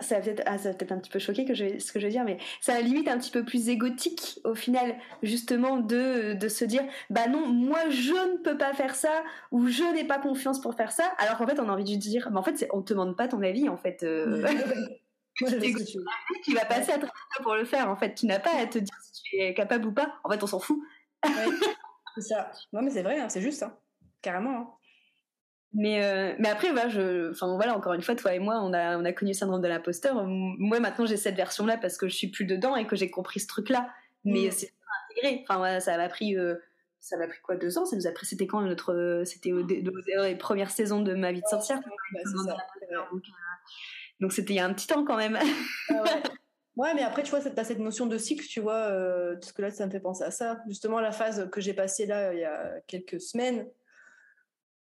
ça 0.00 0.18
va 0.18 0.22
peut-être 0.22 0.42
ah, 0.46 0.56
peut 0.58 0.86
un 0.90 0.98
petit 0.98 1.10
peu 1.10 1.18
choqué 1.18 1.44
que 1.44 1.54
je, 1.54 1.78
ce 1.78 1.92
que 1.92 2.00
je 2.00 2.06
veux 2.06 2.10
dire, 2.10 2.24
mais 2.24 2.38
ça 2.60 2.80
limite 2.80 3.08
un 3.08 3.18
petit 3.18 3.30
peu 3.30 3.44
plus 3.44 3.68
égotique 3.68 4.40
au 4.44 4.54
final, 4.54 4.96
justement, 5.22 5.76
de, 5.76 6.32
de 6.34 6.48
se 6.48 6.64
dire 6.64 6.82
bah 7.10 7.28
non, 7.28 7.46
moi 7.46 7.88
je 7.90 8.12
ne 8.12 8.38
peux 8.38 8.58
pas 8.58 8.72
faire 8.72 8.94
ça, 8.96 9.22
ou 9.52 9.68
je 9.68 9.84
n'ai 9.94 10.04
pas 10.04 10.18
confiance 10.18 10.60
pour 10.60 10.74
faire 10.74 10.90
ça, 10.92 11.04
alors 11.18 11.38
qu'en 11.38 11.46
fait 11.46 11.60
on 11.60 11.68
a 11.68 11.72
envie 11.72 11.84
de 11.84 12.00
dire 12.00 12.30
bah 12.32 12.40
en 12.40 12.42
fait 12.42 12.66
on 12.72 12.82
te 12.82 12.92
demande 12.92 13.16
pas 13.16 13.28
ton 13.28 13.42
avis 13.42 13.68
en 13.68 13.76
fait. 13.76 14.04
tu 15.36 16.54
vas 16.54 16.64
passer 16.64 16.92
à 16.92 16.98
travers 16.98 17.12
pour 17.42 17.54
le 17.54 17.64
faire 17.64 17.88
en 17.88 17.96
fait, 17.96 18.14
tu 18.14 18.26
n'as 18.26 18.38
pas 18.38 18.54
à 18.56 18.66
te 18.66 18.78
dire 18.78 19.54
capable 19.54 19.86
ou 19.86 19.92
pas. 19.92 20.14
En 20.24 20.30
fait, 20.30 20.42
on 20.42 20.46
s'en 20.46 20.60
fout. 20.60 20.78
c'est 22.14 22.22
ça. 22.22 22.50
Non, 22.72 22.82
mais 22.82 22.90
c'est 22.90 23.02
vrai, 23.02 23.18
hein, 23.18 23.28
c'est 23.28 23.40
juste, 23.40 23.62
hein. 23.62 23.76
carrément. 24.20 24.58
Hein. 24.58 24.70
Mais, 25.74 26.04
euh, 26.04 26.34
mais 26.38 26.50
après, 26.50 26.70
voilà, 26.70 26.88
je, 26.90 27.30
enfin, 27.30 27.54
voilà, 27.56 27.76
encore 27.76 27.94
une 27.94 28.02
fois, 28.02 28.14
toi 28.14 28.34
et 28.34 28.38
moi, 28.38 28.60
on 28.62 28.74
a, 28.74 28.98
on 28.98 29.04
a 29.04 29.12
connu 29.12 29.30
le 29.30 29.36
syndrome 29.36 29.62
de 29.62 29.68
l'imposteur. 29.68 30.22
Moi, 30.26 30.80
maintenant, 30.80 31.06
j'ai 31.06 31.16
cette 31.16 31.36
version-là 31.36 31.78
parce 31.78 31.96
que 31.96 32.08
je 32.08 32.14
suis 32.14 32.28
plus 32.28 32.44
dedans 32.44 32.76
et 32.76 32.86
que 32.86 32.94
j'ai 32.94 33.10
compris 33.10 33.40
ce 33.40 33.46
truc-là. 33.46 33.88
Mais 34.24 34.48
mm. 34.48 34.50
c'est 34.50 34.72
intégré. 35.10 35.44
Enfin, 35.48 35.80
ça 35.80 35.96
m'a 35.96 36.10
pris, 36.10 36.36
euh, 36.36 36.56
ça 37.00 37.16
m'a 37.16 37.26
pris 37.26 37.38
quoi, 37.42 37.56
deux 37.56 37.78
ans? 37.78 37.86
Ça 37.86 37.96
nous 37.96 38.06
a 38.06 38.10
pris, 38.10 38.26
c'était 38.26 38.46
quand 38.46 38.60
notre, 38.60 39.22
c'était 39.24 39.50
les 39.50 40.36
premières 40.36 40.70
saisons 40.70 41.00
de 41.00 41.14
ma 41.14 41.32
vie 41.32 41.40
de 41.40 41.46
sorcière? 41.46 41.80
Donc, 44.22 44.32
c'était 44.32 44.54
il 44.54 44.56
y 44.56 44.60
a 44.60 44.64
un 44.64 44.72
petit 44.72 44.86
temps 44.86 45.04
quand 45.04 45.16
même. 45.16 45.36
Ah 45.90 46.02
ouais. 46.02 46.22
Ouais, 46.76 46.94
mais 46.94 47.02
après, 47.02 47.22
tu 47.22 47.30
vois, 47.30 47.40
tu 47.40 47.48
as 47.54 47.64
cette 47.64 47.80
notion 47.80 48.06
de 48.06 48.16
cycle, 48.16 48.46
tu 48.46 48.60
vois, 48.60 48.88
euh, 48.90 49.34
parce 49.34 49.52
que 49.52 49.60
là, 49.60 49.70
ça 49.70 49.84
me 49.84 49.90
fait 49.90 50.00
penser 50.00 50.24
à 50.24 50.30
ça. 50.30 50.62
Justement, 50.66 51.00
la 51.00 51.12
phase 51.12 51.50
que 51.50 51.60
j'ai 51.60 51.74
passée 51.74 52.06
là, 52.06 52.32
il 52.32 52.40
y 52.40 52.44
a 52.44 52.80
quelques 52.86 53.20
semaines, 53.20 53.66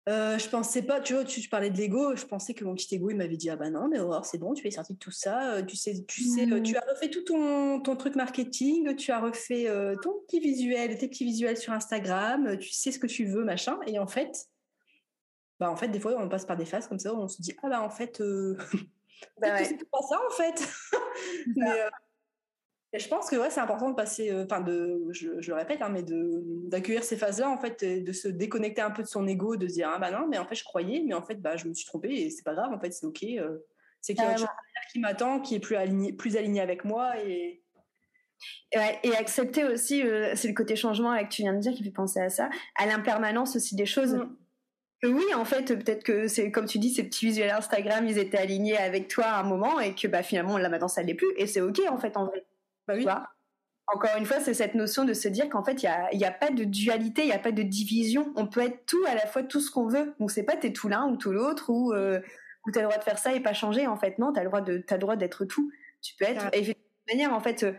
euh, 0.07 0.37
je 0.37 0.47
pensais 0.47 0.83
pas, 0.83 1.01
tu 1.01 1.13
vois, 1.13 1.23
tu, 1.23 1.47
parlais 1.49 1.71
de 1.71 1.77
l'ego, 1.77 2.15
je 2.15 2.25
pensais 2.25 2.53
que 2.53 2.63
mon 2.63 2.75
petit 2.75 2.93
ego, 2.93 3.09
il 3.09 3.17
m'avait 3.17 3.37
dit, 3.37 3.49
ah 3.49 3.55
bah 3.55 3.71
non, 3.71 3.87
mais 3.87 3.99
Aurore, 3.99 4.27
c'est 4.27 4.37
bon, 4.37 4.53
tu 4.53 4.67
es 4.67 4.71
sorti 4.71 4.93
de 4.93 4.99
tout 4.99 5.11
ça, 5.11 5.55
euh, 5.55 5.63
tu 5.63 5.75
sais, 5.75 6.03
tu 6.07 6.23
sais, 6.23 6.45
tu 6.45 6.73
mmh. 6.73 6.77
as 6.77 6.91
refait 6.91 7.09
tout 7.09 7.23
ton, 7.23 7.79
ton 7.81 7.95
truc 7.95 8.15
marketing, 8.15 8.95
tu 8.95 9.11
as 9.11 9.19
refait 9.19 9.65
ton 10.03 10.13
petit 10.27 10.39
visuel, 10.39 10.95
tes 10.99 11.07
petits 11.07 11.25
visuels 11.25 11.57
sur 11.57 11.73
Instagram, 11.73 12.57
tu 12.59 12.69
sais 12.71 12.91
ce 12.91 12.99
que 12.99 13.07
tu 13.07 13.25
veux, 13.25 13.43
machin, 13.43 13.79
et 13.87 13.97
en 13.97 14.07
fait, 14.07 14.47
bah 15.59 15.71
en 15.71 15.75
fait, 15.75 15.87
des 15.87 15.99
fois, 15.99 16.15
on 16.19 16.29
passe 16.29 16.45
par 16.45 16.57
des 16.57 16.65
phases 16.65 16.87
comme 16.87 16.99
ça, 16.99 17.13
où 17.13 17.17
on 17.17 17.27
se 17.27 17.41
dit, 17.41 17.53
ah 17.63 17.69
bah 17.69 17.81
en 17.83 17.89
fait, 17.89 18.21
bah 19.39 19.63
c'est 19.63 19.77
pas 19.89 20.01
ça 20.01 20.19
en 20.27 20.34
fait. 20.34 20.67
mais, 21.55 21.69
euh, 21.69 21.89
je 22.93 23.07
pense 23.07 23.29
que 23.29 23.38
ouais, 23.38 23.49
c'est 23.49 23.60
important 23.60 23.89
de 23.89 23.95
passer, 23.95 24.31
euh, 24.31 24.43
enfin 24.43 24.62
de, 24.62 25.07
je, 25.12 25.39
je, 25.39 25.51
le 25.51 25.55
répète, 25.55 25.81
hein, 25.81 25.89
mais 25.89 26.03
de 26.03 26.43
d'accueillir 26.67 27.03
ces 27.03 27.15
phases-là 27.15 27.49
en 27.49 27.57
fait, 27.57 27.84
de 27.84 28.12
se 28.12 28.27
déconnecter 28.27 28.81
un 28.81 28.91
peu 28.91 29.03
de 29.03 29.07
son 29.07 29.27
ego, 29.27 29.55
de 29.55 29.67
se 29.67 29.73
dire 29.73 29.89
ah 29.93 29.99
bah 29.99 30.12
non, 30.12 30.27
mais 30.27 30.38
en 30.38 30.45
fait 30.45 30.55
je 30.55 30.63
croyais, 30.63 31.01
mais 31.05 31.13
en 31.13 31.21
fait 31.21 31.36
bah 31.36 31.55
je 31.55 31.67
me 31.67 31.73
suis 31.73 31.86
trompée 31.86 32.13
et 32.13 32.29
c'est 32.29 32.43
pas 32.43 32.53
grave, 32.53 32.71
en 32.73 32.79
fait 32.79 32.91
c'est 32.91 33.05
ok. 33.05 33.23
Euh, 33.23 33.60
c'est 34.01 34.15
qu'il 34.15 34.23
y 34.23 34.27
a 34.27 34.36
chose 34.36 34.47
qui 34.91 34.99
m'attend, 34.99 35.39
qui 35.39 35.55
est 35.55 35.60
plus 35.60 35.75
aligné, 35.75 36.12
plus 36.12 36.36
aligné 36.36 36.60
avec 36.60 36.84
moi 36.84 37.17
et 37.23 37.63
et 38.71 39.15
accepter 39.15 39.63
aussi, 39.65 40.01
c'est 40.34 40.47
le 40.47 40.55
côté 40.55 40.75
changement 40.75 41.15
que 41.23 41.29
tu 41.29 41.43
viens 41.43 41.53
de 41.53 41.60
dire 41.60 41.73
qui 41.73 41.84
fait 41.84 41.91
penser 41.91 42.19
à 42.19 42.29
ça, 42.29 42.49
à 42.75 42.88
l'impermanence 42.88 43.55
aussi 43.55 43.75
des 43.75 43.86
choses. 43.86 44.15
Mm. 44.15 44.36
Oui, 45.03 45.33
en 45.33 45.45
fait, 45.45 45.65
peut-être 45.65 46.03
que 46.03 46.27
c'est 46.27 46.51
comme 46.51 46.65
tu 46.65 46.77
dis, 46.77 46.93
ces 46.93 47.03
petits 47.03 47.25
visuels 47.25 47.49
Instagram, 47.49 48.05
ils 48.07 48.19
étaient 48.19 48.37
alignés 48.37 48.77
avec 48.77 49.07
toi 49.07 49.25
à 49.25 49.39
un 49.39 49.43
moment 49.43 49.79
et 49.79 49.95
que 49.95 50.07
bah 50.07 50.21
finalement 50.21 50.57
là 50.59 50.69
maintenant 50.69 50.87
ça 50.87 51.01
l'est 51.01 51.15
plus 51.15 51.31
et 51.37 51.47
c'est 51.47 51.61
ok 51.61 51.81
en 51.89 51.97
fait 51.97 52.17
en 52.17 52.25
vrai. 52.25 52.45
Bah 52.87 52.93
oui. 52.95 53.05
Encore 53.93 54.15
une 54.17 54.25
fois, 54.25 54.39
c'est 54.39 54.53
cette 54.53 54.75
notion 54.75 55.03
de 55.03 55.13
se 55.13 55.27
dire 55.27 55.49
qu'en 55.49 55.63
fait 55.63 55.83
il 55.83 56.19
y 56.19 56.25
a, 56.25 56.31
pas 56.31 56.51
de 56.51 56.63
dualité, 56.63 57.23
il 57.23 57.29
y 57.29 57.33
a 57.33 57.39
pas 57.39 57.51
de 57.51 57.63
division. 57.63 58.31
On 58.35 58.45
peut 58.45 58.61
être 58.61 58.85
tout 58.85 59.03
à 59.07 59.15
la 59.15 59.25
fois 59.25 59.43
tout 59.43 59.59
ce 59.59 59.71
qu'on 59.71 59.87
veut. 59.87 60.13
Donc 60.19 60.31
c'est 60.31 60.43
pas 60.43 60.55
t'es 60.55 60.71
tout 60.71 60.87
l'un 60.87 61.07
ou 61.07 61.17
tout 61.17 61.31
l'autre 61.31 61.71
ou 61.71 61.93
euh, 61.93 62.19
ou 62.67 62.71
t'as 62.71 62.81
le 62.81 62.87
droit 62.87 62.99
de 62.99 63.03
faire 63.03 63.17
ça 63.17 63.33
et 63.33 63.39
pas 63.39 63.53
changer. 63.53 63.87
En 63.87 63.97
fait 63.97 64.19
non, 64.19 64.31
t'as 64.31 64.43
le 64.43 64.49
droit 64.49 64.61
de 64.61 64.77
t'as 64.77 64.95
le 64.95 65.01
droit 65.01 65.15
d'être 65.15 65.45
tout. 65.45 65.71
Tu 66.01 66.13
peux 66.15 66.25
être. 66.25 66.47
Et 66.53 66.61
de 66.61 66.75
manière 67.09 67.33
en 67.33 67.39
fait, 67.41 67.63
euh, 67.63 67.73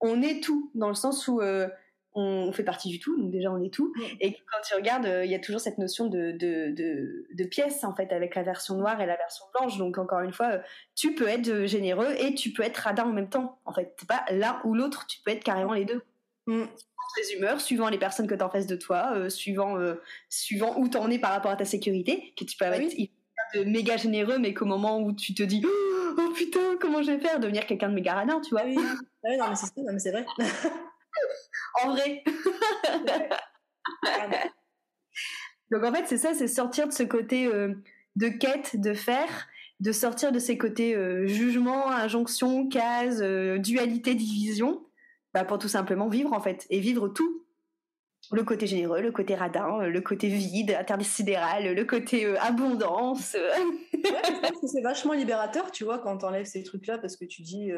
on 0.00 0.22
est 0.22 0.42
tout 0.42 0.70
dans 0.74 0.88
le 0.88 0.94
sens 0.94 1.26
où 1.26 1.40
euh, 1.40 1.68
on 2.14 2.52
fait 2.52 2.64
partie 2.64 2.88
du 2.88 2.98
tout, 2.98 3.18
donc 3.18 3.30
déjà 3.30 3.50
on 3.50 3.62
est 3.62 3.72
tout. 3.72 3.92
Et 4.20 4.32
quand 4.32 4.58
tu 4.66 4.74
regardes, 4.74 5.06
euh, 5.06 5.24
il 5.24 5.30
y 5.30 5.34
a 5.34 5.38
toujours 5.38 5.60
cette 5.60 5.78
notion 5.78 6.06
de, 6.06 6.32
de, 6.32 6.74
de, 6.74 7.44
pièce 7.44 7.84
en 7.84 7.94
fait 7.94 8.12
avec 8.12 8.34
la 8.34 8.42
version 8.42 8.76
noire 8.76 9.00
et 9.00 9.06
la 9.06 9.16
version 9.16 9.44
blanche. 9.54 9.78
Donc 9.78 9.98
encore 9.98 10.20
une 10.20 10.32
fois, 10.32 10.52
euh, 10.52 10.58
tu 10.94 11.14
peux 11.14 11.28
être 11.28 11.48
euh, 11.48 11.66
généreux 11.66 12.14
et 12.18 12.34
tu 12.34 12.52
peux 12.52 12.62
être 12.62 12.76
radin 12.76 13.04
en 13.04 13.12
même 13.12 13.28
temps. 13.28 13.58
En 13.64 13.72
fait, 13.72 13.94
c'est 13.98 14.08
pas 14.08 14.24
l'un 14.30 14.60
ou 14.64 14.74
l'autre, 14.74 15.06
tu 15.06 15.20
peux 15.24 15.30
être 15.30 15.44
carrément 15.44 15.72
les 15.72 15.84
deux. 15.84 16.02
Mm. 16.46 16.64
Les 17.18 17.34
humeurs, 17.34 17.60
suivant 17.60 17.88
les 17.88 17.98
personnes 17.98 18.26
que 18.26 18.34
tu 18.34 18.42
en 18.42 18.48
face 18.48 18.66
de 18.66 18.76
toi, 18.76 19.28
suivant, 19.28 19.76
suivant 20.30 20.78
où 20.78 20.88
t'en 20.88 21.10
es 21.10 21.18
par 21.18 21.32
rapport 21.32 21.50
à 21.50 21.56
ta 21.56 21.66
sécurité, 21.66 22.32
que 22.38 22.44
tu 22.44 22.56
peux 22.56 22.64
ah 22.64 22.74
être 22.74 22.94
méga 23.66 23.98
généreux, 23.98 24.38
mais 24.38 24.54
qu'au 24.54 24.64
moment 24.64 24.98
où 24.98 25.12
tu 25.12 25.34
te 25.34 25.42
dis 25.42 25.62
oh 26.18 26.32
putain, 26.34 26.78
comment 26.80 27.02
je 27.02 27.12
vais 27.12 27.18
faire, 27.18 27.38
devenir 27.38 27.66
quelqu'un 27.66 27.90
de 27.90 27.94
méga 27.94 28.14
radin, 28.14 28.40
tu 28.40 28.50
vois. 28.50 28.64
Oui, 28.64 28.78
ah 28.78 29.36
non, 29.36 29.48
mais 29.92 29.98
c'est 29.98 30.10
vrai. 30.10 30.24
en 31.82 31.90
vrai. 31.90 32.22
Donc 35.70 35.84
en 35.84 35.92
fait, 35.92 36.04
c'est 36.06 36.18
ça, 36.18 36.34
c'est 36.34 36.48
sortir 36.48 36.86
de 36.86 36.92
ce 36.92 37.02
côté 37.02 37.46
euh, 37.46 37.74
de 38.16 38.28
quête, 38.28 38.80
de 38.80 38.92
faire, 38.92 39.48
de 39.80 39.90
sortir 39.90 40.30
de 40.30 40.38
ces 40.38 40.58
côtés 40.58 40.94
euh, 40.94 41.26
jugement, 41.26 41.90
injonction, 41.90 42.68
case, 42.68 43.22
euh, 43.22 43.58
dualité, 43.58 44.14
division, 44.14 44.84
bah, 45.32 45.44
pour 45.44 45.58
tout 45.58 45.68
simplement 45.68 46.08
vivre 46.08 46.32
en 46.34 46.40
fait, 46.40 46.66
et 46.68 46.78
vivre 46.78 47.08
tout. 47.08 47.42
Le 48.32 48.44
côté 48.44 48.66
généreux, 48.66 49.00
le 49.00 49.12
côté 49.12 49.34
radin, 49.34 49.86
le 49.86 50.00
côté 50.00 50.28
vide, 50.28 50.70
interdécidéral, 50.78 51.74
le 51.74 51.84
côté 51.84 52.26
abondance. 52.38 53.34
ouais, 53.34 54.00
c'est 54.66 54.80
vachement 54.80 55.12
libérateur, 55.12 55.70
tu 55.70 55.84
vois, 55.84 55.98
quand 55.98 56.16
t'enlèves 56.18 56.46
ces 56.46 56.62
trucs-là, 56.62 56.98
parce 56.98 57.16
que 57.16 57.26
tu 57.26 57.42
dis, 57.42 57.70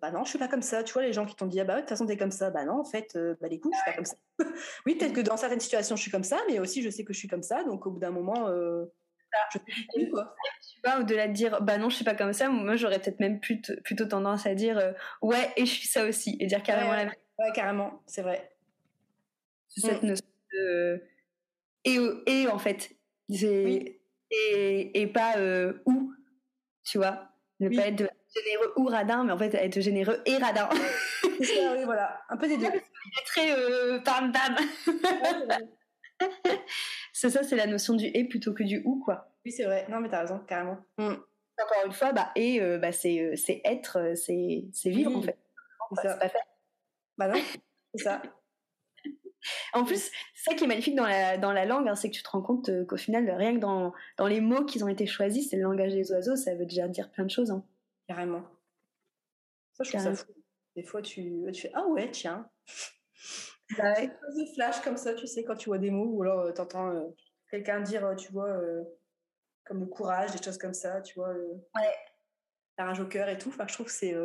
bah 0.00 0.10
non, 0.10 0.24
je 0.24 0.30
suis 0.30 0.38
pas 0.38 0.48
comme 0.48 0.62
ça. 0.62 0.82
Tu 0.82 0.94
vois, 0.94 1.02
les 1.02 1.12
gens 1.12 1.26
qui 1.26 1.36
t'ont 1.36 1.46
dit, 1.46 1.60
ah 1.60 1.64
bah 1.64 1.74
de 1.74 1.80
toute 1.80 1.90
façon, 1.90 2.06
t'es 2.06 2.16
comme 2.16 2.30
ça. 2.30 2.50
Bah 2.50 2.64
non, 2.64 2.80
en 2.80 2.84
fait, 2.84 3.18
bah 3.40 3.48
les 3.48 3.60
couilles, 3.60 3.72
je 3.74 3.78
suis 3.78 3.90
pas 3.90 3.96
comme 3.96 4.04
ça. 4.06 4.16
oui, 4.86 4.94
peut-être 4.94 5.12
que 5.12 5.20
dans 5.20 5.36
certaines 5.36 5.60
situations, 5.60 5.96
je 5.96 6.02
suis 6.02 6.10
comme 6.10 6.24
ça, 6.24 6.38
mais 6.48 6.58
aussi, 6.58 6.82
je 6.82 6.90
sais 6.90 7.04
que 7.04 7.12
je 7.12 7.18
suis 7.18 7.28
comme 7.28 7.42
ça. 7.42 7.62
Donc, 7.64 7.86
au 7.86 7.90
bout 7.90 8.00
d'un 8.00 8.10
moment, 8.10 8.48
je 9.52 9.58
sais 9.94 10.08
quoi. 10.08 10.34
Tu 10.72 10.80
vois, 10.82 11.00
au-delà 11.00 11.28
de 11.28 11.34
dire, 11.34 11.60
bah 11.60 11.76
non, 11.76 11.90
je 11.90 11.96
suis 11.96 12.04
pas 12.04 12.14
comme 12.14 12.32
ça, 12.32 12.48
moi, 12.48 12.76
j'aurais 12.76 12.98
peut-être 12.98 13.20
même 13.20 13.40
plutôt, 13.40 13.74
plutôt 13.84 14.06
tendance 14.06 14.46
à 14.46 14.54
dire, 14.54 14.94
ouais, 15.20 15.52
et 15.56 15.66
je 15.66 15.70
suis 15.70 15.88
ça 15.88 16.06
aussi, 16.06 16.36
et 16.40 16.46
dire 16.46 16.62
carrément 16.62 16.92
la 16.92 17.04
vérité. 17.04 17.22
Ouais, 17.38 17.52
carrément, 17.54 18.02
c'est 18.06 18.22
vrai. 18.22 18.50
C'est 19.68 19.80
cette 19.80 20.02
mm. 20.02 20.06
notion 20.06 20.26
de. 20.52 21.02
Et, 21.84 21.98
et 22.26 22.48
en 22.48 22.58
fait, 22.58 22.90
oui 23.28 23.98
et, 24.30 25.00
et 25.00 25.06
pas 25.06 25.36
euh, 25.38 25.74
ou, 25.86 26.12
tu 26.84 26.98
vois. 26.98 27.28
Ne 27.60 27.68
pas 27.74 27.88
être 27.88 28.08
généreux 28.34 28.72
ou 28.76 28.84
radin, 28.84 29.24
mais 29.24 29.32
en 29.32 29.38
fait 29.38 29.52
être 29.54 29.80
généreux 29.80 30.20
et 30.26 30.36
radin. 30.36 30.68
oui, 31.40 31.84
voilà, 31.84 32.20
un 32.28 32.36
peu 32.36 32.46
des 32.46 32.56
deux. 32.56 32.66
très 33.26 33.52
euh, 33.52 33.98
bam 34.00 34.30
bam. 34.30 34.56
c'est 37.12 37.30
ça, 37.30 37.42
c'est 37.42 37.56
la 37.56 37.66
notion 37.66 37.94
du 37.94 38.06
et 38.06 38.24
plutôt 38.24 38.54
que 38.54 38.62
du 38.62 38.82
ou, 38.84 39.02
quoi. 39.04 39.32
Oui, 39.44 39.52
c'est 39.52 39.64
vrai. 39.64 39.86
Non, 39.88 40.00
mais 40.00 40.08
t'as 40.08 40.20
raison, 40.20 40.38
carrément. 40.40 40.78
Mm. 40.98 41.14
Encore 41.60 41.86
une 41.86 41.92
fois, 41.92 42.12
bah, 42.12 42.30
et 42.36 42.60
euh, 42.60 42.78
bah, 42.78 42.92
c'est, 42.92 43.34
c'est 43.34 43.60
être, 43.64 44.12
c'est, 44.14 44.66
c'est 44.72 44.90
vivre, 44.90 45.16
en 45.16 45.22
fait. 45.22 45.38
C'est 45.96 46.08
ça. 46.08 46.14
Pas. 46.16 46.28
Bah 47.16 47.28
non, 47.28 47.40
c'est 47.94 48.04
ça. 48.04 48.22
En 49.72 49.84
plus, 49.84 50.10
ça 50.34 50.54
qui 50.54 50.64
est 50.64 50.66
magnifique 50.66 50.96
dans 50.96 51.06
la, 51.06 51.38
dans 51.38 51.52
la 51.52 51.64
langue, 51.64 51.88
hein, 51.88 51.94
c'est 51.94 52.10
que 52.10 52.14
tu 52.14 52.22
te 52.22 52.30
rends 52.30 52.42
compte 52.42 52.68
euh, 52.68 52.84
qu'au 52.84 52.96
final, 52.96 53.28
rien 53.30 53.54
que 53.54 53.60
dans, 53.60 53.92
dans 54.16 54.26
les 54.26 54.40
mots 54.40 54.64
qui 54.64 54.82
ont 54.82 54.88
été 54.88 55.06
choisis, 55.06 55.48
c'est 55.48 55.56
le 55.56 55.62
langage 55.62 55.92
des 55.92 56.10
oiseaux, 56.12 56.36
ça 56.36 56.54
veut 56.54 56.66
déjà 56.66 56.88
dire 56.88 57.10
plein 57.10 57.24
de 57.24 57.30
choses. 57.30 57.50
Hein. 57.50 57.64
Carrément. 58.06 58.42
Ça, 59.74 59.84
je 59.84 59.90
trouve 59.90 60.02
ça 60.02 60.14
fou. 60.14 60.32
Des 60.74 60.82
fois, 60.82 61.02
tu, 61.02 61.44
tu 61.52 61.62
fais 61.62 61.72
Ah 61.74 61.86
ouais, 61.86 62.10
tiens. 62.10 62.48
Bah. 63.76 63.92
Des 64.34 64.46
flash 64.54 64.80
comme 64.80 64.96
ça, 64.96 65.12
tu 65.12 65.26
sais, 65.26 65.44
quand 65.44 65.54
tu 65.54 65.68
vois 65.68 65.76
des 65.76 65.90
mots, 65.90 66.06
ou 66.06 66.22
alors 66.22 66.40
euh, 66.40 66.52
tu 66.54 66.60
entends 66.62 66.88
euh, 66.88 67.02
quelqu'un 67.50 67.82
dire, 67.82 68.14
tu 68.16 68.32
vois, 68.32 68.58
comme 69.66 69.80
le 69.80 69.86
courage, 69.86 70.32
des 70.32 70.42
choses 70.42 70.56
comme 70.56 70.72
ça, 70.72 71.02
tu 71.02 71.16
vois. 71.16 71.34
ouais. 71.34 71.94
La 72.78 72.86
rage 72.86 73.00
au 73.00 73.04
cœur 73.04 73.28
et 73.28 73.36
tout. 73.36 73.50
Enfin, 73.50 73.66
je 73.68 73.74
trouve 73.74 73.84
que 73.84 73.92
c'est 73.92 74.16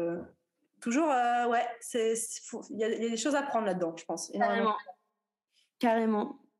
toujours, 0.80 1.10
ouais, 1.10 1.68
il 1.94 2.78
y, 2.78 2.86
a 2.86 2.90
des 2.90 3.18
choses 3.18 3.36
à 3.36 3.42
prendre 3.42 3.66
là-dedans, 3.66 3.94
je 3.98 4.06
pense. 4.06 4.34
Énormément. 4.34 4.72
Carrément, 4.72 4.78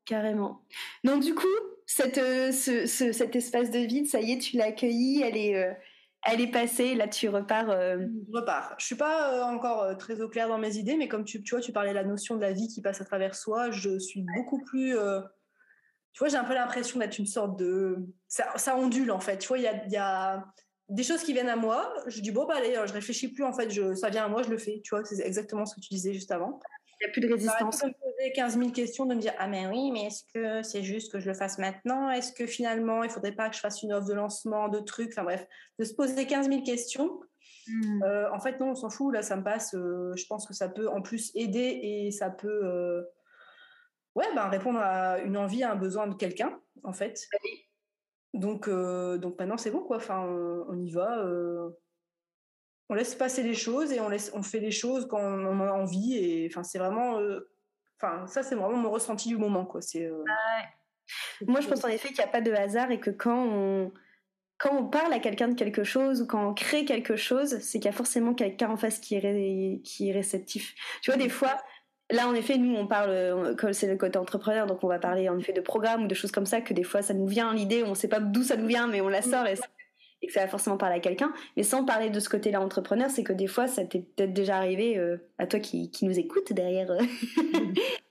carrément. 0.04 0.62
Donc 1.02 1.22
du 1.22 1.34
coup, 1.34 1.46
cette, 1.86 2.18
euh, 2.18 2.52
ce, 2.52 2.86
cet 2.86 3.36
espace 3.36 3.70
de 3.70 3.80
vide, 3.80 4.06
ça 4.06 4.20
y 4.20 4.32
est, 4.32 4.38
tu 4.38 4.56
l'as 4.56 4.66
accueilli, 4.66 5.22
elle 5.22 5.36
est, 5.36 5.56
euh, 5.56 5.72
elle 6.26 6.40
est 6.40 6.50
passée, 6.50 6.94
là 6.94 7.08
tu 7.08 7.28
repars. 7.28 7.70
Euh, 7.70 7.98
Je 7.98 8.36
repars. 8.36 8.74
Je 8.78 8.86
suis 8.86 8.96
pas 8.96 9.44
encore 9.46 9.96
très 9.98 10.20
au 10.20 10.28
clair 10.28 10.48
dans 10.48 10.58
mes 10.58 10.76
idées, 10.76 10.96
mais 10.96 11.08
comme 11.08 11.24
tu, 11.24 11.42
tu 11.42 11.54
vois, 11.54 11.60
tu 11.62 11.72
parlais 11.72 11.90
de 11.90 11.94
la 11.94 12.04
notion 12.04 12.36
de 12.36 12.40
la 12.40 12.52
vie 12.52 12.68
qui 12.68 12.82
passe 12.82 13.00
à 13.00 13.04
travers 13.04 13.34
soi, 13.34 13.70
je 13.70 13.98
suis 13.98 14.24
beaucoup 14.36 14.62
plus... 14.62 14.94
tu 16.12 16.18
vois, 16.18 16.28
j'ai 16.28 16.36
un 16.36 16.44
peu 16.44 16.54
l'impression 16.54 16.98
d'être 16.98 17.18
une 17.18 17.26
sorte 17.26 17.58
de... 17.58 17.96
Ça, 18.28 18.46
ça, 18.56 18.76
ondule 18.76 19.10
en 19.10 19.20
fait. 19.20 19.38
Tu 19.38 19.48
vois, 19.48 19.58
il 19.58 19.64
y 19.64 19.68
a, 19.68 19.86
y 19.86 19.96
a 19.96 20.44
des 20.88 21.02
choses 21.02 21.22
qui 21.22 21.32
viennent 21.32 21.48
à 21.48 21.56
moi, 21.56 21.94
je 22.06 22.20
dis 22.20 22.30
bon 22.30 22.46
bah 22.46 22.54
allez, 22.56 22.74
je 22.74 22.92
réfléchis 22.92 23.28
plus 23.28 23.44
en 23.44 23.52
fait, 23.52 23.70
je, 23.70 23.94
ça 23.94 24.10
vient 24.10 24.24
à 24.24 24.28
moi, 24.28 24.42
je 24.42 24.50
le 24.50 24.58
fais. 24.58 24.80
Tu 24.82 24.94
vois, 24.94 25.04
c'est 25.04 25.24
exactement 25.24 25.66
ce 25.66 25.74
que 25.74 25.80
tu 25.80 25.88
disais 25.92 26.12
juste 26.12 26.30
avant. 26.30 26.60
Il 27.00 27.04
n'y 27.04 27.10
a 27.10 27.12
plus 27.12 27.20
de 27.20 27.32
résistance. 27.32 27.82
me 27.82 27.90
poser 27.90 28.32
15 28.34 28.58
000 28.58 28.70
questions, 28.70 29.06
de 29.06 29.14
me 29.14 29.20
dire 29.20 29.32
Ah, 29.38 29.46
mais 29.48 29.66
oui, 29.66 29.90
mais 29.92 30.06
est-ce 30.06 30.22
que 30.32 30.62
c'est 30.62 30.82
juste 30.82 31.12
que 31.12 31.20
je 31.20 31.28
le 31.28 31.34
fasse 31.34 31.58
maintenant? 31.58 32.10
Est-ce 32.10 32.32
que 32.32 32.46
finalement, 32.46 33.02
il 33.02 33.08
ne 33.08 33.12
faudrait 33.12 33.32
pas 33.32 33.48
que 33.48 33.56
je 33.56 33.60
fasse 33.60 33.82
une 33.82 33.92
offre 33.92 34.06
de 34.06 34.14
lancement, 34.14 34.68
de 34.68 34.80
trucs? 34.80 35.10
Enfin 35.12 35.24
bref, 35.24 35.46
de 35.78 35.84
se 35.84 35.94
poser 35.94 36.26
15 36.26 36.48
000 36.48 36.62
questions. 36.62 37.20
Hmm. 37.66 38.02
Euh, 38.02 38.30
en 38.32 38.40
fait, 38.40 38.60
non, 38.60 38.70
on 38.70 38.74
s'en 38.74 38.90
fout. 38.90 39.12
Là, 39.12 39.22
ça 39.22 39.36
me 39.36 39.44
passe. 39.44 39.74
Euh, 39.74 40.12
je 40.16 40.26
pense 40.26 40.46
que 40.46 40.54
ça 40.54 40.68
peut 40.68 40.88
en 40.88 41.02
plus 41.02 41.30
aider 41.34 41.80
et 41.82 42.10
ça 42.10 42.30
peut 42.30 42.64
euh, 42.64 43.02
ouais, 44.14 44.26
ben, 44.34 44.48
répondre 44.48 44.78
à 44.80 45.18
une 45.20 45.36
envie, 45.36 45.62
à 45.62 45.72
un 45.72 45.76
besoin 45.76 46.06
de 46.06 46.14
quelqu'un, 46.14 46.60
en 46.82 46.92
fait. 46.92 47.26
Donc, 48.34 48.68
donc 48.68 49.38
maintenant, 49.38 49.56
c'est 49.56 49.70
bon, 49.70 49.82
quoi. 49.82 49.96
Enfin, 49.96 50.24
on 50.68 50.78
y 50.78 50.90
va 50.90 51.24
on 52.88 52.94
laisse 52.94 53.14
passer 53.14 53.42
les 53.42 53.54
choses 53.54 53.92
et 53.92 54.00
on 54.00 54.08
laisse, 54.08 54.30
on 54.34 54.42
fait 54.42 54.60
les 54.60 54.70
choses 54.70 55.06
quand 55.08 55.20
on 55.20 55.46
en 55.46 55.60
a 55.60 55.72
envie. 55.72 56.16
Et 56.16 56.48
enfin, 56.50 56.62
c'est 56.62 56.78
vraiment, 56.78 57.18
euh, 57.18 57.50
enfin, 58.00 58.26
ça 58.26 58.42
c'est 58.42 58.54
vraiment 58.54 58.76
mon 58.76 58.90
ressenti 58.90 59.28
du 59.28 59.36
moment, 59.36 59.64
quoi. 59.64 59.80
C'est. 59.80 60.04
Euh, 60.04 60.24
Moi, 61.46 61.60
je 61.60 61.68
pense 61.68 61.84
en 61.84 61.88
effet 61.88 62.08
qu'il 62.08 62.18
n'y 62.18 62.24
a 62.24 62.28
pas 62.28 62.40
de 62.40 62.52
hasard 62.52 62.90
et 62.90 63.00
que 63.00 63.10
quand 63.10 63.46
on 63.46 63.92
quand 64.58 64.76
on 64.76 64.86
parle 64.86 65.12
à 65.12 65.18
quelqu'un 65.18 65.48
de 65.48 65.54
quelque 65.54 65.84
chose 65.84 66.22
ou 66.22 66.26
quand 66.26 66.48
on 66.48 66.54
crée 66.54 66.84
quelque 66.84 67.16
chose, 67.16 67.58
c'est 67.58 67.78
qu'il 67.80 67.86
y 67.86 67.88
a 67.88 67.92
forcément 67.92 68.34
quelqu'un 68.34 68.70
en 68.70 68.76
face 68.76 69.00
qui 69.00 69.16
est, 69.16 69.82
qui 69.82 70.08
est 70.08 70.12
réceptif. 70.12 70.74
Tu 71.02 71.10
vois, 71.10 71.20
des 71.20 71.28
fois, 71.28 71.56
là, 72.10 72.28
en 72.28 72.34
effet, 72.34 72.56
nous, 72.56 72.74
on 72.74 72.86
parle, 72.86 73.56
c'est 73.72 73.88
le 73.88 73.96
côté 73.96 74.16
entrepreneur, 74.16 74.66
donc 74.66 74.82
on 74.84 74.88
va 74.88 75.00
parler 75.00 75.28
en 75.28 75.38
effet 75.38 75.52
de 75.52 75.60
programmes 75.60 76.04
ou 76.04 76.06
de 76.06 76.14
choses 76.14 76.30
comme 76.30 76.46
ça, 76.46 76.60
que 76.60 76.72
des 76.72 76.84
fois, 76.84 77.02
ça 77.02 77.14
nous 77.14 77.26
vient 77.26 77.52
l'idée, 77.52 77.82
on 77.82 77.90
ne 77.90 77.94
sait 77.94 78.08
pas 78.08 78.20
d'où 78.20 78.44
ça 78.44 78.56
nous 78.56 78.68
vient, 78.68 78.86
mais 78.86 79.00
on 79.00 79.08
la 79.08 79.22
sort 79.22 79.46
et 79.46 79.56
et 80.24 80.26
que 80.26 80.32
ça 80.32 80.40
va 80.40 80.48
forcément 80.48 80.78
parler 80.78 80.96
à 80.96 81.00
quelqu'un. 81.00 81.32
Mais 81.56 81.62
sans 81.62 81.84
parler 81.84 82.08
de 82.08 82.18
ce 82.18 82.30
côté-là 82.30 82.60
entrepreneur, 82.60 83.10
c'est 83.10 83.22
que 83.22 83.34
des 83.34 83.46
fois, 83.46 83.66
ça 83.66 83.84
t'est 83.84 84.00
peut-être 84.00 84.32
déjà 84.32 84.56
arrivé 84.56 84.96
euh, 84.96 85.18
à 85.38 85.46
toi 85.46 85.60
qui, 85.60 85.90
qui, 85.90 86.06
nous 86.06 86.18
écoute 86.18 86.52
derrière, 86.54 86.90
euh, 86.90 86.98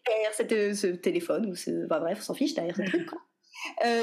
derrière 0.05 0.31
euh, 0.51 0.73
ce 0.75 0.87
téléphone 0.87 1.47
ou 1.47 1.55
ce, 1.55 1.85
enfin, 1.85 1.99
bref, 1.99 2.19
on 2.21 2.23
s'en 2.23 2.33
fiche 2.35 2.53
derrière 2.53 2.75
ce 2.75 2.83
truc. 2.83 3.07
Quoi. 3.07 3.19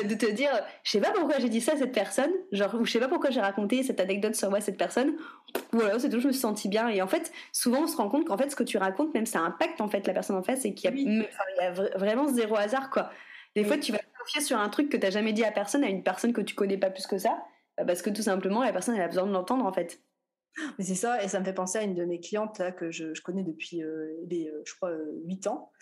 de 0.02 0.14
te 0.14 0.28
dire, 0.28 0.50
je 0.82 0.90
sais 0.90 1.00
pas 1.00 1.12
pourquoi 1.12 1.38
j'ai 1.38 1.48
dit 1.48 1.60
ça 1.60 1.74
à 1.74 1.76
cette 1.76 1.92
personne, 1.92 2.32
genre, 2.50 2.74
ou 2.74 2.84
je 2.84 2.90
sais 2.90 2.98
pas 2.98 3.08
pourquoi 3.08 3.30
j'ai 3.30 3.40
raconté 3.40 3.84
cette 3.84 4.00
anecdote 4.00 4.34
sur 4.34 4.48
moi 4.48 4.58
à 4.58 4.60
cette 4.60 4.78
personne. 4.78 5.14
Voilà, 5.70 5.96
c'est 6.00 6.08
tout, 6.08 6.18
je 6.18 6.26
me 6.26 6.32
suis 6.32 6.40
sentie 6.40 6.68
bien. 6.68 6.88
Et 6.88 7.00
en 7.02 7.06
fait, 7.06 7.30
souvent, 7.52 7.82
on 7.82 7.86
se 7.86 7.96
rend 7.96 8.08
compte 8.08 8.26
qu'en 8.26 8.36
fait, 8.36 8.50
ce 8.50 8.56
que 8.56 8.64
tu 8.64 8.76
racontes, 8.76 9.14
même 9.14 9.26
ça 9.26 9.38
impacte 9.38 9.80
en 9.80 9.88
fait 9.88 10.04
la 10.08 10.14
personne 10.14 10.34
en 10.34 10.42
face 10.42 10.64
et 10.64 10.74
qu'il 10.74 10.92
y, 10.98 11.02
y, 11.04 11.26
a 11.60 11.70
vraiment 11.70 12.26
zéro 12.26 12.56
hasard, 12.56 12.90
quoi. 12.90 13.10
Des 13.56 13.64
fois, 13.64 13.78
tu 13.78 13.92
vas 13.92 13.98
te 13.98 14.18
confier 14.18 14.40
sur 14.40 14.58
un 14.58 14.68
truc 14.68 14.88
que 14.88 14.96
tu 14.96 15.02
n'as 15.02 15.10
jamais 15.10 15.32
dit 15.32 15.44
à 15.44 15.50
personne, 15.50 15.82
à 15.84 15.88
une 15.88 16.02
personne 16.02 16.32
que 16.32 16.40
tu 16.40 16.54
connais 16.54 16.78
pas 16.78 16.90
plus 16.90 17.06
que 17.06 17.18
ça. 17.18 17.42
Bah, 17.80 17.86
parce 17.86 18.02
que 18.02 18.10
tout 18.10 18.22
simplement, 18.22 18.62
la 18.62 18.72
personne, 18.72 18.94
elle 18.94 19.02
a 19.02 19.08
besoin 19.08 19.26
de 19.26 19.32
l'entendre, 19.32 19.64
en 19.64 19.72
fait. 19.72 20.02
Mais 20.78 20.84
c'est 20.84 20.94
ça, 20.94 21.22
et 21.22 21.28
ça 21.28 21.40
me 21.40 21.44
fait 21.44 21.54
penser 21.54 21.78
à 21.78 21.82
une 21.82 21.94
de 21.94 22.04
mes 22.04 22.20
clientes 22.20 22.58
là, 22.58 22.72
que 22.72 22.90
je, 22.90 23.18
connais 23.22 23.42
depuis, 23.42 23.82
euh, 23.82 24.16
euh, 24.30 24.62
je 24.64 24.74
crois, 24.74 24.92
8 25.24 25.46
euh, 25.46 25.50
ans, 25.50 25.72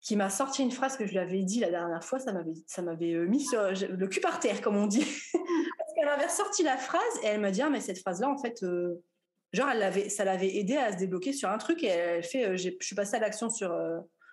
qui 0.00 0.16
m'a 0.16 0.28
sorti 0.28 0.62
une 0.62 0.72
phrase 0.72 0.96
que 0.96 1.06
je 1.06 1.12
lui 1.12 1.18
avais 1.18 1.42
dit 1.42 1.60
la 1.60 1.70
dernière 1.70 2.04
fois, 2.04 2.18
ça 2.18 2.32
m'avait, 2.32 2.54
ça 2.66 2.82
m'avait 2.82 3.14
mis 3.26 3.40
sur 3.40 3.62
le 3.62 4.06
cul 4.08 4.20
par 4.20 4.40
terre, 4.40 4.60
comme 4.60 4.76
on 4.76 4.86
dit. 4.86 5.06
Parce 5.32 5.94
qu'elle 5.94 6.08
avait 6.08 6.28
sorti 6.28 6.62
la 6.62 6.76
phrase, 6.76 7.02
et 7.22 7.28
elle 7.28 7.40
m'a 7.40 7.50
dit, 7.50 7.62
ah, 7.62 7.70
mais 7.70 7.80
cette 7.80 8.00
phrase-là, 8.00 8.28
en 8.28 8.36
fait, 8.36 8.64
genre, 9.52 9.68
elle 9.70 9.78
l'avait, 9.78 10.08
ça 10.08 10.24
l'avait 10.24 10.56
aidé 10.56 10.76
à 10.76 10.92
se 10.92 10.98
débloquer 10.98 11.32
sur 11.32 11.48
un 11.48 11.58
truc, 11.58 11.82
et 11.84 11.88
elle 11.88 12.24
fait, 12.24 12.58
je 12.58 12.70
suis 12.80 12.96
passée 12.96 13.16
à 13.16 13.20
l'action 13.20 13.48
sur, 13.48 13.72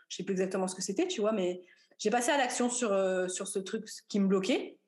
je 0.09 0.15
sais 0.15 0.23
plus 0.23 0.33
exactement 0.33 0.67
ce 0.67 0.75
que 0.75 0.81
c'était, 0.81 1.07
tu 1.07 1.21
vois, 1.21 1.31
mais 1.31 1.61
j'ai 1.99 2.09
passé 2.09 2.31
à 2.31 2.37
l'action 2.37 2.69
sur, 2.69 2.89
sur 3.29 3.47
ce 3.47 3.59
truc 3.59 3.85
qui 4.07 4.19
me 4.19 4.27
bloquait, 4.27 4.79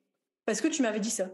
parce 0.44 0.60
que 0.60 0.68
tu 0.68 0.82
m'avais 0.82 1.00
dit 1.00 1.10
ça. 1.10 1.30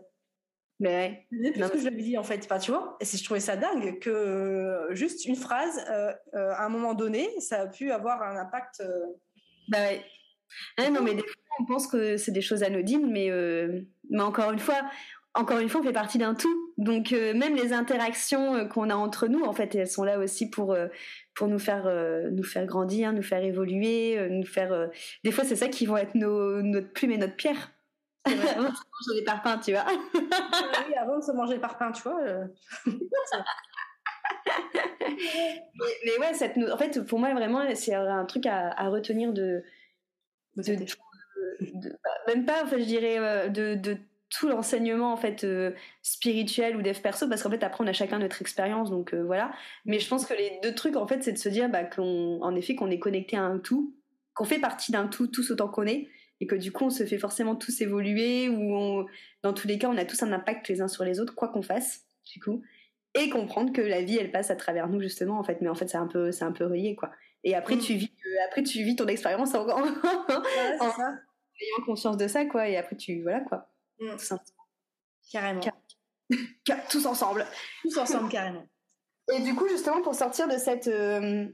Mais 0.81 1.27
ouais. 1.33 1.53
plus 1.53 1.71
que 1.71 1.79
je 1.79 1.85
l'avais 1.85 2.03
dit 2.03 2.17
en 2.17 2.23
fait, 2.23 2.41
enfin, 2.45 2.59
tu 2.59 2.71
vois. 2.71 2.97
Et 3.01 3.05
je 3.05 3.25
trouvais 3.25 3.41
ça 3.41 3.57
dingue 3.57 3.99
que 3.99 4.11
euh, 4.11 4.95
juste 4.95 5.25
une 5.25 5.35
phrase, 5.35 5.85
euh, 5.91 6.13
euh, 6.35 6.53
à 6.53 6.65
un 6.65 6.69
moment 6.69 6.95
donné, 6.95 7.29
ça 7.41 7.63
a 7.63 7.67
pu 7.67 7.91
avoir 7.91 8.23
un 8.23 8.37
impact. 8.37 8.83
Bah 9.69 9.79
ouais. 9.79 10.05
Ah 10.77 10.89
non, 10.91 11.03
mais 11.03 11.15
des 11.15 11.23
fois, 11.23 11.57
on 11.61 11.65
pense 11.65 11.89
que 11.89 12.17
c'est 12.17 12.33
des 12.33 12.41
choses 12.41 12.63
anodines, 12.63 13.11
mais, 13.11 13.31
mais 14.09 14.23
encore 14.23 14.51
une 14.51 14.59
fois, 14.59 14.81
encore 15.35 15.59
une 15.59 15.69
fois, 15.69 15.83
on 15.83 15.85
fait 15.85 15.93
partie 15.93 16.17
d'un 16.17 16.35
tout. 16.35 16.73
Donc 16.79 17.11
même 17.11 17.55
les 17.55 17.73
interactions 17.75 18.67
qu'on 18.69 18.89
a 18.89 18.95
entre 18.95 19.27
nous, 19.27 19.43
en 19.43 19.53
fait, 19.53 19.75
elles 19.75 19.89
sont 19.89 20.05
là 20.05 20.19
aussi 20.19 20.49
pour 20.49 20.75
pour 21.35 21.49
nous 21.49 21.59
faire 21.59 21.85
nous 22.33 22.45
faire 22.45 22.65
grandir, 22.65 23.13
nous 23.13 23.23
faire 23.23 23.45
évoluer, 23.45 24.27
nous 24.31 24.47
faire. 24.47 24.89
Des 25.23 25.33
fois, 25.33 25.45
c'est 25.45 25.57
ça 25.57 25.69
qui 25.69 25.85
vont 25.85 25.99
être 25.99 26.15
nos 26.15 26.63
notre 26.63 26.93
plume 26.93 27.11
et 27.11 27.19
notre 27.19 27.37
pierre 27.37 27.73
avant 28.57 28.71
de 28.71 28.75
se 28.75 28.83
manger 28.83 29.21
les 29.21 29.25
parpaings, 29.25 29.59
tu 29.59 29.73
vois. 29.73 29.87
oui, 30.15 30.95
avant 30.95 31.19
de 31.19 31.23
se 31.23 31.33
manger 31.33 31.55
les 31.55 31.61
parpaings, 31.61 31.93
tu 31.93 32.03
vois. 32.03 32.21
Euh. 32.23 32.45
mais, 36.05 36.19
ouais, 36.19 36.35
cette, 36.35 36.57
en 36.59 36.77
fait, 36.77 37.01
pour 37.07 37.19
moi, 37.19 37.33
vraiment, 37.35 37.63
c'est 37.75 37.95
un 37.95 38.25
truc 38.25 38.47
à, 38.47 38.89
retenir 38.89 39.33
de. 39.33 39.63
de, 40.57 40.75
de, 40.75 40.87
bah, 42.05 42.11
même 42.27 42.45
pas, 42.45 42.65
en 42.65 42.67
fait, 42.67 42.81
je 42.81 42.85
dirais, 42.85 43.19
euh, 43.19 43.49
de, 43.49 43.75
de 43.75 43.97
tout 44.31 44.47
l'enseignement 44.47 45.15
en 45.15 45.17
fait 45.17 45.47
spirituel 46.03 46.77
ou 46.77 46.83
dev 46.83 47.01
perso 47.01 47.27
parce 47.31 47.43
qu'en 47.43 47.49
fait 47.49 47.63
après 47.63 47.83
on 47.83 47.87
a 47.87 47.95
chacun 47.95 48.19
notre 48.19 48.43
expérience 48.43 48.91
donc 48.91 49.15
voilà 49.15 49.53
mais 49.87 49.99
je 50.01 50.07
pense 50.07 50.27
que 50.27 50.35
les 50.35 50.61
deux 50.63 50.75
trucs 50.75 50.97
en 50.97 51.07
fait 51.07 51.23
c'est 51.25 51.33
de 51.33 51.39
se 51.39 51.49
dire 51.49 51.71
bah, 51.71 51.85
qu'on 51.85 52.39
en 52.43 52.55
effet 52.55 52.75
qu'on 52.75 52.91
est 52.91 52.99
connecté 52.99 53.39
à 53.39 53.45
un 53.45 53.59
tout 53.59 53.95
qu'on 54.35 54.45
fait 54.45 54.59
partie 54.59 54.93
d'un 54.93 55.07
tout 55.07 55.29
tous 55.29 55.51
autant 55.51 55.69
qu'on 55.69 55.87
est 55.87 56.11
et 56.41 56.47
que 56.47 56.55
du 56.55 56.73
coup 56.73 56.85
on 56.85 56.91
se 56.91 57.05
fait 57.05 57.19
forcément 57.19 57.57
tous 57.57 57.81
évoluer 57.81 58.49
ou 58.49 59.07
dans 59.43 59.53
tous 59.53 59.67
les 59.67 59.79
cas 59.79 59.89
on 59.89 59.97
a 59.97 60.05
tous 60.05 60.23
un 60.23 60.33
impact 60.33 60.69
les 60.69 60.81
uns 60.81 60.89
sur 60.89 61.05
les 61.05 61.21
autres 61.21 61.35
quoi 61.35 61.49
qu'on 61.49 61.63
fasse 61.63 62.05
du 62.33 62.41
coup. 62.41 62.63
Et 63.15 63.31
comprendre 63.31 63.73
que 63.73 63.81
la 63.81 64.03
vie 64.03 64.19
elle 64.19 64.31
passe 64.31 64.51
à 64.51 64.57
travers 64.57 64.89
nous 64.89 65.01
justement 65.01 65.39
en 65.39 65.43
fait. 65.43 65.61
Mais 65.61 65.69
en 65.69 65.75
fait 65.75 65.89
c'est 65.89 65.97
un 65.97 66.07
peu 66.07 66.31
c'est 66.31 66.45
un 66.45 66.53
peu 66.53 66.67
relié 66.67 66.95
quoi. 66.95 67.11
Et 67.45 67.55
après 67.55 67.77
mm. 67.77 67.81
tu 67.81 67.95
vis 67.95 68.13
euh, 68.27 68.47
après 68.47 68.63
tu 68.63 68.83
vis 68.83 68.97
ton 68.97 69.07
expérience 69.07 69.55
en, 69.55 69.67
en, 69.69 69.81
ayant 69.81 71.85
conscience 71.87 72.17
de 72.17 72.29
ça 72.29 72.45
quoi. 72.45 72.69
Et 72.69 72.77
après 72.77 72.97
tu 72.97 73.23
voilà 73.23 73.41
quoi. 73.41 73.71
Mm. 73.99 74.17
carrément. 75.33 75.61
Tous 76.91 77.07
ensemble. 77.07 77.47
Tous 77.83 77.99
ensemble 77.99 78.29
carrément. 78.29 78.67
Et 79.35 79.41
du 79.41 79.55
coup 79.55 79.69
justement 79.69 80.03
pour 80.03 80.15
sortir 80.15 80.47
de 80.47 80.59
cette 80.59 80.89
euh, 80.89 81.47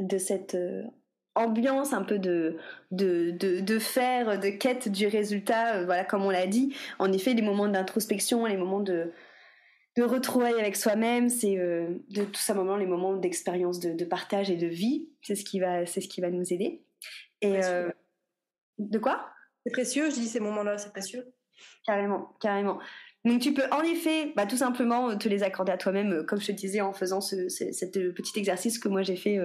de 0.00 0.18
cette 0.18 0.54
euh, 0.54 0.82
ambiance 1.34 1.92
un 1.92 2.02
peu 2.02 2.18
de, 2.18 2.58
de, 2.90 3.30
de, 3.32 3.60
de, 3.60 3.78
faire, 3.78 4.38
de 4.38 4.48
quête 4.48 4.88
du 4.88 5.06
résultat, 5.06 5.84
voilà, 5.84 6.04
comme 6.04 6.24
on 6.24 6.30
l'a 6.30 6.46
dit. 6.46 6.74
En 6.98 7.12
effet, 7.12 7.34
les 7.34 7.42
moments 7.42 7.68
d'introspection, 7.68 8.46
les 8.46 8.56
moments 8.56 8.80
de, 8.80 9.12
de 9.96 10.02
retrouvailles 10.02 10.58
avec 10.60 10.76
soi-même, 10.76 11.28
c'est 11.28 11.58
euh, 11.58 11.88
de 12.10 12.24
tout 12.24 12.40
simplement 12.40 12.76
les 12.76 12.86
moments 12.86 13.16
d'expérience 13.16 13.78
de, 13.78 14.04
partage 14.04 14.50
et 14.50 14.56
de 14.56 14.66
vie. 14.66 15.08
C'est 15.22 15.36
ce 15.36 15.44
qui 15.44 15.60
va, 15.60 15.86
c'est 15.86 16.00
ce 16.00 16.08
qui 16.08 16.20
va 16.20 16.30
nous 16.30 16.52
aider. 16.52 16.84
Et 17.40 17.64
euh, 17.64 17.90
de 18.78 18.98
quoi? 18.98 19.28
C'est 19.64 19.72
précieux. 19.72 20.10
Je 20.10 20.16
dis 20.16 20.26
ces 20.26 20.40
moments-là, 20.40 20.78
c'est 20.78 20.90
précieux. 20.90 21.32
Carrément, 21.86 22.34
carrément. 22.40 22.80
Donc 23.24 23.40
tu 23.40 23.54
peux 23.54 23.64
en 23.70 23.82
effet 23.82 24.32
bah, 24.36 24.44
tout 24.44 24.58
simplement 24.58 25.08
euh, 25.08 25.16
te 25.16 25.28
les 25.28 25.42
accorder 25.42 25.72
à 25.72 25.78
toi-même, 25.78 26.12
euh, 26.12 26.22
comme 26.22 26.40
je 26.40 26.48
te 26.48 26.52
disais 26.52 26.82
en 26.82 26.92
faisant 26.92 27.22
ce, 27.22 27.48
cet 27.48 27.96
euh, 27.96 28.12
petit 28.12 28.38
exercice 28.38 28.78
que 28.78 28.88
moi 28.88 29.02
j'ai 29.02 29.16
fait 29.16 29.38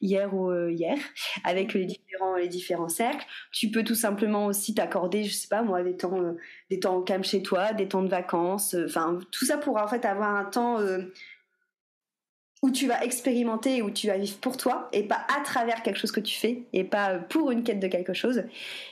hier 0.00 0.32
ou 0.34 0.52
hier 0.68 0.96
avec 1.44 1.74
les 1.74 1.84
différents 1.84 2.36
les 2.36 2.48
différents 2.48 2.88
cercles. 2.88 3.26
Tu 3.52 3.70
peux 3.70 3.82
tout 3.82 3.96
simplement 3.96 4.46
aussi 4.46 4.74
t'accorder, 4.74 5.24
je 5.24 5.34
sais 5.34 5.48
pas 5.48 5.62
moi, 5.62 5.82
des 5.82 5.96
temps 5.96 6.34
des 6.70 6.78
temps 6.78 7.02
calmes 7.02 7.24
chez 7.24 7.42
toi, 7.42 7.72
des 7.72 7.88
temps 7.88 8.02
de 8.02 8.08
vacances, 8.08 8.76
enfin 8.84 9.18
tout 9.32 9.44
ça 9.44 9.58
pour 9.58 9.78
en 9.78 9.88
fait 9.88 10.04
avoir 10.04 10.36
un 10.36 10.44
temps 10.44 10.78
où 12.62 12.70
tu 12.70 12.88
vas 12.88 13.04
expérimenter, 13.04 13.82
où 13.82 13.90
tu 13.90 14.08
vas 14.08 14.18
vivre 14.18 14.36
pour 14.38 14.56
toi 14.56 14.88
et 14.92 15.04
pas 15.04 15.24
à 15.36 15.42
travers 15.42 15.82
quelque 15.82 15.98
chose 15.98 16.10
que 16.10 16.20
tu 16.20 16.36
fais 16.36 16.62
et 16.72 16.84
pas 16.84 17.18
pour 17.18 17.50
une 17.50 17.62
quête 17.62 17.78
de 17.78 17.86
quelque 17.86 18.14
chose. 18.14 18.42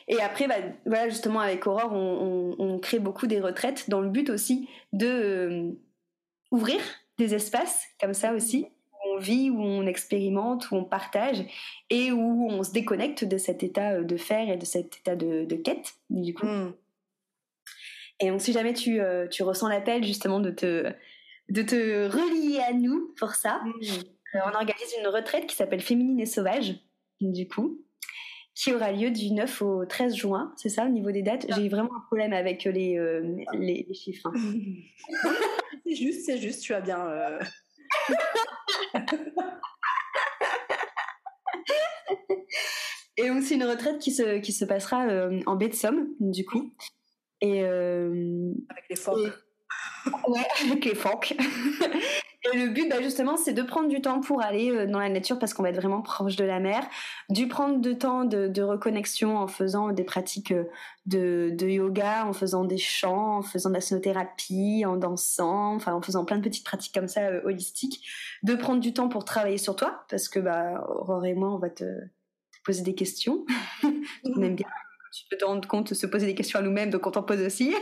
Et 0.06 0.20
après, 0.20 0.46
bah, 0.46 0.56
voilà, 0.84 1.08
justement, 1.08 1.40
avec 1.40 1.66
Aurore, 1.66 1.92
on, 1.92 2.78
crée 2.78 2.98
beaucoup 2.98 3.26
des 3.26 3.40
retraites 3.40 3.88
dans 3.88 4.00
le 4.00 4.10
but 4.10 4.30
aussi 4.30 4.68
de 4.92 5.06
euh, 5.06 5.70
ouvrir 6.50 6.78
des 7.18 7.34
espaces 7.34 7.86
comme 7.98 8.14
ça 8.14 8.34
aussi, 8.34 8.66
où 8.92 9.16
on 9.16 9.18
vit, 9.18 9.50
où 9.50 9.60
on 9.60 9.86
expérimente, 9.86 10.70
où 10.70 10.76
on 10.76 10.84
partage 10.84 11.44
et 11.90 12.12
où 12.12 12.48
on 12.50 12.62
se 12.62 12.70
déconnecte 12.70 13.24
de 13.24 13.38
cet 13.38 13.62
état 13.62 14.02
de 14.02 14.16
faire 14.16 14.48
et 14.50 14.56
de 14.56 14.64
cet 14.66 14.98
état 14.98 15.16
de, 15.16 15.54
quête, 15.56 15.94
du 16.10 16.34
coup. 16.34 16.46
Hmm. 16.46 16.74
Et 18.20 18.28
donc, 18.30 18.40
si 18.40 18.52
jamais 18.52 18.74
tu, 18.74 19.00
euh, 19.00 19.26
tu 19.26 19.42
ressens 19.42 19.68
l'appel 19.68 20.04
justement 20.04 20.38
de 20.38 20.50
te 20.50 20.92
de 21.48 21.62
te 21.62 22.08
relier 22.08 22.60
à 22.60 22.72
nous 22.72 23.14
pour 23.18 23.34
ça. 23.34 23.60
Mm. 23.64 23.70
Euh, 24.34 24.40
on 24.46 24.54
organise 24.54 24.94
une 25.00 25.06
retraite 25.08 25.46
qui 25.46 25.56
s'appelle 25.56 25.80
Féminine 25.80 26.20
et 26.20 26.26
Sauvage, 26.26 26.74
du 27.20 27.48
coup, 27.48 27.80
qui 28.54 28.72
aura 28.74 28.92
lieu 28.92 29.10
du 29.10 29.32
9 29.32 29.62
au 29.62 29.86
13 29.86 30.14
juin, 30.14 30.52
c'est 30.56 30.68
ça 30.68 30.84
au 30.84 30.88
niveau 30.88 31.10
des 31.10 31.22
dates? 31.22 31.46
J'ai 31.54 31.68
vraiment 31.68 31.96
un 31.96 32.00
problème 32.06 32.32
avec 32.32 32.64
les, 32.64 32.98
euh, 32.98 33.36
les, 33.52 33.86
chiffres. 33.94 34.26
Hein. 34.26 34.32
c'est 35.86 35.94
juste, 35.94 36.26
c'est 36.26 36.38
juste, 36.38 36.62
tu 36.62 36.74
as 36.74 36.80
bien. 36.80 37.06
Euh... 37.06 37.38
Et 43.18 43.30
aussi 43.30 43.54
une 43.54 43.64
retraite 43.64 43.98
qui 43.98 44.12
se, 44.12 44.40
qui 44.40 44.52
se 44.52 44.66
passera 44.66 45.06
euh, 45.06 45.40
en 45.46 45.56
baie 45.56 45.68
de 45.68 45.74
Somme, 45.74 46.08
du 46.20 46.44
coup. 46.44 46.74
Et, 47.40 47.62
avec 47.64 48.84
les 48.90 48.96
phoques 48.96 49.45
ouais, 50.28 50.46
avec 50.64 50.84
les 50.84 50.94
phoques. 50.94 51.34
Et 52.52 52.56
le 52.56 52.68
but, 52.68 52.88
bah, 52.88 53.02
justement, 53.02 53.36
c'est 53.36 53.52
de 53.52 53.62
prendre 53.62 53.88
du 53.88 54.00
temps 54.00 54.20
pour 54.20 54.42
aller 54.42 54.70
euh, 54.70 54.86
dans 54.86 54.98
la 54.98 55.08
nature 55.08 55.38
parce 55.38 55.54
qu'on 55.54 55.62
va 55.62 55.70
être 55.70 55.76
vraiment 55.76 56.02
proche 56.02 56.36
de 56.36 56.44
la 56.44 56.60
mer, 56.60 56.86
du 57.28 57.48
prendre 57.48 57.80
du 57.80 57.98
temps 57.98 58.24
de, 58.24 58.62
reconnexion 58.62 59.36
en 59.36 59.48
faisant 59.48 59.90
des 59.92 60.04
pratiques 60.04 60.52
euh, 60.52 60.64
de, 61.06 61.66
yoga, 61.66 62.26
en 62.26 62.32
faisant 62.32 62.64
des 62.64 62.78
chants, 62.78 63.38
en 63.38 63.42
faisant 63.42 63.70
de 63.70 63.74
la 63.74 63.80
sonothérapie, 63.80 64.84
en 64.86 64.96
dansant, 64.96 65.74
enfin 65.74 65.92
en 65.94 66.02
faisant 66.02 66.24
plein 66.24 66.38
de 66.38 66.42
petites 66.42 66.64
pratiques 66.64 66.94
comme 66.94 67.08
ça 67.08 67.22
euh, 67.22 67.40
holistiques, 67.44 68.06
de 68.42 68.54
prendre 68.54 68.80
du 68.80 68.92
temps 68.92 69.08
pour 69.08 69.24
travailler 69.24 69.58
sur 69.58 69.74
toi 69.74 70.04
parce 70.08 70.28
que 70.28 70.38
bah 70.38 70.84
Aurore 70.88 71.24
et 71.24 71.34
moi, 71.34 71.52
on 71.52 71.58
va 71.58 71.70
te, 71.70 71.84
poser 72.64 72.82
des 72.82 72.94
questions. 72.94 73.44
on 73.82 74.42
aime 74.42 74.56
bien. 74.56 74.66
Tu 75.12 75.24
peux 75.30 75.36
te 75.36 75.44
rendre 75.44 75.66
compte 75.66 75.90
de 75.90 75.94
se 75.94 76.06
poser 76.06 76.26
des 76.26 76.34
questions 76.34 76.58
à 76.58 76.62
nous-mêmes, 76.62 76.90
donc 76.90 77.06
on 77.06 77.10
t'en 77.10 77.22
pose 77.22 77.40
aussi. 77.40 77.74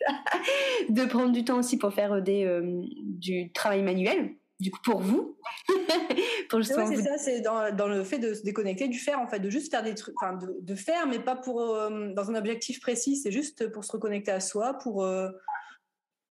de 0.88 1.04
prendre 1.06 1.32
du 1.32 1.44
temps 1.44 1.58
aussi 1.58 1.78
pour 1.78 1.92
faire 1.92 2.22
des, 2.22 2.44
euh, 2.44 2.82
du 3.02 3.52
travail 3.52 3.82
manuel, 3.82 4.36
du 4.60 4.70
coup 4.70 4.80
pour 4.84 5.00
vous. 5.00 5.36
pour 6.48 6.64
c'est 6.64 6.74
ça, 7.02 7.18
c'est 7.18 7.40
dans, 7.40 7.74
dans, 7.74 7.88
le 7.88 8.04
fait 8.04 8.18
de 8.18 8.34
se 8.34 8.42
déconnecter 8.42 8.88
du 8.88 8.98
faire, 8.98 9.20
en 9.20 9.26
fait, 9.26 9.40
de 9.40 9.50
juste 9.50 9.70
faire 9.70 9.82
des 9.82 9.94
trucs, 9.94 10.14
enfin 10.20 10.34
de, 10.34 10.56
de, 10.60 10.74
faire, 10.74 11.06
mais 11.06 11.18
pas 11.18 11.36
pour 11.36 11.60
euh, 11.60 12.12
dans 12.12 12.30
un 12.30 12.34
objectif 12.34 12.80
précis, 12.80 13.16
c'est 13.16 13.32
juste 13.32 13.70
pour 13.72 13.84
se 13.84 13.92
reconnecter 13.92 14.30
à 14.30 14.40
soi, 14.40 14.74
pour, 14.74 15.04
euh, 15.04 15.30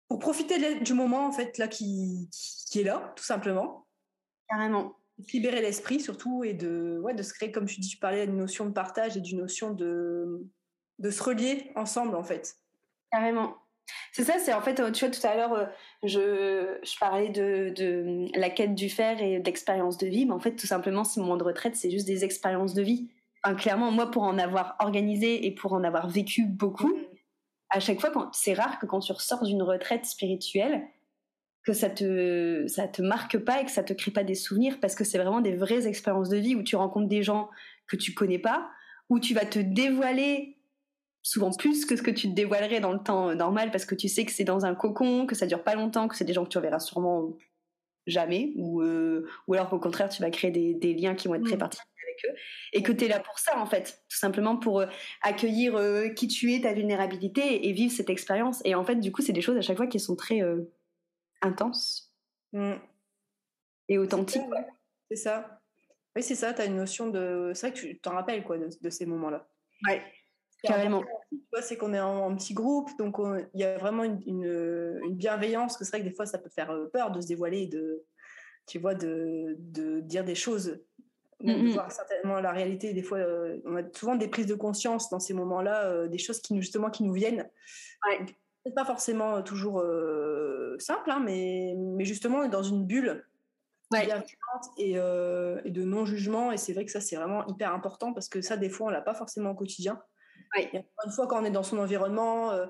pour 0.07 0.19
profiter 0.19 0.79
du 0.79 0.93
moment, 0.93 1.25
en 1.25 1.31
fait, 1.31 1.57
là, 1.57 1.67
qui, 1.67 2.29
qui 2.69 2.81
est 2.81 2.83
là, 2.83 3.13
tout 3.15 3.23
simplement. 3.23 3.87
Carrément. 4.49 4.95
Libérer 5.31 5.61
l'esprit 5.61 5.99
surtout 5.99 6.43
et 6.43 6.53
de, 6.53 6.99
ouais, 7.03 7.13
de 7.13 7.23
se 7.23 7.33
créer, 7.33 7.51
comme 7.51 7.65
tu 7.65 7.79
dis, 7.79 7.87
tu 7.87 7.97
parlais 7.97 8.25
d'une 8.25 8.37
notion 8.37 8.65
de 8.65 8.71
partage 8.71 9.15
et 9.15 9.21
d'une 9.21 9.39
notion 9.39 9.71
de, 9.71 10.43
de 10.99 11.09
se 11.11 11.21
relier 11.21 11.71
ensemble, 11.75 12.15
en 12.15 12.23
fait. 12.23 12.57
Carrément. 13.13 13.53
C'est 14.11 14.23
ça, 14.23 14.39
c'est 14.39 14.53
en 14.53 14.61
fait, 14.61 14.73
tu 14.91 15.05
vois, 15.05 15.13
tout 15.13 15.27
à 15.27 15.35
l'heure, 15.35 15.53
euh, 15.53 15.65
je, 16.01 16.79
je 16.83 16.99
parlais 16.99 17.29
de, 17.29 17.71
de, 17.75 18.25
la 18.35 18.49
quête 18.49 18.73
du 18.73 18.89
faire 18.89 19.21
et 19.21 19.39
d'expériences 19.39 19.99
de 19.99 20.07
vie, 20.07 20.25
mais 20.25 20.31
en 20.31 20.39
fait, 20.39 20.55
tout 20.55 20.65
simplement, 20.65 21.03
ce 21.03 21.19
moment 21.19 21.37
de 21.37 21.43
retraite, 21.43 21.75
c'est 21.75 21.91
juste 21.91 22.07
des 22.07 22.23
expériences 22.23 22.73
de 22.73 22.81
vie. 22.81 23.11
clairement, 23.57 23.91
moi, 23.91 24.09
pour 24.09 24.23
en 24.23 24.39
avoir 24.39 24.77
organisé 24.79 25.45
et 25.45 25.51
pour 25.51 25.73
en 25.73 25.83
avoir 25.83 26.09
vécu 26.09 26.47
beaucoup, 26.47 26.87
mm. 26.87 27.03
à 27.69 27.79
chaque 27.79 28.01
fois, 28.01 28.31
c'est 28.33 28.55
rare 28.55 28.79
que 28.79 28.87
quand 28.87 28.99
tu 28.99 29.11
ressors 29.11 29.43
d'une 29.43 29.61
retraite 29.61 30.07
spirituelle, 30.07 30.81
que 31.63 31.73
ça 31.73 31.91
te 31.91 32.65
ça 32.67 32.87
te 32.87 33.03
marque 33.03 33.37
pas 33.37 33.61
et 33.61 33.65
que 33.65 33.71
ça 33.71 33.83
te 33.83 33.93
crée 33.93 34.11
pas 34.11 34.23
des 34.23 34.35
souvenirs 34.35 34.79
parce 34.81 34.95
que 34.95 35.03
c'est 35.03 35.19
vraiment 35.19 35.39
des 35.39 35.55
vraies 35.55 35.87
expériences 35.87 36.29
de 36.29 36.37
vie 36.37 36.55
où 36.55 36.63
tu 36.63 36.75
rencontres 36.75 37.07
des 37.07 37.21
gens 37.21 37.49
que 37.87 37.95
tu 37.95 38.15
connais 38.15 38.39
pas, 38.39 38.69
où 39.09 39.19
tu 39.19 39.35
vas 39.35 39.45
te 39.45 39.59
dévoiler 39.59 40.57
souvent 41.23 41.51
plus 41.51 41.85
que 41.85 41.95
ce 41.95 42.03
que 42.03 42.11
tu 42.11 42.27
te 42.29 42.33
dévoilerais 42.33 42.81
dans 42.81 42.91
le 42.91 42.99
temps 42.99 43.29
euh, 43.29 43.35
normal 43.35 43.71
parce 43.71 43.85
que 43.85 43.95
tu 43.95 44.09
sais 44.09 44.25
que 44.25 44.31
c'est 44.31 44.43
dans 44.43 44.65
un 44.65 44.75
cocon, 44.75 45.25
que 45.25 45.35
ça 45.35 45.47
dure 45.47 45.63
pas 45.63 45.73
longtemps, 45.73 46.07
que 46.09 46.17
c'est 46.17 46.25
des 46.25 46.33
gens 46.33 46.43
que 46.43 46.49
tu 46.49 46.57
reverras 46.57 46.79
sûrement 46.79 47.35
jamais 48.05 48.51
ou, 48.57 48.81
euh, 48.81 49.25
ou 49.47 49.53
alors 49.53 49.69
qu'au 49.69 49.79
contraire 49.79 50.09
tu 50.09 50.21
vas 50.21 50.29
créer 50.29 50.51
des, 50.51 50.73
des, 50.73 50.93
liens 50.93 51.15
qui 51.15 51.29
vont 51.29 51.35
être 51.35 51.45
très 51.45 51.57
particuliers 51.57 51.87
avec 52.05 52.25
eux 52.25 52.37
et 52.73 52.83
que 52.83 52.91
tu 52.91 53.05
es 53.05 53.07
là 53.07 53.21
pour 53.21 53.39
ça 53.39 53.57
en 53.57 53.65
fait, 53.65 54.03
tout 54.09 54.17
simplement 54.17 54.57
pour 54.57 54.81
euh, 54.81 54.87
accueillir 55.21 55.79
qui 56.13 56.27
tu 56.27 56.53
es, 56.53 56.59
ta 56.59 56.73
vulnérabilité 56.73 57.69
et 57.69 57.71
vivre 57.71 57.93
cette 57.93 58.09
expérience 58.09 58.61
et 58.65 58.75
en 58.75 58.83
fait 58.83 58.97
du 58.97 59.13
coup 59.13 59.21
c'est 59.21 59.31
des 59.31 59.41
choses 59.41 59.55
à 59.55 59.61
chaque 59.61 59.77
fois 59.77 59.87
qui 59.87 60.01
sont 60.01 60.17
très 60.17 60.41
intenses 61.41 62.13
mm. 62.51 62.73
et 63.87 63.97
authentiques. 63.97 64.41
C'est 65.09 65.15
ça. 65.15 65.61
Oui, 66.15 66.21
c'est 66.21 66.35
ça, 66.35 66.53
tu 66.53 66.61
as 66.61 66.65
une 66.65 66.75
notion 66.75 67.09
de... 67.09 67.53
C'est 67.55 67.69
vrai 67.69 67.75
que 67.75 67.79
tu 67.79 67.99
t'en 67.99 68.11
rappelles 68.11 68.43
quoi 68.43 68.57
de, 68.57 68.69
de 68.79 68.89
ces 68.89 69.05
moments-là. 69.05 69.47
Ouais. 69.87 70.03
Carrément. 70.63 71.03
C'est 71.61 71.77
qu'on 71.77 71.93
est 71.93 71.99
en, 71.99 72.35
petit 72.35 72.53
groupe, 72.53 72.89
donc 72.97 73.17
il 73.53 73.59
y 73.59 73.63
a 73.63 73.77
vraiment 73.77 74.03
une, 74.03 74.21
une, 74.25 75.15
bienveillance, 75.15 75.77
que 75.77 75.83
c'est 75.83 75.91
vrai 75.91 75.99
que 75.99 76.09
des 76.09 76.15
fois 76.15 76.25
ça 76.25 76.37
peut 76.37 76.49
faire 76.49 76.71
euh, 76.71 76.85
peur 76.85 77.11
de 77.11 77.19
se 77.19 77.27
dévoiler, 77.27 77.67
de, 77.67 78.03
tu 78.65 78.79
vois, 78.79 78.95
de, 78.95 79.55
de 79.59 79.99
dire 79.99 80.23
des 80.23 80.35
choses, 80.35 80.79
de 81.41 81.73
voir 81.73 81.91
certainement 81.91 82.39
la 82.39 82.51
réalité. 82.51 82.93
Des 82.93 83.03
fois, 83.03 83.17
euh, 83.17 83.59
on 83.65 83.75
a 83.75 83.81
souvent 83.93 84.15
des 84.15 84.29
prises 84.29 84.45
de 84.45 84.55
conscience 84.55 85.09
dans 85.09 85.19
ces 85.19 85.33
moments-là, 85.33 85.85
euh, 85.85 86.07
des 86.07 86.17
choses 86.17 86.39
qui 86.39 86.59
justement 86.59 86.89
qui 86.89 87.03
nous 87.03 87.13
viennent. 87.13 87.49
Ouais. 88.07 88.25
C'est 88.65 88.73
pas 88.73 88.85
forcément 88.85 89.41
toujours 89.41 89.83
simple, 90.79 91.11
hein, 91.11 91.21
mais, 91.21 91.75
mais 91.77 92.05
justement 92.05 92.37
on 92.37 92.43
est 92.43 92.49
dans 92.49 92.63
une 92.63 92.85
bulle 92.85 93.25
ouais. 93.91 94.07
et, 94.77 94.91
et, 94.91 95.71
de 95.71 95.83
non-jugement, 95.83 96.53
et 96.53 96.57
c'est 96.57 96.71
vrai 96.71 96.85
que 96.85 96.91
ça 96.91 97.01
c'est 97.01 97.17
vraiment 97.17 97.45
hyper 97.47 97.73
important 97.73 98.13
parce 98.13 98.29
que 98.29 98.39
ça 98.39 98.55
des 98.55 98.69
fois 98.69 98.87
on 98.87 98.89
l'a 98.89 99.01
pas 99.01 99.13
forcément 99.13 99.51
au 99.51 99.55
quotidien. 99.55 100.01
Une 100.55 101.11
fois 101.11 101.27
quand 101.27 101.41
on 101.41 101.45
est 101.45 101.51
dans 101.51 101.63
son 101.63 101.77
environnement, 101.79 102.51
euh, 102.51 102.65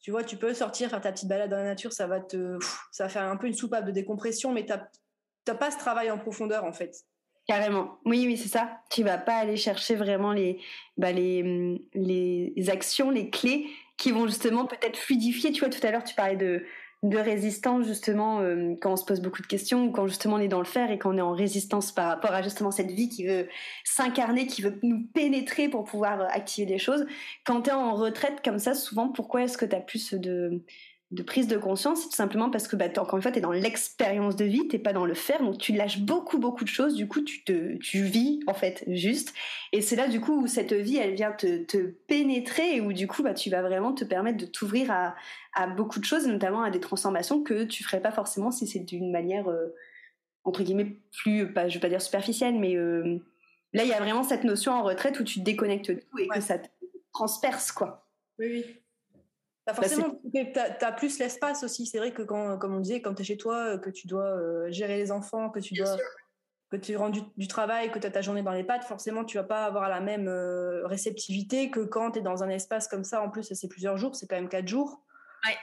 tu 0.00 0.10
vois, 0.10 0.24
tu 0.24 0.36
peux 0.36 0.54
sortir, 0.54 0.90
faire 0.90 1.00
ta 1.00 1.12
petite 1.12 1.28
balade 1.28 1.50
dans 1.50 1.56
la 1.56 1.64
nature, 1.64 1.92
ça 1.92 2.06
va 2.06 2.20
te, 2.20 2.58
ça 2.90 3.04
va 3.04 3.08
faire 3.10 3.22
un 3.22 3.36
peu 3.36 3.46
une 3.46 3.54
soupape 3.54 3.84
de 3.84 3.90
décompression, 3.90 4.52
mais 4.52 4.64
tu 4.64 4.72
n'as 4.72 5.54
pas 5.54 5.70
ce 5.70 5.78
travail 5.78 6.10
en 6.10 6.18
profondeur 6.18 6.64
en 6.64 6.72
fait. 6.72 6.94
Carrément. 7.46 7.98
Oui, 8.04 8.24
oui, 8.26 8.36
c'est 8.36 8.48
ça. 8.48 8.80
Tu 8.90 9.02
vas 9.02 9.18
pas 9.18 9.34
aller 9.34 9.56
chercher 9.56 9.96
vraiment 9.96 10.32
les, 10.32 10.60
bah, 10.96 11.10
les, 11.10 11.80
les 11.94 12.70
actions, 12.70 13.10
les 13.10 13.30
clés 13.30 13.66
qui 13.96 14.12
vont 14.12 14.26
justement 14.26 14.66
peut-être 14.66 14.96
fluidifier. 14.96 15.50
Tu 15.52 15.60
vois, 15.60 15.68
tout 15.68 15.84
à 15.84 15.90
l'heure, 15.90 16.04
tu 16.04 16.14
parlais 16.14 16.36
de, 16.36 16.64
de 17.02 17.16
résistance 17.16 17.86
justement 17.86 18.40
euh, 18.40 18.74
quand 18.80 18.92
on 18.92 18.96
se 18.96 19.06
pose 19.06 19.20
beaucoup 19.20 19.40
de 19.40 19.46
questions 19.46 19.86
ou 19.86 19.90
quand 19.90 20.06
justement 20.06 20.36
on 20.36 20.38
est 20.38 20.48
dans 20.48 20.58
le 20.58 20.66
faire 20.66 20.90
et 20.90 20.98
quand 20.98 21.14
on 21.14 21.16
est 21.16 21.22
en 21.22 21.32
résistance 21.32 21.92
par 21.92 22.06
rapport 22.06 22.32
à 22.32 22.42
justement 22.42 22.70
cette 22.70 22.90
vie 22.90 23.08
qui 23.08 23.26
veut 23.26 23.48
s'incarner, 23.84 24.46
qui 24.46 24.60
veut 24.60 24.78
nous 24.82 25.06
pénétrer 25.14 25.68
pour 25.68 25.84
pouvoir 25.84 26.20
activer 26.30 26.66
des 26.66 26.78
choses. 26.78 27.06
Quand 27.44 27.62
tu 27.62 27.70
es 27.70 27.72
en 27.72 27.94
retraite 27.94 28.42
comme 28.44 28.58
ça, 28.58 28.74
souvent, 28.74 29.08
pourquoi 29.08 29.44
est-ce 29.44 29.56
que 29.56 29.64
tu 29.64 29.74
as 29.74 29.80
plus 29.80 30.12
de 30.12 30.62
de 31.10 31.24
prise 31.24 31.48
de 31.48 31.56
conscience, 31.56 32.02
c'est 32.02 32.08
tout 32.08 32.14
simplement 32.14 32.50
parce 32.50 32.68
que, 32.68 32.76
bah, 32.76 32.86
encore 32.96 33.16
une 33.16 33.22
fois, 33.22 33.32
tu 33.32 33.38
es 33.38 33.40
dans 33.40 33.50
l'expérience 33.50 34.36
de 34.36 34.44
vie, 34.44 34.68
t'es 34.68 34.78
pas 34.78 34.92
dans 34.92 35.04
le 35.04 35.14
faire, 35.14 35.42
donc 35.42 35.58
tu 35.58 35.72
lâches 35.72 35.98
beaucoup, 35.98 36.38
beaucoup 36.38 36.62
de 36.62 36.68
choses, 36.68 36.94
du 36.94 37.08
coup, 37.08 37.20
tu, 37.22 37.42
te, 37.42 37.76
tu 37.78 38.04
vis, 38.04 38.40
en 38.46 38.54
fait, 38.54 38.84
juste. 38.86 39.34
Et 39.72 39.80
c'est 39.80 39.96
là, 39.96 40.06
du 40.06 40.20
coup, 40.20 40.40
où 40.40 40.46
cette 40.46 40.72
vie, 40.72 40.98
elle 40.98 41.14
vient 41.14 41.32
te, 41.32 41.64
te 41.64 41.78
pénétrer 41.78 42.76
et 42.76 42.80
où, 42.80 42.92
du 42.92 43.08
coup, 43.08 43.24
bah, 43.24 43.34
tu 43.34 43.50
vas 43.50 43.60
vraiment 43.60 43.92
te 43.92 44.04
permettre 44.04 44.38
de 44.38 44.46
t'ouvrir 44.46 44.92
à, 44.92 45.16
à, 45.54 45.66
beaucoup 45.66 45.98
de 45.98 46.04
choses, 46.04 46.28
notamment 46.28 46.62
à 46.62 46.70
des 46.70 46.80
transformations 46.80 47.42
que 47.42 47.64
tu 47.64 47.82
ferais 47.82 48.00
pas 48.00 48.12
forcément 48.12 48.52
si 48.52 48.68
c'est 48.68 48.78
d'une 48.78 49.10
manière, 49.10 49.48
euh, 49.48 49.74
entre 50.44 50.62
guillemets, 50.62 50.96
plus, 51.10 51.52
pas, 51.52 51.68
je 51.68 51.74
vais 51.74 51.80
pas 51.80 51.88
dire 51.88 52.02
superficielle, 52.02 52.56
mais 52.56 52.76
euh, 52.76 53.18
là, 53.72 53.82
il 53.82 53.88
y 53.88 53.94
a 53.94 53.98
vraiment 53.98 54.22
cette 54.22 54.44
notion 54.44 54.72
en 54.72 54.84
retraite 54.84 55.18
où 55.18 55.24
tu 55.24 55.40
te 55.40 55.44
déconnectes 55.44 55.86
tout 55.86 56.18
et 56.18 56.28
que 56.28 56.40
ça 56.40 56.60
te 56.60 56.68
transperce, 57.12 57.72
quoi. 57.72 58.06
Oui, 58.38 58.46
oui. 58.48 58.80
Bah, 59.72 59.76
bah, 59.80 59.88
forcément, 59.88 60.20
tu 60.34 60.84
as, 60.84 60.92
plus 60.92 61.18
l'espace 61.18 61.62
aussi. 61.62 61.86
C'est 61.86 61.98
vrai 61.98 62.12
que, 62.12 62.22
quand, 62.22 62.58
comme 62.58 62.74
on 62.74 62.80
disait, 62.80 63.00
quand 63.00 63.14
tu 63.14 63.22
es 63.22 63.24
chez 63.24 63.36
toi, 63.36 63.56
euh, 63.56 63.78
que 63.78 63.90
tu 63.90 64.06
dois 64.06 64.26
euh, 64.26 64.70
gérer 64.70 64.96
les 64.96 65.12
enfants, 65.12 65.50
que 65.50 65.60
tu 65.60 65.74
dois. 65.74 65.96
Que 66.70 66.76
tu 66.76 66.96
rends 66.96 67.10
du, 67.10 67.48
travail, 67.48 67.90
que 67.90 67.98
tu 67.98 68.06
as 68.06 68.12
ta 68.12 68.22
journée 68.22 68.44
dans 68.44 68.52
les 68.52 68.62
pattes, 68.62 68.84
forcément, 68.84 69.24
tu 69.24 69.36
vas 69.36 69.42
pas 69.42 69.64
avoir 69.64 69.88
la 69.88 70.00
même 70.00 70.28
euh, 70.28 70.86
réceptivité 70.86 71.68
que 71.68 71.80
quand 71.80 72.12
tu 72.12 72.20
es 72.20 72.22
dans 72.22 72.44
un 72.44 72.48
espace 72.48 72.86
comme 72.86 73.02
ça. 73.02 73.22
En 73.22 73.28
plus, 73.28 73.52
c'est 73.52 73.66
plusieurs 73.66 73.96
jours, 73.96 74.14
c'est 74.14 74.28
quand 74.28 74.36
même 74.36 74.48
quatre 74.48 74.68
jours. 74.68 75.04
Ouais. 75.44 75.56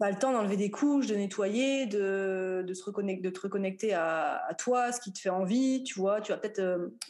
Tu 0.00 0.06
as 0.06 0.10
le 0.10 0.18
temps 0.18 0.32
d'enlever 0.32 0.56
des 0.56 0.70
couches, 0.70 1.06
de 1.06 1.16
nettoyer, 1.16 1.84
de, 1.84 2.64
de, 2.66 2.72
se 2.72 2.82
reconnecter, 2.82 3.22
de 3.22 3.28
te 3.28 3.40
reconnecter 3.40 3.92
à, 3.92 4.42
à, 4.46 4.54
toi, 4.54 4.90
ce 4.90 5.02
qui 5.02 5.12
te 5.12 5.18
fait 5.18 5.28
envie. 5.28 5.84
Tu 5.84 5.98
vois, 5.98 6.22
tu 6.22 6.32
vas 6.32 6.38
peut-être. 6.38 6.62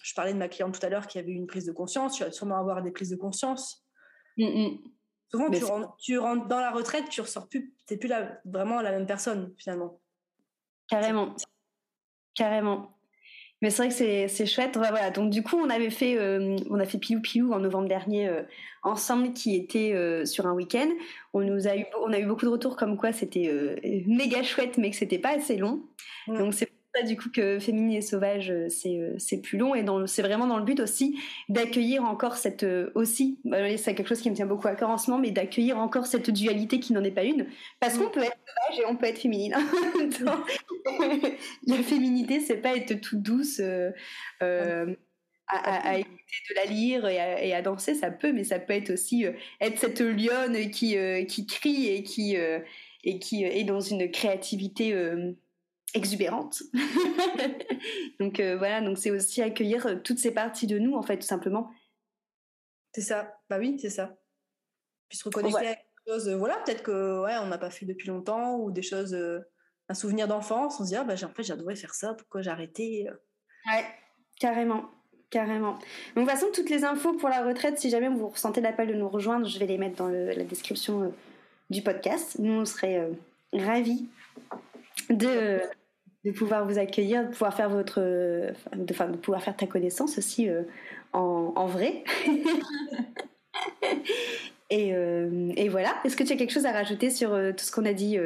je 0.02 0.14
parlais 0.14 0.32
de 0.32 0.38
ma 0.38 0.48
cliente 0.48 0.76
tout 0.76 0.84
à 0.84 0.88
l'heure 0.88 1.06
qui 1.06 1.20
avait 1.20 1.30
eu 1.30 1.36
une 1.36 1.46
prise 1.46 1.64
de 1.64 1.72
conscience. 1.72 2.16
Tu 2.16 2.24
vas 2.24 2.32
sûrement 2.32 2.58
avoir 2.58 2.82
des 2.82 2.90
prises 2.90 3.10
de 3.10 3.16
conscience. 3.16 3.86
Mmh, 4.36 4.46
mmh. 4.46 4.78
Souvent, 5.34 5.50
tu 5.50 5.64
rentres, 5.64 5.96
tu 5.96 6.18
rentres, 6.18 6.46
dans 6.46 6.60
la 6.60 6.70
retraite, 6.70 7.08
tu 7.08 7.20
ressors 7.20 7.48
plus, 7.48 7.74
t'es 7.86 7.96
plus 7.96 8.08
la, 8.08 8.40
vraiment 8.44 8.80
la 8.80 8.92
même 8.92 9.06
personne 9.06 9.52
finalement. 9.58 10.00
Carrément, 10.88 11.34
carrément. 12.34 12.94
Mais 13.60 13.70
c'est 13.70 13.82
vrai 13.82 13.88
que 13.88 14.28
c'est 14.28 14.46
chouette. 14.46 14.76
Voilà. 14.76 15.10
Donc 15.10 15.30
du 15.30 15.42
coup, 15.42 15.56
on 15.56 15.70
avait 15.70 15.90
fait, 15.90 16.18
euh, 16.18 16.56
on 16.70 16.78
a 16.78 16.84
fait 16.84 16.98
Pilou 16.98 17.20
Pilou 17.20 17.52
en 17.52 17.60
novembre 17.60 17.88
dernier 17.88 18.28
euh, 18.28 18.42
ensemble, 18.82 19.32
qui 19.32 19.56
était 19.56 19.92
euh, 19.94 20.24
sur 20.24 20.46
un 20.46 20.52
week-end. 20.52 20.90
On 21.32 21.40
nous 21.40 21.66
a 21.66 21.76
eu, 21.76 21.86
on 22.00 22.12
a 22.12 22.18
eu 22.18 22.26
beaucoup 22.26 22.44
de 22.44 22.50
retours 22.50 22.76
comme 22.76 22.96
quoi 22.96 23.12
c'était 23.12 23.50
méga 24.06 24.42
chouette, 24.42 24.78
mais 24.78 24.90
que 24.90 24.96
c'était 24.96 25.18
pas 25.18 25.36
assez 25.36 25.56
long. 25.56 25.82
Donc 26.28 26.54
c'est 26.54 26.73
du 27.02 27.16
coup 27.16 27.30
que 27.30 27.58
Féminine 27.58 27.98
et 27.98 28.00
Sauvage, 28.00 28.50
euh, 28.50 28.68
euh, 28.86 29.14
c'est 29.18 29.38
plus 29.38 29.58
long 29.58 29.74
et 29.74 29.84
c'est 30.06 30.22
vraiment 30.22 30.46
dans 30.46 30.58
le 30.58 30.64
but 30.64 30.80
aussi 30.80 31.18
d'accueillir 31.48 32.04
encore 32.04 32.36
cette 32.36 32.62
euh, 32.62 32.90
aussi, 32.94 33.38
bah, 33.44 33.76
c'est 33.76 33.94
quelque 33.94 34.08
chose 34.08 34.20
qui 34.20 34.30
me 34.30 34.36
tient 34.36 34.46
beaucoup 34.46 34.68
à 34.68 34.74
cœur 34.74 34.90
en 34.90 34.98
ce 34.98 35.10
moment, 35.10 35.20
mais 35.22 35.30
d'accueillir 35.30 35.78
encore 35.78 36.06
cette 36.06 36.30
dualité 36.30 36.78
qui 36.78 36.92
n'en 36.92 37.02
est 37.02 37.10
pas 37.10 37.24
une, 37.24 37.46
parce 37.80 37.98
qu'on 37.98 38.06
mm. 38.06 38.12
peut 38.12 38.22
être 38.22 38.38
sauvage 38.46 38.80
et 38.80 38.86
on 38.86 38.96
peut 38.96 39.06
être 39.06 39.18
féminine. 39.18 39.54
la 41.66 41.76
féminité, 41.76 42.40
c'est 42.40 42.58
pas 42.58 42.76
être 42.76 43.00
toute 43.00 43.22
douce. 43.22 43.60
à, 45.46 45.98
écouter 45.98 46.14
de 46.50 46.54
la 46.54 46.64
lire 46.64 47.06
et 47.06 47.54
à, 47.54 47.62
danser, 47.62 47.94
ça 47.94 48.10
peut, 48.10 48.32
mais 48.32 48.44
ça 48.44 48.58
peut 48.58 48.72
être 48.72 48.90
aussi 48.90 49.26
être 49.60 49.78
cette 49.78 50.00
lionne 50.00 50.70
qui, 50.70 50.96
qui 51.26 51.46
crie 51.46 51.88
et 51.88 52.02
qui, 52.02 52.36
et 53.04 53.18
qui 53.18 53.44
est 53.44 53.64
dans 53.64 53.80
une 53.80 54.10
créativité 54.10 54.94
exubérante. 55.94 56.62
donc 58.20 58.40
euh, 58.40 58.58
voilà, 58.58 58.80
donc 58.80 58.98
c'est 58.98 59.10
aussi 59.10 59.40
accueillir 59.40 59.86
euh, 59.86 59.96
toutes 59.96 60.18
ces 60.18 60.32
parties 60.32 60.66
de 60.66 60.78
nous 60.78 60.94
en 60.94 61.02
fait 61.02 61.16
tout 61.16 61.26
simplement. 61.26 61.70
C'est 62.92 63.00
ça. 63.00 63.38
Bah 63.48 63.58
oui, 63.58 63.78
c'est 63.80 63.90
ça. 63.90 64.16
Puis 65.08 65.18
se 65.18 65.24
reconnecter 65.24 65.66
à 65.66 65.74
quelque 65.74 66.02
chose, 66.06 66.28
euh, 66.28 66.36
voilà, 66.36 66.56
peut-être 66.58 66.82
que 66.82 67.22
ouais, 67.22 67.36
on 67.38 67.46
n'a 67.46 67.58
pas 67.58 67.70
fait 67.70 67.86
depuis 67.86 68.08
longtemps 68.08 68.56
ou 68.58 68.70
des 68.70 68.82
choses 68.82 69.16
un 69.88 69.94
souvenir 69.94 70.28
d'enfance, 70.28 70.80
on 70.80 70.84
se 70.84 70.88
dit 70.88 70.96
ah 70.96 71.04
bah 71.04 71.14
en 71.14 71.34
fait 71.34 71.42
j'adorais 71.42 71.76
faire 71.76 71.94
ça, 71.94 72.14
pourquoi 72.14 72.42
j'ai 72.42 72.50
arrêté 72.50 73.06
Ouais, 73.66 73.84
carrément. 74.38 74.90
Carrément. 75.30 75.72
Donc, 75.72 75.82
de 76.14 76.20
toute 76.20 76.30
façon, 76.30 76.46
toutes 76.54 76.70
les 76.70 76.84
infos 76.84 77.14
pour 77.14 77.28
la 77.28 77.42
retraite, 77.42 77.80
si 77.80 77.90
jamais 77.90 78.08
vous 78.08 78.28
ressentez 78.28 78.60
l'appel 78.60 78.86
de 78.86 78.94
nous 78.94 79.08
rejoindre, 79.08 79.48
je 79.48 79.58
vais 79.58 79.66
les 79.66 79.78
mettre 79.78 79.96
dans 79.96 80.06
la 80.06 80.44
description 80.44 81.12
du 81.70 81.82
podcast. 81.82 82.36
Nous, 82.38 82.52
on 82.52 82.64
serait 82.64 83.10
ravis 83.52 84.06
de, 85.10 85.60
de 86.24 86.30
pouvoir 86.30 86.66
vous 86.66 86.78
accueillir, 86.78 87.24
de 87.26 87.30
pouvoir 87.30 87.54
faire 87.54 87.68
votre, 87.68 88.00
de, 88.00 88.52
enfin, 88.90 89.08
de 89.08 89.16
pouvoir 89.16 89.42
faire 89.42 89.56
ta 89.56 89.66
connaissance 89.66 90.16
aussi 90.18 90.48
euh, 90.48 90.62
en, 91.12 91.52
en, 91.54 91.66
vrai. 91.66 92.02
et, 94.70 94.94
euh, 94.94 95.52
et, 95.56 95.68
voilà. 95.68 95.94
Est-ce 96.04 96.16
que 96.16 96.24
tu 96.24 96.32
as 96.32 96.36
quelque 96.36 96.52
chose 96.52 96.64
à 96.66 96.72
rajouter 96.72 97.10
sur 97.10 97.34
euh, 97.34 97.52
tout 97.52 97.64
ce 97.64 97.70
qu'on 97.70 97.84
a 97.84 97.92
dit 97.92 98.18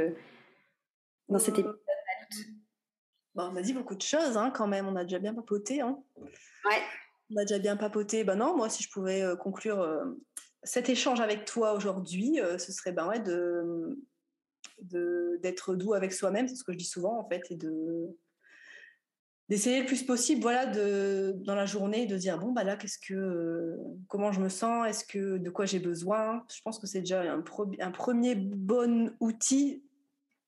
dans 1.29 1.41
cet 1.41 1.59
épisode 1.59 1.79
bon, 3.35 3.51
On 3.53 3.57
a 3.57 3.63
dit 3.63 3.73
beaucoup 3.73 3.97
de 3.97 4.03
choses 4.03 4.37
hein, 4.37 4.53
quand 4.55 4.69
même. 4.69 4.87
On 4.87 4.95
a 4.95 5.03
déjà 5.03 5.19
bien 5.19 5.35
papoté. 5.35 5.81
Hein. 5.81 5.99
Ouais. 6.17 6.83
On 7.31 7.37
a 7.37 7.45
déjà 7.45 7.59
bien 7.59 7.77
papoté. 7.77 8.23
Ben 8.23 8.37
non, 8.37 8.57
moi, 8.57 8.69
si 8.69 8.85
je 8.85 8.91
pouvais 8.91 9.25
conclure 9.41 9.85
cet 10.63 10.89
échange 10.89 11.21
avec 11.21 11.45
toi 11.47 11.73
aujourd'hui, 11.73 12.39
ce 12.59 12.73
serait 12.73 12.93
ben 12.93 13.09
ouais, 13.09 13.19
de 13.19 13.99
d'être 14.81 15.75
doux 15.75 15.95
avec 15.95 16.13
soi-même, 16.13 16.49
c'est 16.49 16.55
ce 16.55 16.65
que 16.65 16.73
je 16.73 16.79
dis 16.79 16.85
souvent 16.85 17.19
en 17.19 17.29
fait, 17.29 17.43
et 17.51 17.57
de 17.57 18.17
d'essayer 19.49 19.81
le 19.81 19.87
plus 19.87 20.03
possible, 20.03 20.43
voilà, 20.43 20.67
de 20.67 21.35
dans 21.39 21.55
la 21.55 21.65
journée, 21.65 22.07
de 22.07 22.17
dire 22.17 22.39
bon 22.39 22.53
bah 22.53 22.65
là, 22.65 22.77
qu'est-ce 22.77 22.99
que, 22.99 23.77
comment 24.07 24.31
je 24.31 24.41
me 24.41 24.49
sens, 24.49 24.87
est-ce 24.87 25.05
que 25.05 25.39
de 25.39 25.51
quoi 25.51 25.65
j'ai 25.65 25.79
besoin? 25.79 26.45
Je 26.55 26.61
pense 26.63 26.79
que 26.79 26.87
c'est 26.87 27.01
déjà 27.01 27.23
un, 27.23 27.43
un, 27.81 27.91
premier 27.91 28.35
bon 28.35 29.17
outil 29.21 29.83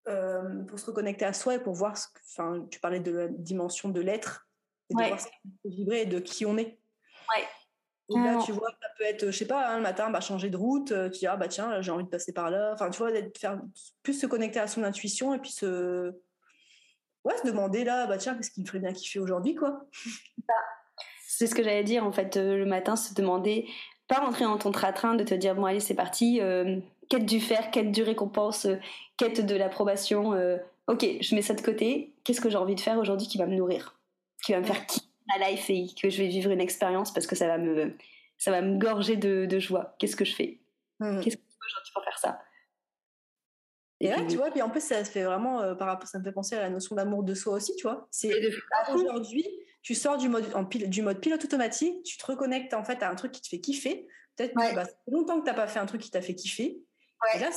euh, 0.08 0.64
pour 0.64 0.78
se 0.78 0.86
reconnecter 0.86 1.24
à 1.24 1.32
soi 1.32 1.54
et 1.54 1.58
pour 1.58 1.74
voir, 1.74 1.96
enfin, 2.28 2.66
tu 2.70 2.78
parlais 2.78 3.00
de 3.00 3.12
la 3.12 3.28
dimension 3.28 3.88
de 3.88 4.00
l'être, 4.00 4.48
et 4.90 4.94
de 4.94 5.08
voir 5.08 5.20
ce 5.20 5.26
qui 5.26 5.76
vibrer 5.76 6.02
et 6.02 6.06
de 6.06 6.18
qui 6.18 6.44
on 6.44 6.58
est. 6.58 6.78
Ouais. 7.34 7.44
Et 8.10 8.18
là, 8.18 8.42
tu 8.44 8.52
vois, 8.52 8.70
peut 9.00 9.06
être, 9.06 9.26
je 9.26 9.36
sais 9.36 9.46
pas, 9.46 9.66
hein, 9.66 9.76
le 9.78 9.82
matin, 9.82 10.10
bah, 10.10 10.20
changer 10.20 10.50
de 10.50 10.56
route, 10.58 10.92
euh, 10.92 11.08
tu 11.08 11.20
dis, 11.20 11.26
ah 11.26 11.36
bah 11.36 11.48
tiens, 11.48 11.80
j'ai 11.80 11.90
envie 11.90 12.04
de 12.04 12.08
passer 12.08 12.32
par 12.32 12.50
là. 12.50 12.72
Enfin, 12.74 12.90
tu 12.90 12.98
vois, 12.98 13.10
faire 13.36 13.58
plus 14.02 14.12
se 14.12 14.26
connecter 14.26 14.60
à 14.60 14.66
son 14.66 14.84
intuition 14.84 15.32
et 15.32 15.38
puis 15.38 15.52
se, 15.52 16.12
ouais, 17.24 17.36
se 17.38 17.46
demander 17.46 17.82
là, 17.82 18.06
bah 18.06 18.18
tiens, 18.18 18.34
qu'est-ce 18.34 18.50
qui 18.50 18.60
me 18.60 18.66
ferait 18.66 18.78
bien 18.78 18.92
kiffer 18.92 19.18
aujourd'hui, 19.18 19.54
quoi. 19.54 19.86
C'est 21.26 21.46
ce 21.46 21.54
que 21.54 21.62
j'allais 21.62 21.84
dire, 21.84 22.04
en 22.04 22.12
fait, 22.12 22.36
euh, 22.36 22.58
le 22.58 22.66
matin, 22.66 22.94
se 22.94 23.14
demander, 23.14 23.66
pas 24.06 24.16
rentrer 24.16 24.44
dans 24.44 24.58
ton 24.58 24.70
train 24.70 25.14
de 25.14 25.24
te 25.24 25.34
dire, 25.34 25.54
bon, 25.54 25.64
allez, 25.64 25.80
c'est 25.80 25.94
parti, 25.94 26.40
euh, 26.42 26.78
quête 27.08 27.24
du 27.24 27.40
faire, 27.40 27.70
quête 27.70 27.92
du 27.92 28.02
récompense, 28.02 28.66
quête 29.16 29.46
de 29.46 29.56
l'approbation. 29.56 30.32
ok, 30.88 31.06
je 31.20 31.34
mets 31.34 31.42
ça 31.42 31.54
de 31.54 31.62
côté, 31.62 32.12
qu'est-ce 32.24 32.42
que 32.42 32.50
j'ai 32.50 32.58
envie 32.58 32.74
de 32.74 32.80
faire 32.80 32.98
aujourd'hui 32.98 33.26
qui 33.28 33.38
va 33.38 33.46
me 33.46 33.56
nourrir, 33.56 33.98
qui 34.44 34.52
va 34.52 34.60
me 34.60 34.64
faire 34.64 34.84
kiffer 34.84 35.06
ma 35.28 35.50
life 35.50 35.70
et 35.70 35.86
que 36.00 36.10
je 36.10 36.18
vais 36.18 36.28
vivre 36.28 36.50
une 36.50 36.60
expérience 36.60 37.14
parce 37.14 37.26
que 37.26 37.36
ça 37.36 37.46
va 37.46 37.56
me, 37.56 37.94
ça 38.40 38.50
va 38.50 38.62
me 38.62 38.78
gorger 38.78 39.16
de, 39.16 39.44
de 39.44 39.58
joie. 39.58 39.94
Qu'est-ce 39.98 40.16
que 40.16 40.24
je 40.24 40.34
fais? 40.34 40.60
Mmh. 40.98 41.20
Qu'est-ce 41.20 41.36
que 41.36 41.42
je 41.42 41.48
fais 41.48 41.66
aujourd'hui 41.66 41.92
pour 41.92 42.04
faire 42.04 42.18
ça? 42.18 42.40
Et, 44.00 44.08
là, 44.08 44.24
tu 44.26 44.36
vois, 44.38 44.50
puis 44.50 44.62
en 44.62 44.70
plus, 44.70 44.80
ça 44.80 45.04
fait 45.04 45.24
vraiment, 45.24 45.60
euh, 45.60 45.74
par 45.74 45.86
rapport, 45.86 46.08
ça 46.08 46.18
me 46.18 46.24
fait 46.24 46.32
penser 46.32 46.56
à 46.56 46.60
la 46.60 46.70
notion 46.70 46.96
d'amour 46.96 47.22
de 47.22 47.34
soi 47.34 47.52
aussi, 47.52 47.76
tu 47.76 47.82
vois. 47.82 48.08
C'est 48.10 48.32
aujourd'hui, 48.94 49.46
tu 49.82 49.94
sors 49.94 50.16
du 50.16 50.30
mode, 50.30 50.46
en 50.54 50.62
du 50.62 51.02
mode 51.02 51.20
pilote 51.20 51.44
automatique, 51.44 52.02
tu 52.02 52.16
te 52.16 52.24
reconnectes 52.24 52.72
en 52.72 52.82
fait 52.82 53.02
à 53.02 53.10
un 53.10 53.14
truc 53.14 53.32
qui 53.32 53.42
te 53.42 53.48
fait 53.48 53.60
kiffer. 53.60 54.08
Peut-être 54.36 54.54
que 54.54 54.74
bah, 54.74 54.86
ça 54.86 54.90
fait 54.90 55.10
longtemps 55.10 55.38
que 55.38 55.44
tu 55.44 55.50
n'as 55.50 55.56
pas 55.56 55.68
fait 55.68 55.78
un 55.78 55.86
truc 55.86 56.00
qui 56.00 56.10
t'a 56.10 56.22
fait 56.22 56.34
kiffer. 56.34 56.82
Et 57.34 57.38
là, 57.40 57.50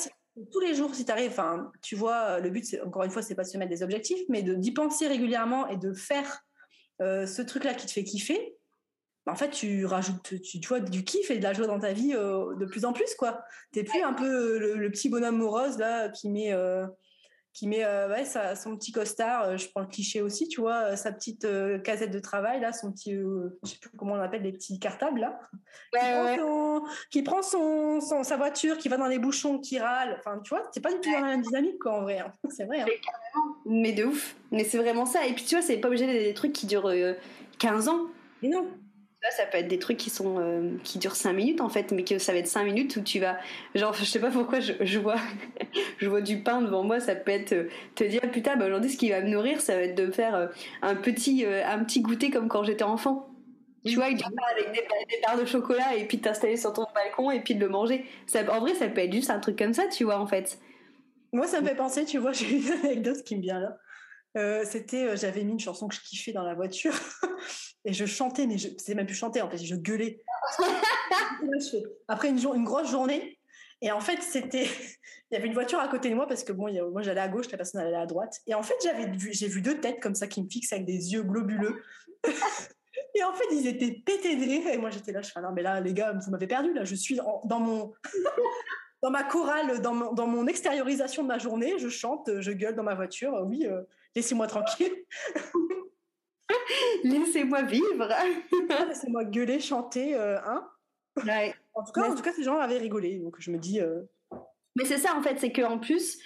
tous 0.51 0.59
les 0.59 0.75
jours, 0.75 0.93
si 0.93 1.05
tu 1.05 1.11
arrives, 1.13 1.41
tu 1.81 1.95
vois, 1.95 2.41
le 2.41 2.49
but, 2.49 2.65
c'est 2.65 2.81
encore 2.81 3.03
une 3.03 3.11
fois, 3.11 3.21
c'est 3.21 3.35
pas 3.35 3.43
de 3.43 3.47
se 3.47 3.57
mettre 3.57 3.71
des 3.71 3.81
objectifs, 3.81 4.23
mais 4.27 4.43
de 4.43 4.53
d'y 4.53 4.73
penser 4.73 5.07
régulièrement 5.07 5.69
et 5.69 5.77
de 5.77 5.93
faire 5.93 6.43
euh, 7.01 7.25
ce 7.25 7.41
truc-là 7.41 7.73
qui 7.73 7.85
te 7.85 7.91
fait 7.93 8.03
kiffer, 8.03 8.57
en 9.25 9.35
fait, 9.35 9.51
tu 9.51 9.85
rajoutes 9.85 10.41
tu, 10.41 10.59
vois, 10.67 10.81
du 10.81 11.03
kiff 11.03 11.31
et 11.31 11.37
de 11.37 11.43
la 11.43 11.53
joie 11.53 11.67
dans 11.67 11.79
ta 11.79 11.93
vie 11.93 12.13
euh, 12.13 12.55
de 12.55 12.65
plus 12.65 12.83
en 12.83 12.91
plus, 12.91 13.15
quoi. 13.15 13.43
T'es 13.71 13.83
plus 13.83 14.01
un 14.01 14.13
peu 14.13 14.57
le, 14.57 14.89
petit 14.91 15.09
bonhomme 15.09 15.37
morose, 15.37 15.77
là, 15.77 16.09
qui 16.09 16.29
met, 16.29 16.51
euh, 16.51 16.85
qui 17.53 17.67
met 17.67 17.85
ouais, 17.85 18.25
son 18.25 18.75
petit 18.75 18.91
costard, 18.91 19.57
je 19.57 19.69
prends 19.69 19.79
le 19.79 19.87
cliché 19.87 20.21
aussi, 20.21 20.49
tu 20.49 20.59
vois, 20.59 20.97
sa 20.97 21.13
petite 21.13 21.47
casette 21.83 22.11
de 22.11 22.19
travail, 22.19 22.59
là, 22.59 22.73
son 22.73 22.91
petit, 22.91 23.13
je 23.13 23.69
sais 23.69 23.77
plus 23.79 23.91
comment 23.97 24.15
on 24.15 24.19
appelle, 24.19 24.41
les 24.41 24.51
petits 24.51 24.77
cartables, 24.77 25.21
là. 25.21 25.39
qui, 27.09 27.23
prend, 27.23 27.41
son, 27.41 28.01
sa 28.01 28.35
voiture, 28.35 28.77
qui 28.77 28.89
va 28.89 28.97
dans 28.97 29.07
les 29.07 29.19
bouchons, 29.19 29.59
qui 29.59 29.79
râle. 29.79 30.17
Enfin, 30.19 30.39
tu 30.43 30.49
vois, 30.49 30.63
c'est 30.73 30.81
pas 30.81 30.91
du 30.91 30.99
tout 30.99 31.11
dans 31.11 31.21
la 31.21 31.27
même 31.27 31.43
dynamique, 31.43 31.79
quoi, 31.79 31.93
en 31.93 32.01
vrai. 32.01 32.19
Hein. 32.19 32.33
C'est 32.49 32.65
vrai. 32.65 32.81
Hein. 32.81 32.87
Mais 33.65 33.93
de 33.93 34.03
ouf. 34.03 34.35
Mais 34.51 34.65
c'est 34.65 34.77
vraiment 34.77 35.05
ça. 35.05 35.25
Et 35.25 35.33
puis, 35.33 35.45
tu 35.45 35.55
vois, 35.55 35.63
c'est 35.63 35.77
pas 35.77 35.87
obligé 35.87 36.05
d'être 36.05 36.23
des 36.23 36.33
trucs 36.33 36.53
qui 36.53 36.67
durent 36.67 36.93
15 37.57 37.87
ans. 37.87 38.07
Mais 38.41 38.49
non. 38.49 38.67
Ça 39.31 39.45
peut 39.45 39.57
être 39.57 39.67
des 39.67 39.79
trucs 39.79 39.97
qui 39.97 40.09
sont 40.09 40.37
euh, 40.37 40.77
qui 40.83 40.99
durent 40.99 41.15
5 41.15 41.33
minutes 41.33 41.61
en 41.61 41.69
fait, 41.69 41.91
mais 41.91 42.03
que 42.03 42.19
ça 42.19 42.33
va 42.33 42.39
être 42.39 42.47
5 42.47 42.65
minutes 42.65 42.95
où 42.97 43.01
tu 43.01 43.19
vas 43.19 43.37
genre 43.73 43.93
je 43.93 44.03
sais 44.03 44.19
pas 44.19 44.29
pourquoi 44.29 44.59
je, 44.59 44.73
je 44.81 44.99
vois 44.99 45.15
je 45.97 46.09
vois 46.09 46.21
du 46.21 46.43
pain 46.43 46.61
devant 46.61 46.83
moi, 46.83 46.99
ça 46.99 47.15
peut 47.15 47.31
être 47.31 47.53
euh, 47.53 47.69
te 47.95 48.03
dire 48.03 48.21
putain 48.31 48.57
bah, 48.57 48.65
aujourd'hui 48.67 48.91
ce 48.91 48.97
qui 48.97 49.09
va 49.09 49.21
me 49.21 49.29
nourrir 49.29 49.61
ça 49.61 49.75
va 49.75 49.83
être 49.83 49.95
de 49.95 50.11
faire 50.11 50.35
euh, 50.35 50.47
un 50.81 50.95
petit 50.95 51.45
un 51.45 51.83
petit 51.83 52.01
goûter 52.01 52.29
comme 52.29 52.47
quand 52.47 52.63
j'étais 52.63 52.83
enfant. 52.83 53.29
Tu 53.85 53.95
vois, 53.95 54.05
avec, 54.05 54.17
des, 54.17 54.23
des 54.23 55.21
barres 55.21 55.37
de 55.37 55.43
chocolat 55.43 55.95
et 55.97 56.07
puis 56.07 56.17
t'installer 56.17 56.55
sur 56.55 56.71
ton 56.71 56.85
balcon 56.95 57.31
et 57.31 57.41
puis 57.41 57.53
de 57.53 57.59
le 57.59 57.67
manger. 57.67 58.05
Ça, 58.27 58.39
en 58.49 58.61
vrai, 58.61 58.73
ça 58.75 58.87
peut 58.87 59.01
être 59.01 59.11
juste 59.11 59.29
un 59.29 59.39
truc 59.39 59.57
comme 59.57 59.73
ça, 59.73 59.87
tu 59.87 60.05
vois, 60.05 60.19
en 60.19 60.25
fait. 60.25 60.57
Moi, 61.33 61.47
ça 61.47 61.59
me 61.59 61.67
fait 61.67 61.75
penser, 61.75 62.05
tu 62.05 62.17
vois, 62.17 62.31
j'ai 62.33 62.49
une 62.49 62.71
anecdote 62.71 63.23
qui 63.25 63.35
me 63.35 63.41
vient 63.41 63.59
là. 63.59 63.77
Euh, 64.35 64.63
c'était, 64.65 65.05
euh, 65.05 65.15
j'avais 65.15 65.43
mis 65.43 65.51
une 65.51 65.59
chanson 65.59 65.87
que 65.87 65.95
je 65.95 66.01
kiffais 66.01 66.31
dans 66.31 66.43
la 66.43 66.55
voiture 66.55 66.93
et 67.85 67.93
je 67.93 68.05
chantais, 68.05 68.47
mais 68.47 68.57
je 68.57 68.69
sais 68.77 68.95
même 68.95 69.05
plus 69.05 69.15
chanter 69.15 69.41
en 69.41 69.49
fait, 69.49 69.57
je 69.57 69.75
gueulais. 69.75 70.21
Après 72.07 72.29
une, 72.29 72.39
une, 72.39 72.63
grosse 72.63 72.89
journée, 72.89 73.37
et 73.81 73.91
en 73.91 73.99
fait, 73.99 74.21
c'était, 74.23 74.65
il 75.31 75.33
y 75.33 75.37
avait 75.37 75.47
une 75.47 75.53
voiture 75.53 75.79
à 75.79 75.87
côté 75.87 76.09
de 76.09 76.15
moi 76.15 76.25
parce 76.27 76.43
que 76.43 76.51
bon, 76.51 76.71
moi 76.91 77.03
j'allais 77.03 77.21
à 77.21 77.27
gauche, 77.27 77.51
la 77.51 77.57
personne 77.57 77.81
allait 77.81 77.95
à 77.95 78.07
droite, 78.07 78.41
et 78.47 78.55
en 78.55 78.63
fait 78.63 78.75
j'avais 78.83 79.05
vu, 79.05 79.31
j'ai 79.33 79.47
vu 79.47 79.61
deux 79.61 79.79
têtes 79.79 79.99
comme 79.99 80.15
ça 80.15 80.25
qui 80.25 80.41
me 80.41 80.49
fixent 80.49 80.73
avec 80.73 80.85
des 80.85 81.13
yeux 81.13 81.21
globuleux. 81.21 81.83
et 83.15 83.23
en 83.23 83.33
fait, 83.33 83.45
ils 83.51 83.67
étaient 83.67 84.01
pétés 84.03 84.35
de 84.35 84.43
rire, 84.43 84.67
et 84.67 84.77
moi 84.79 84.89
j'étais 84.89 85.11
là, 85.11 85.21
je 85.21 85.29
fais 85.29 85.41
non 85.41 85.51
mais 85.51 85.61
là 85.61 85.79
les 85.79 85.93
gars, 85.93 86.13
vous 86.13 86.31
m'avez 86.31 86.47
perdu 86.47 86.73
là, 86.73 86.85
je 86.85 86.95
suis 86.95 87.19
dans 87.45 87.59
mon 87.59 87.93
dans 89.03 89.11
ma 89.11 89.23
chorale, 89.23 89.81
dans 89.81 89.93
mon, 89.93 90.13
dans 90.13 90.27
mon, 90.27 90.47
extériorisation 90.47 91.23
de 91.23 91.27
ma 91.27 91.37
journée, 91.37 91.77
je 91.77 91.89
chante, 91.89 92.29
je 92.39 92.51
gueule 92.51 92.73
dans 92.73 92.83
ma 92.83 92.95
voiture, 92.95 93.33
oui. 93.45 93.67
Euh, 93.67 93.81
laissez-moi 94.15 94.47
tranquille. 94.47 94.93
laissez-moi 97.03 97.63
vivre. 97.63 98.09
laissez-moi 98.87 99.25
gueuler, 99.25 99.59
chanter, 99.59 100.15
euh, 100.15 100.39
hein. 100.45 100.69
En 101.75 101.83
tout 101.83 101.91
cas, 101.91 102.09
en 102.09 102.15
tout 102.15 102.21
cas, 102.21 102.33
ces 102.33 102.43
gens 102.43 102.57
avaient 102.57 102.77
rigolé, 102.77 103.19
donc 103.19 103.35
je 103.39 103.51
me 103.51 103.57
dis. 103.57 103.79
Euh, 103.79 104.01
Mais 104.75 104.85
c'est 104.85 104.97
ça 104.97 105.15
en 105.15 105.21
fait, 105.21 105.39
c'est 105.39 105.51
que 105.51 105.61
en 105.61 105.79
plus, 105.79 106.19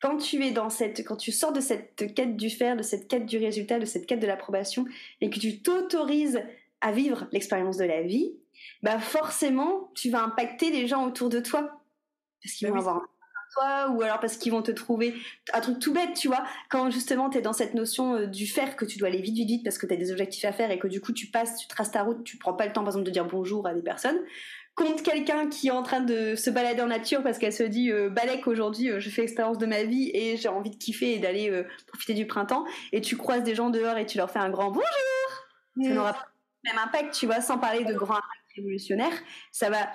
quand 0.00 0.16
tu 0.16 0.42
es 0.44 0.50
dans 0.50 0.70
cette, 0.70 1.06
quand 1.06 1.16
tu 1.16 1.32
sors 1.32 1.52
de 1.52 1.60
cette 1.60 2.14
quête 2.14 2.36
du 2.36 2.50
faire, 2.50 2.76
de 2.76 2.82
cette 2.82 3.08
quête 3.08 3.26
du 3.26 3.38
résultat, 3.38 3.78
de 3.78 3.84
cette 3.84 4.06
quête 4.06 4.20
de 4.20 4.26
l'approbation, 4.26 4.86
et 5.20 5.30
que 5.30 5.38
tu 5.38 5.62
t'autorises 5.62 6.42
à 6.80 6.92
vivre 6.92 7.26
l'expérience 7.32 7.76
de 7.76 7.84
la 7.84 8.02
vie, 8.02 8.34
bah 8.82 8.98
forcément, 8.98 9.90
tu 9.94 10.10
vas 10.10 10.22
impacter 10.22 10.70
les 10.70 10.86
gens 10.86 11.06
autour 11.06 11.28
de 11.28 11.40
toi 11.40 11.82
parce 12.42 12.54
qu'ils 12.54 12.68
bah 12.68 12.74
vont 12.74 12.80
avoir 12.80 13.02
ou 13.90 14.02
alors 14.02 14.20
parce 14.20 14.36
qu'ils 14.36 14.52
vont 14.52 14.62
te 14.62 14.70
trouver 14.70 15.14
un 15.52 15.60
truc 15.60 15.78
tout 15.78 15.92
bête, 15.92 16.14
tu 16.14 16.28
vois. 16.28 16.44
Quand 16.68 16.90
justement 16.90 17.30
tu 17.30 17.38
es 17.38 17.42
dans 17.42 17.52
cette 17.52 17.74
notion 17.74 18.14
euh, 18.14 18.26
du 18.26 18.46
faire, 18.46 18.76
que 18.76 18.84
tu 18.84 18.98
dois 18.98 19.08
aller 19.08 19.20
vite, 19.20 19.34
vite, 19.34 19.48
vite 19.48 19.64
parce 19.64 19.78
que 19.78 19.86
tu 19.86 19.94
as 19.94 19.96
des 19.96 20.12
objectifs 20.12 20.44
à 20.44 20.52
faire 20.52 20.70
et 20.70 20.78
que 20.78 20.88
du 20.88 21.00
coup 21.00 21.12
tu 21.12 21.28
passes, 21.28 21.56
tu 21.56 21.66
traces 21.68 21.90
ta 21.90 22.02
route, 22.02 22.22
tu 22.24 22.36
prends 22.36 22.54
pas 22.54 22.66
le 22.66 22.72
temps 22.72 22.82
par 22.82 22.88
exemple 22.88 23.06
de 23.06 23.10
dire 23.10 23.24
bonjour 23.24 23.66
à 23.66 23.74
des 23.74 23.82
personnes. 23.82 24.18
Contre 24.76 25.02
quelqu'un 25.02 25.48
qui 25.48 25.68
est 25.68 25.70
en 25.70 25.82
train 25.82 26.00
de 26.00 26.34
se 26.34 26.50
balader 26.50 26.82
en 26.82 26.88
nature 26.88 27.22
parce 27.22 27.38
qu'elle 27.38 27.54
se 27.54 27.62
dit 27.62 27.90
euh, 27.90 28.10
balèque 28.10 28.46
aujourd'hui, 28.46 28.90
euh, 28.90 29.00
je 29.00 29.08
fais 29.08 29.22
l'expérience 29.22 29.56
de 29.56 29.64
ma 29.64 29.84
vie 29.84 30.10
et 30.12 30.36
j'ai 30.36 30.48
envie 30.48 30.68
de 30.68 30.76
kiffer 30.76 31.14
et 31.14 31.18
d'aller 31.18 31.50
euh, 31.50 31.64
profiter 31.86 32.12
du 32.12 32.26
printemps. 32.26 32.66
Et 32.92 33.00
tu 33.00 33.16
croises 33.16 33.42
des 33.42 33.54
gens 33.54 33.70
dehors 33.70 33.96
et 33.96 34.04
tu 34.04 34.18
leur 34.18 34.30
fais 34.30 34.38
un 34.38 34.50
grand 34.50 34.70
bonjour. 34.70 34.84
Ça 35.82 35.88
n'aura 35.88 36.12
pas 36.12 36.28
le 36.62 36.70
même 36.70 36.84
impact, 36.84 37.14
tu 37.14 37.24
vois, 37.24 37.40
sans 37.40 37.56
parler 37.56 37.86
de 37.86 37.94
grand 37.94 38.16
impact 38.16 38.44
révolutionnaire. 38.54 39.12
Ça 39.50 39.70
va 39.70 39.88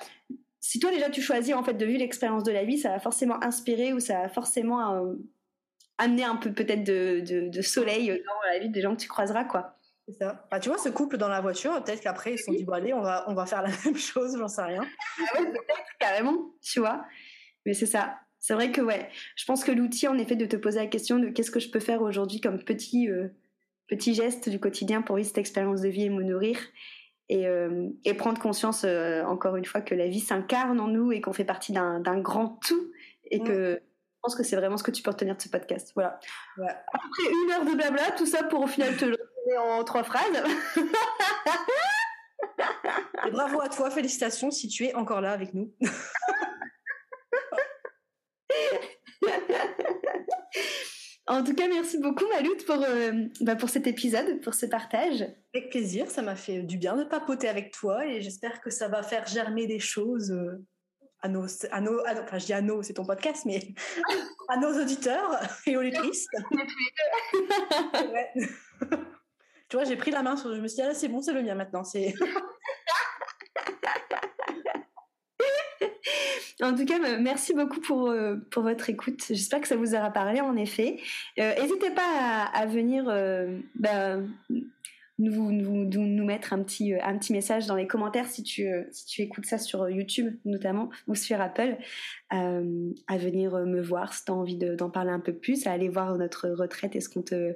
si 0.62 0.80
toi 0.80 0.92
déjà 0.92 1.10
tu 1.10 1.22
choisis 1.22 1.56
en 1.56 1.64
fait 1.64 1.74
de 1.74 1.86
vivre 1.86 2.00
l'expérience 2.00 2.44
de 2.44 2.52
la 2.52 2.64
vie, 2.64 2.78
ça 2.78 2.90
va 2.90 3.00
forcément 3.00 3.44
inspirer 3.44 3.94
ou 3.94 4.00
ça 4.00 4.22
va 4.22 4.30
forcément 4.30 4.94
euh, 4.94 5.16
amener 5.98 6.24
un 6.24 6.36
peu 6.36 6.54
peut-être 6.54 6.84
de, 6.84 7.62
soleil 7.62 8.08
dans 8.10 8.52
la 8.52 8.60
vie 8.60 8.70
des 8.70 8.82
gens 8.82 8.96
que 8.96 9.02
tu 9.02 9.10
croiseras 9.10 9.44
quoi. 9.44 9.78
C'est 10.08 10.14
ça. 10.14 10.48
Bah, 10.52 10.60
tu 10.60 10.70
vois 10.70 10.78
ce 10.78 10.90
couple 10.90 11.18
dans 11.18 11.28
la 11.28 11.42
voiture, 11.42 11.84
peut-être 11.84 12.02
qu'après 12.02 12.34
ils 12.34 12.38
se 12.38 12.46
sont 12.46 12.52
dit 12.54 12.64
bon 12.64 12.74
allez 12.74 12.94
on 12.94 13.02
va 13.02 13.26
on 13.28 13.34
va 13.34 13.48
faire 13.48 13.64
la 13.64 13.70
même 13.86 13.98
chose, 13.98 14.38
j'en 14.38 14.48
sais 14.48 14.62
rien. 14.62 14.86
Ah 15.20 15.40
ouais, 15.40 15.48
peut-être 15.48 15.98
carrément, 16.00 16.38
tu 16.62 16.80
vois. 16.80 17.06
Mais 17.66 17.74
c'est 17.74 17.88
ça. 17.88 18.20
C'est 18.40 18.54
vrai 18.54 18.72
que 18.72 18.82
ouais, 18.82 19.10
je 19.36 19.46
pense 19.46 19.64
que 19.64 19.72
l'outil 19.72 20.08
en 20.08 20.18
effet 20.20 20.36
de 20.36 20.46
te 20.46 20.56
poser 20.56 20.80
la 20.80 20.88
question 20.88 21.18
de 21.18 21.30
qu'est-ce 21.30 21.52
que 21.52 21.60
je 21.60 21.70
peux 21.70 21.80
faire 21.80 22.04
aujourd'hui 22.04 22.40
comme 22.40 22.64
petit 22.64 23.10
euh, 23.10 23.30
petit 23.88 24.14
geste 24.14 24.48
du 24.48 24.60
quotidien 24.60 25.02
pour 25.02 25.16
vivre 25.16 25.28
cette 25.28 25.40
expérience 25.40 25.82
de 25.82 25.90
vie 25.90 26.04
et 26.04 26.10
me 26.10 26.24
nourrir 26.24 26.60
euh, 27.32 27.90
et, 28.04 28.14
prendre 28.14 28.40
conscience, 28.40 28.84
euh, 28.86 29.24
encore 29.24 29.56
une 29.56 29.66
fois, 29.66 29.82
que 29.82 29.96
la 29.96 30.08
vie 30.08 30.20
s'incarne 30.20 30.80
en 30.80 30.88
nous 30.88 31.12
et 31.12 31.22
qu'on 31.22 31.34
fait 31.34 31.46
partie 31.46 31.72
d'un 31.72 32.20
grand 32.20 32.60
tout 32.66 32.92
et 33.30 33.40
mm. 33.40 33.44
que 33.44 33.82
je 33.82 34.20
pense 34.24 34.36
que 34.36 34.44
c'est 34.44 34.56
vraiment 34.56 34.78
ce 34.78 34.84
que 34.84 34.92
tu 34.92 35.02
peux 35.02 35.10
retenir 35.12 35.36
de 35.36 35.42
ce 35.42 35.50
podcast. 35.50 35.92
Voilà. 35.96 36.20
Après 36.58 37.24
une 37.44 37.52
heure 37.52 37.66
de 37.66 37.76
blabla, 37.76 38.12
tout 38.18 38.28
ça 38.28 38.44
pour 38.44 38.62
au 38.62 38.68
final 38.68 38.96
te 38.96 39.06
le 39.06 39.18
en 39.58 39.84
trois 39.84 40.04
phrases. 40.04 40.44
et 43.28 43.32
bravo 43.32 43.60
à 43.62 43.70
toi, 43.70 43.90
félicitations 43.90 44.52
si 44.52 44.68
tu 44.68 44.86
es 44.86 44.94
encore 44.94 45.22
là 45.22 45.32
avec 45.32 45.54
nous. 45.54 45.74
En 51.28 51.44
tout 51.44 51.54
cas, 51.54 51.68
merci 51.70 51.98
beaucoup 51.98 52.28
Maloute 52.28 52.66
pour, 52.66 52.84
euh, 52.84 53.12
bah, 53.40 53.56
pour 53.56 53.70
cet 53.70 53.88
épisode, 53.88 54.42
pour 54.42 54.54
ce 54.54 54.66
partage. 54.66 55.26
Avec 55.54 55.70
plaisir, 55.70 56.10
ça 56.10 56.22
m'a 56.22 56.38
fait 56.38 56.64
du 56.64 56.78
bien 56.78 56.96
de 56.96 57.04
papoter 57.04 57.50
avec 57.50 57.72
toi 57.72 58.06
et 58.06 58.22
j'espère 58.22 58.62
que 58.62 58.70
ça 58.70 58.88
va 58.88 59.04
faire 59.04 59.28
germer 59.28 59.68
des 59.68 59.80
choses 59.80 60.32
euh, 60.32 60.64
à 61.20 61.28
nos, 61.28 61.46
à 61.72 61.82
nos, 61.82 62.00
enfin 62.08 62.38
je 62.38 62.46
dis 62.46 62.54
à 62.54 62.62
nos, 62.62 62.82
c'est 62.84 62.94
ton 62.94 63.06
podcast, 63.06 63.44
mais 63.46 63.60
à 64.48 64.56
nos 64.58 64.82
auditeurs 64.82 65.42
et 65.66 65.76
aux 65.76 65.82
lectrices. 65.82 66.26
tu 69.70 69.74
vois, 69.74 69.84
j'ai 69.84 69.98
pris 69.98 70.12
la 70.12 70.24
main, 70.24 70.38
sur, 70.38 70.56
je 70.56 70.62
me 70.62 70.68
suis 70.68 70.78
dit, 70.78 70.84
ah, 70.84 70.94
c'est 70.94 71.10
bon, 71.10 71.22
c'est 71.22 71.34
le 71.34 71.44
mien 71.44 71.56
maintenant. 71.56 71.84
C'est 71.84 72.14
En 76.62 76.76
tout 76.76 76.86
cas, 76.86 77.00
bah, 77.00 77.18
merci 77.18 77.54
beaucoup 77.54 77.80
pour, 77.80 78.10
euh, 78.10 78.36
pour 78.52 78.64
votre 78.64 78.90
écoute. 78.90 79.24
J'espère 79.28 79.62
que 79.62 79.68
ça 79.68 79.76
vous 79.76 79.96
aura 79.96 80.12
parlé, 80.12 80.42
en 80.42 80.56
effet. 80.56 81.00
Euh, 81.40 81.56
n'hésitez 81.60 81.90
pas 81.90 82.46
à, 82.54 82.66
venir 82.68 83.06
euh, 83.08 83.58
bah, 83.76 84.18
nous, 85.22 86.26
mettre 86.26 86.54
un 86.54 86.64
petit, 86.64 86.94
un 87.02 87.18
petit 87.18 87.34
message 87.34 87.68
dans 87.68 87.76
les 87.76 87.88
commentaires 87.88 88.28
si 88.28 88.44
tu, 88.44 88.68
si 88.92 89.06
tu 89.06 89.22
écoutes 89.22 89.46
ça 89.46 89.58
sur 89.58 89.90
YouTube, 89.90 90.36
notamment, 90.46 90.90
ou 91.08 91.16
sur 91.16 91.40
Apple, 91.42 91.78
à 92.30 93.18
venir 93.18 93.54
me 93.66 93.82
voir 93.82 94.14
si 94.14 94.26
tu 94.26 94.32
as 94.32 94.36
envie 94.36 94.58
d'en 94.58 94.90
parler 94.90 95.12
un 95.12 95.20
peu 95.20 95.34
plus, 95.34 95.68
à 95.68 95.72
aller 95.72 95.90
voir 95.90 96.18
notre 96.18 96.50
retraite 96.50 96.96
et 96.96 97.02
ce 97.02 97.10
qu'on 97.10 97.22
te, 97.22 97.56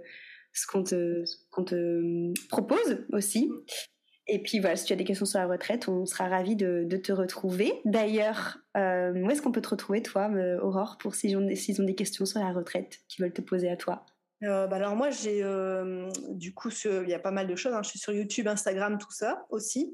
ce 0.54 0.66
te, 0.84 1.24
qu'on 1.52 1.64
te 1.64 2.48
propose 2.48 3.06
aussi. 3.12 3.52
Et 4.28 4.40
puis 4.42 4.60
voilà, 4.60 4.76
si 4.76 4.86
tu 4.86 4.94
as 4.94 4.96
des 4.96 5.04
questions 5.04 5.26
sur 5.26 5.40
la 5.40 5.46
retraite, 5.46 5.88
on 5.88 6.06
sera 6.06 6.28
ravis 6.28 6.56
de, 6.56 6.88
te 6.98 7.12
retrouver. 7.12 7.74
D'ailleurs, 7.86 8.58
euh, 8.76 9.14
où 9.14 9.30
est-ce 9.30 9.42
qu'on 9.42 9.52
peut 9.52 9.62
te 9.62 9.70
retrouver, 9.70 10.02
toi, 10.02 10.30
euh, 10.34 10.60
Aurore, 10.62 10.98
pour 10.98 11.14
s'ils 11.14 11.38
ont, 11.38 11.42
ont, 11.42 11.86
des 11.86 11.96
questions 11.96 12.26
sur 12.26 12.40
la 12.40 12.52
retraite 12.52 13.02
qu'ils 13.08 13.24
veulent 13.24 13.34
te 13.34 13.42
poser 13.42 13.70
à 13.70 13.78
toi? 13.78 14.06
Euh, 14.44 14.68
bah 14.68 14.76
alors 14.76 14.96
moi, 14.96 15.10
j'ai 15.10 15.44
du 16.30 16.54
coup, 16.54 16.70
il 16.84 17.10
y 17.10 17.14
a 17.14 17.20
pas 17.20 17.32
mal 17.32 17.48
de 17.48 17.56
choses. 17.56 17.74
Hein. 17.74 17.82
Je 17.84 17.90
suis 17.90 18.00
sur 18.00 18.14
YouTube, 18.14 18.48
Instagram, 18.48 18.98
tout 18.98 19.12
ça 19.12 19.46
aussi. 19.50 19.94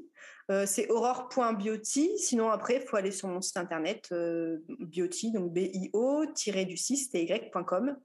c'est 0.66 0.90
aurore.beauty. 0.90 2.18
Sinon, 2.18 2.50
après, 2.50 2.76
il 2.76 2.82
faut 2.82 2.96
aller 2.96 3.12
sur 3.12 3.28
mon 3.28 3.40
site 3.40 3.56
internet 3.56 4.12
beauty, 4.80 5.32
donc 5.32 5.52
B-I-O-du-6-T-Y.com. 5.52 7.96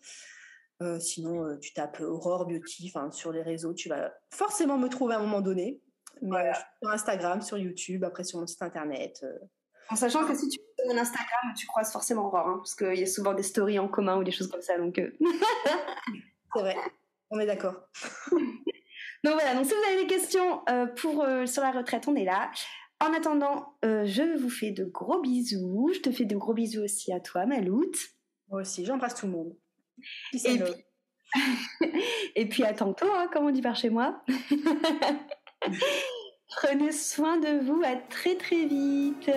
sinon, 1.00 1.58
tu 1.60 1.74
tapes 1.74 2.02
Aurore 2.02 2.46
Beauty 2.46 2.94
sur 3.12 3.32
les 3.32 3.42
réseaux, 3.42 3.74
tu 3.74 3.90
vas 3.90 4.14
forcément 4.30 4.78
me 4.78 4.90
trouver 4.90 5.16
à 5.16 5.18
un 5.18 5.22
moment 5.22 5.42
donné. 5.42 5.82
Mais 6.22 6.52
sur 6.82 6.92
Instagram, 6.92 7.42
sur 7.42 7.58
YouTube, 7.58 8.04
après 8.04 8.24
sur 8.24 8.40
mon 8.40 8.48
site 8.48 8.62
internet. 8.62 9.20
Euh. 9.24 9.38
En 9.90 9.96
sachant 9.96 10.28
que 10.28 10.36
si 10.36 10.50
tu 10.50 10.60
mon 10.88 10.98
Instagram, 10.98 11.54
tu 11.56 11.68
croises 11.68 11.92
forcément 11.92 12.26
Aurore, 12.28 12.48
hein, 12.48 12.58
parce 12.58 12.76
qu'il 12.76 12.96
y 12.96 13.04
a 13.04 13.08
souvent 13.08 13.34
des 13.34 13.44
stories 13.44 13.80
en 13.80 13.88
commun 13.88 14.18
ou 14.18 14.24
des 14.24 14.32
choses 14.32 14.50
comme 14.50 14.62
ça. 14.62 14.78
Donc, 14.78 14.98
euh. 15.00 15.12
c'est 16.54 16.62
vrai, 16.62 16.76
on 17.30 17.40
est 17.40 17.46
d'accord. 17.46 17.76
donc 18.32 19.34
voilà, 19.34 19.56
donc 19.56 19.66
si 19.66 19.72
vous 19.72 19.92
avez 19.92 20.04
des 20.04 20.08
questions 20.08 20.62
euh, 20.70 20.86
pour, 20.88 21.26
sur 21.46 21.62
la 21.62 21.72
retraite, 21.72 22.08
on 22.08 22.16
est 22.16 22.26
là. 22.26 22.52
En 23.00 23.14
attendant, 23.14 23.78
je 23.84 24.38
vous 24.38 24.50
fais 24.50 24.72
de 24.72 24.84
gros 24.84 25.22
bisous. 25.22 25.92
Je 25.94 26.00
te 26.00 26.12
fais 26.12 26.26
de 26.26 26.36
gros 26.36 26.54
bisous 26.54 26.82
aussi 26.82 27.14
à 27.14 27.20
toi, 27.20 27.46
Maloute. 27.46 27.98
Moi 28.50 28.62
aussi, 28.62 28.86
j'embrasse 28.86 29.14
tout 29.16 29.28
le 29.28 29.34
monde. 29.34 29.56
Et 30.34 30.58
puis... 30.58 30.74
Et 32.36 32.48
puis 32.48 32.64
à 32.64 32.74
tantôt, 32.74 33.12
hein, 33.14 33.28
comme 33.32 33.46
on 33.46 33.52
dit 33.52 33.62
par 33.62 33.76
chez 33.76 33.90
moi. 33.90 34.24
Prenez 36.50 36.92
soin 36.92 37.38
de 37.38 37.60
vous, 37.64 37.82
à 37.84 37.96
très 37.96 38.36
très 38.36 38.66
vite. 38.66 39.30